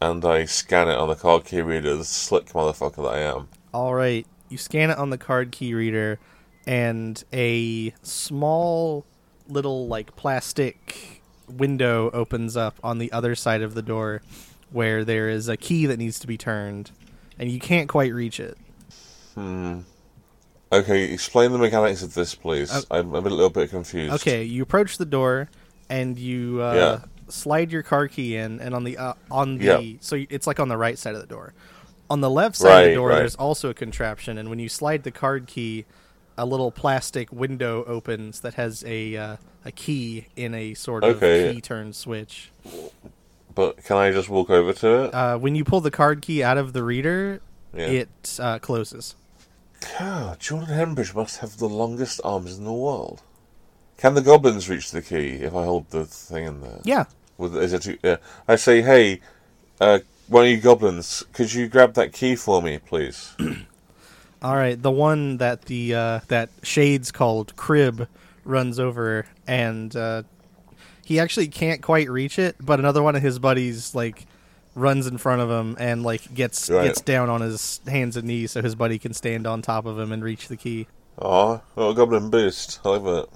and 0.00 0.24
I 0.24 0.44
scan 0.46 0.88
it 0.88 0.96
on 0.96 1.08
the 1.08 1.14
card 1.14 1.44
key 1.44 1.60
reader. 1.60 1.94
The 1.96 2.04
slick 2.04 2.46
motherfucker 2.46 2.96
that 2.96 3.02
I 3.08 3.18
am. 3.20 3.48
All 3.74 3.94
right, 3.94 4.26
you 4.48 4.56
scan 4.58 4.90
it 4.90 4.98
on 4.98 5.10
the 5.10 5.18
card 5.18 5.52
key 5.52 5.74
reader, 5.74 6.18
and 6.66 7.22
a 7.32 7.92
small 8.02 9.04
little 9.48 9.86
like 9.86 10.16
plastic 10.16 11.22
window 11.48 12.10
opens 12.12 12.56
up 12.56 12.78
on 12.82 12.98
the 12.98 13.12
other 13.12 13.34
side 13.34 13.62
of 13.62 13.74
the 13.74 13.82
door, 13.82 14.22
where 14.70 15.04
there 15.04 15.28
is 15.28 15.48
a 15.48 15.56
key 15.56 15.86
that 15.86 15.98
needs 15.98 16.18
to 16.20 16.26
be 16.26 16.36
turned, 16.38 16.90
and 17.38 17.50
you 17.50 17.60
can't 17.60 17.88
quite 17.88 18.12
reach 18.14 18.40
it. 18.40 18.56
Hmm. 19.34 19.80
Okay, 20.72 21.12
explain 21.12 21.52
the 21.52 21.58
mechanics 21.58 22.02
of 22.02 22.14
this, 22.14 22.34
please. 22.34 22.72
Uh, 22.72 22.80
I'm, 22.90 23.14
I'm 23.14 23.24
a 23.26 23.30
little 23.30 23.50
bit 23.50 23.70
confused. 23.70 24.14
Okay, 24.14 24.42
you 24.42 24.62
approach 24.62 24.98
the 24.98 25.04
door, 25.06 25.48
and 25.88 26.18
you 26.18 26.60
uh, 26.62 26.74
Yeah. 26.74 27.04
Slide 27.28 27.72
your 27.72 27.82
car 27.82 28.08
key 28.08 28.36
in, 28.36 28.60
and 28.60 28.74
on 28.74 28.84
the 28.84 28.96
uh, 28.98 29.14
on 29.30 29.58
the 29.58 29.64
Yeah. 29.64 29.96
so 30.00 30.24
it's 30.30 30.46
like 30.46 30.60
on 30.60 30.68
the 30.68 30.76
right 30.76 30.98
side 30.98 31.14
of 31.14 31.20
the 31.20 31.26
door. 31.26 31.52
On 32.08 32.20
the 32.20 32.30
left 32.30 32.54
side 32.56 32.84
of 32.84 32.88
the 32.90 32.94
door, 32.94 33.08
right. 33.08 33.16
there's 33.18 33.34
also 33.34 33.68
a 33.70 33.74
contraption, 33.74 34.38
and 34.38 34.48
when 34.48 34.58
you 34.60 34.68
slide 34.68 35.02
the 35.02 35.10
card 35.10 35.46
key, 35.46 35.84
a 36.38 36.46
little 36.46 36.70
plastic 36.70 37.32
window 37.32 37.84
opens 37.86 38.40
that 38.40 38.54
has 38.54 38.84
a 38.86 39.16
uh, 39.16 39.36
a 39.64 39.72
key 39.72 40.26
in 40.36 40.54
a 40.54 40.74
sort 40.74 41.02
of 41.02 41.16
Okay. 41.16 41.54
key 41.54 41.60
turn 41.60 41.92
switch. 41.92 42.50
But 43.54 43.82
can 43.84 43.96
I 43.96 44.10
just 44.12 44.28
walk 44.28 44.50
over 44.50 44.72
to 44.74 45.04
it? 45.04 45.14
Uh, 45.14 45.38
when 45.38 45.54
you 45.54 45.64
pull 45.64 45.80
the 45.80 45.90
card 45.90 46.20
key 46.22 46.42
out 46.42 46.58
of 46.58 46.74
the 46.74 46.84
reader, 46.84 47.40
yeah. 47.74 47.86
it 47.86 48.38
uh, 48.38 48.58
closes. 48.58 49.16
God, 49.98 50.38
Jordan 50.40 50.74
Hembridge 50.74 51.14
must 51.14 51.38
have 51.38 51.56
the 51.56 51.68
longest 51.68 52.20
arms 52.22 52.58
in 52.58 52.64
the 52.64 52.72
world. 52.72 53.22
Can 53.96 54.14
the 54.14 54.20
goblins 54.22 54.68
reach 54.68 54.90
the 54.90 55.02
key 55.02 55.30
if 55.42 55.54
I 55.54 55.64
hold 55.64 55.90
the 55.90 56.04
thing 56.04 56.44
in 56.44 56.60
there? 56.60 56.80
Yeah, 56.84 57.04
With, 57.38 57.56
is 57.56 57.72
it 57.72 57.98
yeah. 58.02 58.16
I 58.46 58.56
say, 58.56 58.82
hey, 58.82 59.20
uh, 59.80 60.00
one 60.28 60.44
of 60.44 60.50
you 60.50 60.58
goblins, 60.58 61.24
could 61.32 61.52
you 61.52 61.68
grab 61.68 61.94
that 61.94 62.12
key 62.12 62.36
for 62.36 62.60
me, 62.60 62.78
please? 62.78 63.34
All 64.42 64.54
right, 64.56 64.80
the 64.80 64.90
one 64.90 65.38
that 65.38 65.62
the 65.62 65.94
uh, 65.94 66.20
that 66.28 66.50
Shades 66.62 67.10
called 67.10 67.56
Crib 67.56 68.06
runs 68.44 68.78
over, 68.78 69.26
and 69.46 69.94
uh, 69.96 70.22
he 71.04 71.18
actually 71.18 71.48
can't 71.48 71.82
quite 71.82 72.10
reach 72.10 72.38
it. 72.38 72.56
But 72.60 72.78
another 72.78 73.02
one 73.02 73.16
of 73.16 73.22
his 73.22 73.38
buddies 73.38 73.94
like 73.94 74.26
runs 74.74 75.06
in 75.06 75.16
front 75.16 75.40
of 75.40 75.50
him 75.50 75.74
and 75.80 76.02
like 76.02 76.34
gets 76.34 76.68
Right. 76.68 76.84
gets 76.84 77.00
down 77.00 77.30
on 77.30 77.40
his 77.40 77.80
hands 77.88 78.16
and 78.18 78.28
knees 78.28 78.50
so 78.52 78.60
his 78.60 78.74
buddy 78.74 78.98
can 78.98 79.14
stand 79.14 79.46
on 79.46 79.62
top 79.62 79.86
of 79.86 79.98
him 79.98 80.12
and 80.12 80.22
reach 80.22 80.48
the 80.48 80.56
key. 80.56 80.86
Oh, 81.18 81.62
goblin 81.76 82.28
boost. 82.28 82.80
I 82.84 82.90
like 82.90 83.04
that. 83.04 83.28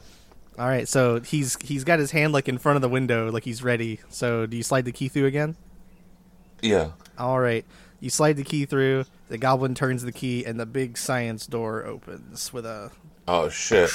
All 0.59 0.67
right, 0.67 0.87
so 0.87 1.21
he's 1.21 1.57
he's 1.63 1.85
got 1.85 1.99
his 1.99 2.11
hand 2.11 2.33
like 2.33 2.49
in 2.49 2.59
front 2.59 2.77
of 2.77 2.83
the 2.83 2.89
window, 2.89 3.31
like 3.31 3.45
he's 3.45 3.63
ready. 3.63 4.01
So 4.09 4.47
do 4.47 4.57
you 4.57 4.63
slide 4.63 4.85
the 4.85 4.93
key 4.93 5.09
through 5.09 5.27
again? 5.27 5.57
Yeah. 6.61 6.91
All 7.19 7.41
right. 7.41 7.65
You 8.01 8.11
slide 8.11 8.37
the 8.37 8.45
key 8.45 8.65
through. 8.65 9.05
The 9.29 9.39
goblin 9.39 9.75
turns 9.75 10.03
the 10.03 10.13
key, 10.13 10.45
and 10.45 10.59
the 10.59 10.67
big 10.67 10.99
science 10.99 11.47
door 11.47 11.85
opens 11.85 12.53
with 12.53 12.67
a. 12.67 12.91
Oh 13.29 13.49
shit! 13.49 13.91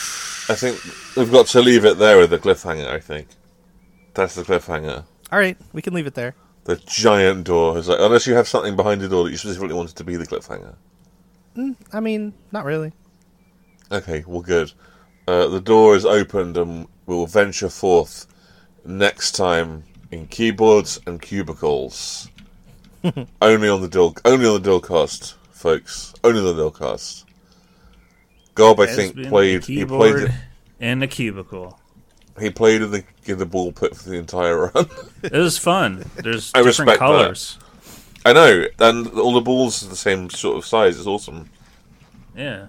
I 0.48 0.56
think 0.56 0.80
we've 1.18 1.32
got 1.32 1.48
to 1.48 1.62
leave 1.62 1.86
it 1.86 1.98
there 1.98 2.18
with 2.18 2.30
the 2.30 2.40
cliffhanger. 2.40 2.88
I 2.88 3.00
think 3.00 3.28
that's 4.14 4.36
the 4.36 4.44
cliffhanger. 4.44 5.04
All 5.32 5.40
right, 5.40 5.58
we 5.74 5.82
can 5.82 5.94
leave 5.94 6.08
it 6.08 6.14
there. 6.14 6.36
The 6.66 6.78
giant 6.78 7.46
door 7.46 7.78
is 7.78 7.88
like, 7.88 8.00
unless 8.00 8.26
you 8.26 8.36
have 8.36 8.48
something 8.48 8.76
behind 8.76 9.02
the 9.02 9.10
door 9.10 9.26
that 9.26 9.32
you 9.32 9.38
specifically 9.38 9.74
wanted 9.74 9.96
to 9.98 10.04
be 10.04 10.16
the 10.16 10.26
cliffhanger. 10.26 10.76
Mm, 11.56 11.76
I 11.92 12.00
mean, 12.00 12.34
not 12.52 12.66
really. 12.66 12.94
Okay, 13.92 14.24
well, 14.26 14.42
good. 14.42 14.72
Uh, 15.28 15.48
the 15.48 15.62
door 15.62 15.96
is 15.96 16.06
opened, 16.06 16.58
and 16.58 16.88
we 17.06 17.16
will 17.16 17.28
venture 17.28 17.70
forth 17.70 18.28
next 18.86 19.32
time 19.34 19.84
in 20.12 20.28
keyboards 20.28 21.00
and 21.06 21.22
cubicles. 21.22 22.30
only 23.42 23.70
on 23.70 23.82
the 23.82 23.88
Dil, 23.88 24.16
only 24.26 24.48
on 24.48 24.62
the 24.62 24.70
Dilcast, 24.70 25.36
folks. 25.52 26.14
Only 26.24 26.40
on 26.40 26.56
the 26.56 26.72
Dilcast. 26.72 27.26
Gob, 28.56 28.80
I 28.80 28.88
think 28.88 29.28
played. 29.28 29.66
He 29.66 29.84
played. 29.86 30.34
and 30.80 31.04
a 31.04 31.08
cubicle. 31.08 31.80
He 32.40 32.50
played 32.50 32.82
in 32.82 32.92
the 32.92 33.04
in 33.26 33.38
the 33.38 33.46
ball 33.46 33.72
pit 33.72 33.96
for 33.96 34.10
the 34.10 34.18
entire 34.18 34.68
run. 34.68 34.90
It 35.24 35.32
was 35.34 35.58
fun. 35.58 36.06
There's 36.16 36.52
I 36.56 36.60
different 36.60 36.66
respect 36.66 36.88
that. 36.88 37.00
colors. 37.00 37.58
I 38.26 38.34
know, 38.34 38.66
and 38.80 39.08
all 39.20 39.34
the 39.34 39.42
balls 39.42 39.86
are 39.86 39.90
the 39.90 39.96
same 39.96 40.30
sort 40.30 40.58
of 40.58 40.66
size. 40.66 40.98
It's 40.98 41.08
awesome. 41.08 41.50
Yeah. 42.36 42.68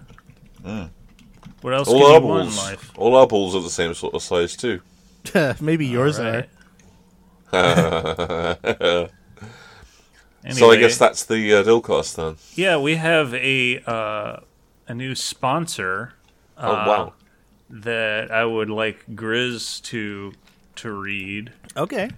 What 1.62 1.74
else. 1.74 1.88
All 1.88 1.98
can 2.00 2.06
our 2.14 2.20
you 2.20 2.26
want 2.26 2.40
in 2.48 2.54
balls, 2.54 2.56
life? 2.56 2.90
all 2.96 3.16
our 3.16 3.26
balls 3.26 3.54
are 3.56 3.62
the 3.62 3.70
same 3.70 3.94
sort 3.94 4.14
of 4.14 4.22
size 4.22 4.56
too. 4.56 4.80
Maybe 5.60 5.86
yours 5.86 6.18
Right. 6.18 6.48
so 7.52 9.08
I 10.70 10.76
guess 10.76 10.98
that's 10.98 11.24
the 11.24 11.54
uh, 11.54 11.62
Dilcast 11.62 12.16
then. 12.16 12.36
yeah, 12.54 12.76
we 12.76 12.96
have 12.96 13.34
a 13.34 13.80
uh, 13.86 14.40
a 14.88 14.94
new 14.94 15.14
sponsor 15.14 16.12
Oh 16.58 16.70
Uh, 16.70 16.84
wow! 16.86 17.12
that 17.68 18.30
I 18.30 18.44
would 18.44 18.70
like 18.70 19.04
Grizz 19.14 19.82
to 19.84 20.32
to 20.76 20.92
read. 20.92 21.52
Okay. 21.76 22.10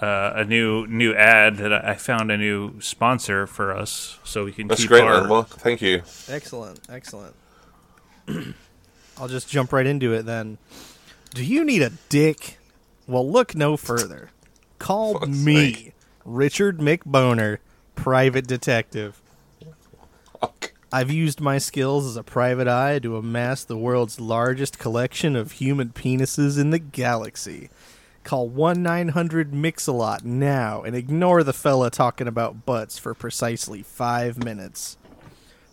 Uh, 0.00 0.32
a 0.36 0.44
new 0.44 0.86
new 0.86 1.14
ad 1.14 1.56
that 1.58 1.72
I 1.72 1.92
I 1.92 1.94
found 1.94 2.30
a 2.30 2.36
new 2.36 2.80
sponsor 2.80 3.46
for 3.46 3.74
us, 3.76 4.18
so 4.24 4.44
we 4.44 4.52
can 4.52 4.68
That's 4.68 4.82
keep 4.82 4.90
great, 4.90 5.02
our 5.04 5.26
man. 5.28 5.44
Thank 5.44 5.82
you. 5.82 6.02
Excellent. 6.28 6.80
Excellent. 6.88 7.34
I'll 9.20 9.28
just 9.28 9.50
jump 9.50 9.72
right 9.72 9.86
into 9.86 10.14
it 10.14 10.24
then. 10.24 10.56
Do 11.34 11.44
you 11.44 11.62
need 11.62 11.82
a 11.82 11.92
dick? 12.08 12.58
Well, 13.06 13.30
look 13.30 13.54
no 13.54 13.76
further. 13.76 14.30
Call 14.78 15.18
Fuck's 15.18 15.28
me, 15.28 15.74
sake. 15.74 15.94
Richard 16.24 16.78
McBoner, 16.78 17.58
private 17.94 18.46
detective. 18.46 19.20
Fuck. 20.40 20.72
I've 20.90 21.10
used 21.10 21.38
my 21.38 21.58
skills 21.58 22.06
as 22.06 22.16
a 22.16 22.22
private 22.22 22.66
eye 22.66 22.98
to 23.00 23.16
amass 23.16 23.62
the 23.62 23.76
world's 23.76 24.18
largest 24.18 24.78
collection 24.78 25.36
of 25.36 25.52
human 25.52 25.90
penises 25.90 26.58
in 26.58 26.70
the 26.70 26.78
galaxy. 26.78 27.68
Call 28.24 28.48
1 28.48 28.82
900 28.82 29.52
Mixalot 29.52 30.24
now 30.24 30.82
and 30.82 30.96
ignore 30.96 31.44
the 31.44 31.52
fella 31.52 31.90
talking 31.90 32.26
about 32.26 32.64
butts 32.64 32.98
for 32.98 33.12
precisely 33.12 33.82
five 33.82 34.42
minutes. 34.42 34.96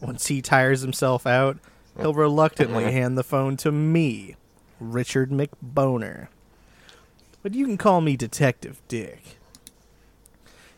Once 0.02 0.28
he 0.28 0.42
tires 0.42 0.82
himself 0.82 1.26
out, 1.26 1.58
he'll 2.00 2.14
reluctantly 2.14 2.84
hand 2.92 3.18
the 3.18 3.24
phone 3.24 3.58
to 3.58 3.72
me, 3.72 4.36
Richard 4.80 5.32
McBoner. 5.32 6.28
But 7.44 7.54
you 7.54 7.66
can 7.66 7.78
call 7.78 8.02
me 8.02 8.16
Detective 8.16 8.82
Dick. 8.88 9.38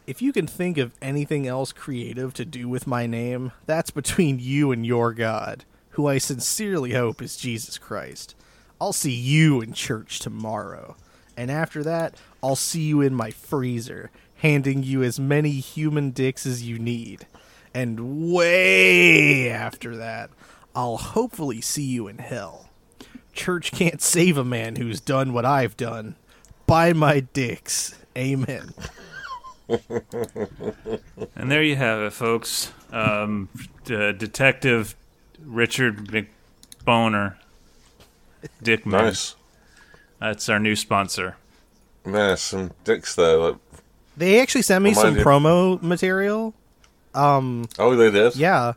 If 0.06 0.22
you 0.22 0.34
can 0.34 0.48
think 0.48 0.78
of 0.78 0.94
anything 1.02 1.48
else 1.48 1.72
creative 1.72 2.34
to 2.34 2.46
do 2.46 2.68
with 2.68 2.88
my 2.88 3.06
name, 3.06 3.52
that's 3.66 3.92
between 3.92 4.40
you 4.40 4.72
and 4.72 4.86
your 4.86 5.14
God, 5.14 5.66
who 5.92 6.08
I 6.08 6.18
sincerely 6.18 6.94
hope 6.94 7.22
is 7.22 7.38
Jesus 7.38 7.78
Christ. 7.78 8.36
I'll 8.82 8.94
see 8.94 9.14
you 9.14 9.62
in 9.62 9.74
church 9.74 10.20
tomorrow. 10.20 10.96
And 11.38 11.52
after 11.52 11.84
that, 11.84 12.16
I'll 12.42 12.56
see 12.56 12.82
you 12.82 13.02
in 13.02 13.14
my 13.14 13.32
freezer, 13.32 14.10
handing 14.38 14.84
you 14.84 15.04
as 15.04 15.20
many 15.20 15.52
human 15.52 16.12
dicks 16.12 16.46
as 16.46 16.64
you 16.64 16.80
need. 16.80 17.28
And 17.74 18.32
way 18.34 19.50
after 19.50 19.96
that, 19.98 20.32
I'll 20.80 20.96
hopefully 20.96 21.60
see 21.60 21.84
you 21.84 22.08
in 22.08 22.20
hell. 22.20 22.70
Church 23.34 23.74
can't 23.74 24.02
save 24.02 24.38
a 24.38 24.46
man 24.46 24.78
who's 24.78 25.02
done 25.02 25.34
what 25.34 25.44
I've 25.44 25.76
done. 25.76 26.16
Buy 26.68 26.94
my 26.94 27.20
dicks. 27.20 28.00
Amen. 28.18 28.74
And 31.36 31.52
there 31.52 31.62
you 31.62 31.76
have 31.76 32.00
it, 32.00 32.14
folks. 32.14 32.72
Um, 32.94 33.50
d- 33.84 34.14
Detective 34.14 34.96
Richard 35.44 36.08
McBoner, 36.86 37.36
Dick 38.64 38.86
Man. 38.86 39.04
Nice. 39.04 39.36
That's 40.22 40.48
our 40.48 40.60
new 40.60 40.78
sponsor. 40.78 41.36
Man, 42.06 42.38
some 42.38 42.72
dicks 42.86 43.16
there. 43.16 43.36
Like, 43.38 43.56
They 44.16 44.40
actually 44.40 44.62
sent 44.62 44.82
me 44.86 44.94
some 44.94 45.18
you. 45.18 45.24
promo 45.26 45.82
material. 45.82 46.54
Um, 47.14 47.68
oh, 47.78 47.98
they 47.98 48.12
did. 48.12 48.38
yeah, 48.38 48.74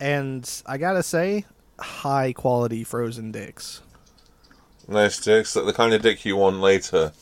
and 0.00 0.62
I 0.66 0.78
gotta 0.78 1.02
say, 1.02 1.44
high 1.78 2.32
quality 2.32 2.84
frozen 2.84 3.32
dicks. 3.32 3.80
Nice 4.88 5.18
dicks. 5.20 5.54
The 5.54 5.72
kind 5.72 5.92
of 5.94 6.02
dick 6.02 6.24
you 6.24 6.36
want 6.36 6.60
later. 6.60 7.12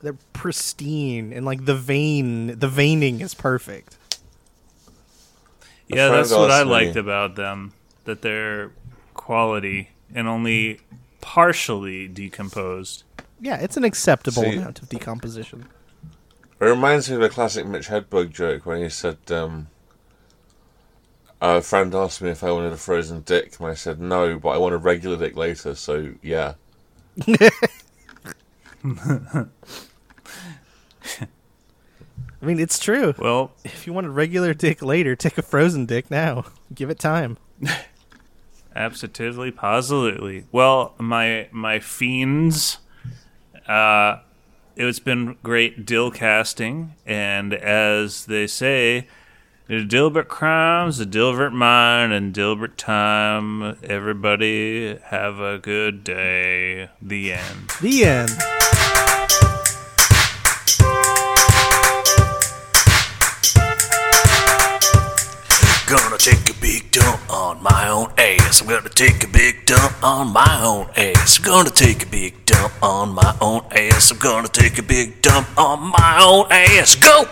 They're 0.00 0.16
pristine 0.32 1.32
and 1.32 1.44
like 1.44 1.64
the 1.66 1.74
vein, 1.76 2.58
the 2.58 2.68
veining 2.68 3.20
is 3.20 3.34
perfect. 3.34 3.96
Yeah, 5.88 6.08
that's 6.08 6.30
what 6.30 6.50
I 6.50 6.58
asked 6.60 6.66
me- 6.66 6.72
liked 6.72 6.96
about 6.96 7.34
them. 7.36 7.72
That 8.04 8.22
they're 8.22 8.72
quality 9.14 9.90
and 10.14 10.26
only 10.26 10.80
partially 11.20 12.08
decomposed. 12.08 13.04
Yeah, 13.40 13.56
it's 13.56 13.76
an 13.76 13.84
acceptable 13.84 14.42
See- 14.42 14.56
amount 14.56 14.82
of 14.82 14.88
decomposition. 14.88 15.68
It 16.60 16.64
reminds 16.66 17.10
me 17.10 17.16
of 17.16 17.22
a 17.22 17.28
classic 17.28 17.66
Mitch 17.66 17.88
Hedberg 17.88 18.30
joke 18.30 18.64
when 18.66 18.80
he 18.82 18.88
said, 18.88 19.18
um, 19.32 19.66
a 21.42 21.60
friend 21.60 21.94
asked 21.94 22.22
me 22.22 22.30
if 22.30 22.44
I 22.44 22.52
wanted 22.52 22.72
a 22.72 22.76
frozen 22.76 23.20
dick, 23.22 23.58
and 23.58 23.68
I 23.68 23.74
said 23.74 24.00
no, 24.00 24.38
but 24.38 24.50
I 24.50 24.58
want 24.58 24.74
a 24.74 24.78
regular 24.78 25.16
dick 25.16 25.36
later, 25.36 25.74
so 25.74 26.14
yeah. 26.22 26.54
I 32.42 32.44
mean, 32.44 32.58
it's 32.58 32.78
true. 32.78 33.14
Well, 33.18 33.52
If 33.64 33.86
you 33.86 33.92
want 33.92 34.06
a 34.06 34.10
regular 34.10 34.54
dick 34.54 34.82
later, 34.82 35.14
take 35.14 35.38
a 35.38 35.42
frozen 35.42 35.86
dick 35.86 36.10
now. 36.10 36.44
Give 36.74 36.90
it 36.90 36.98
time. 36.98 37.38
absolutely, 38.74 39.50
positively. 39.50 40.46
Well, 40.52 40.94
my 40.98 41.48
my 41.52 41.80
fiends. 41.80 42.78
Uh, 43.66 44.18
it's 44.74 44.98
been 44.98 45.36
great 45.42 45.84
dill 45.86 46.10
casting, 46.10 46.94
and 47.06 47.52
as 47.54 48.26
they 48.26 48.46
say, 48.46 49.06
the 49.72 49.86
Dilbert 49.86 50.28
crimes, 50.28 50.98
the 50.98 51.06
Dilbert 51.06 51.54
mind, 51.54 52.12
and 52.12 52.34
Dilbert 52.34 52.76
time. 52.76 53.78
Everybody 53.82 54.98
have 55.04 55.40
a 55.40 55.56
good 55.56 56.04
day. 56.04 56.90
The 57.00 57.32
end. 57.32 57.70
The 57.80 58.04
end. 58.04 58.30
Gonna 65.86 66.18
take 66.18 66.50
a 66.50 66.60
big 66.60 66.90
dump 66.90 67.32
on 67.32 67.62
my 67.62 67.88
own 67.88 68.12
ass. 68.18 68.60
I'm 68.60 68.68
gonna 68.68 68.90
take 68.90 69.24
a 69.24 69.28
big 69.28 69.64
dump 69.64 70.04
on 70.04 70.34
my 70.34 70.60
own 70.62 70.90
ass. 70.98 71.38
I'm 71.38 71.44
gonna 71.46 71.70
take 71.70 72.02
a 72.02 72.06
big 72.10 72.44
dump 72.44 72.74
on 72.82 73.14
my 73.14 73.34
own 73.40 73.62
ass. 73.70 74.10
I'm 74.10 74.18
gonna 74.18 74.48
take 74.48 74.76
a 74.76 74.82
big 74.82 75.22
dump 75.22 75.48
on 75.56 75.80
my 75.80 76.18
own 76.20 76.46
ass. 76.50 76.94
Go! 76.94 77.24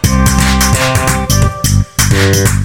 Yeah. 2.21 2.61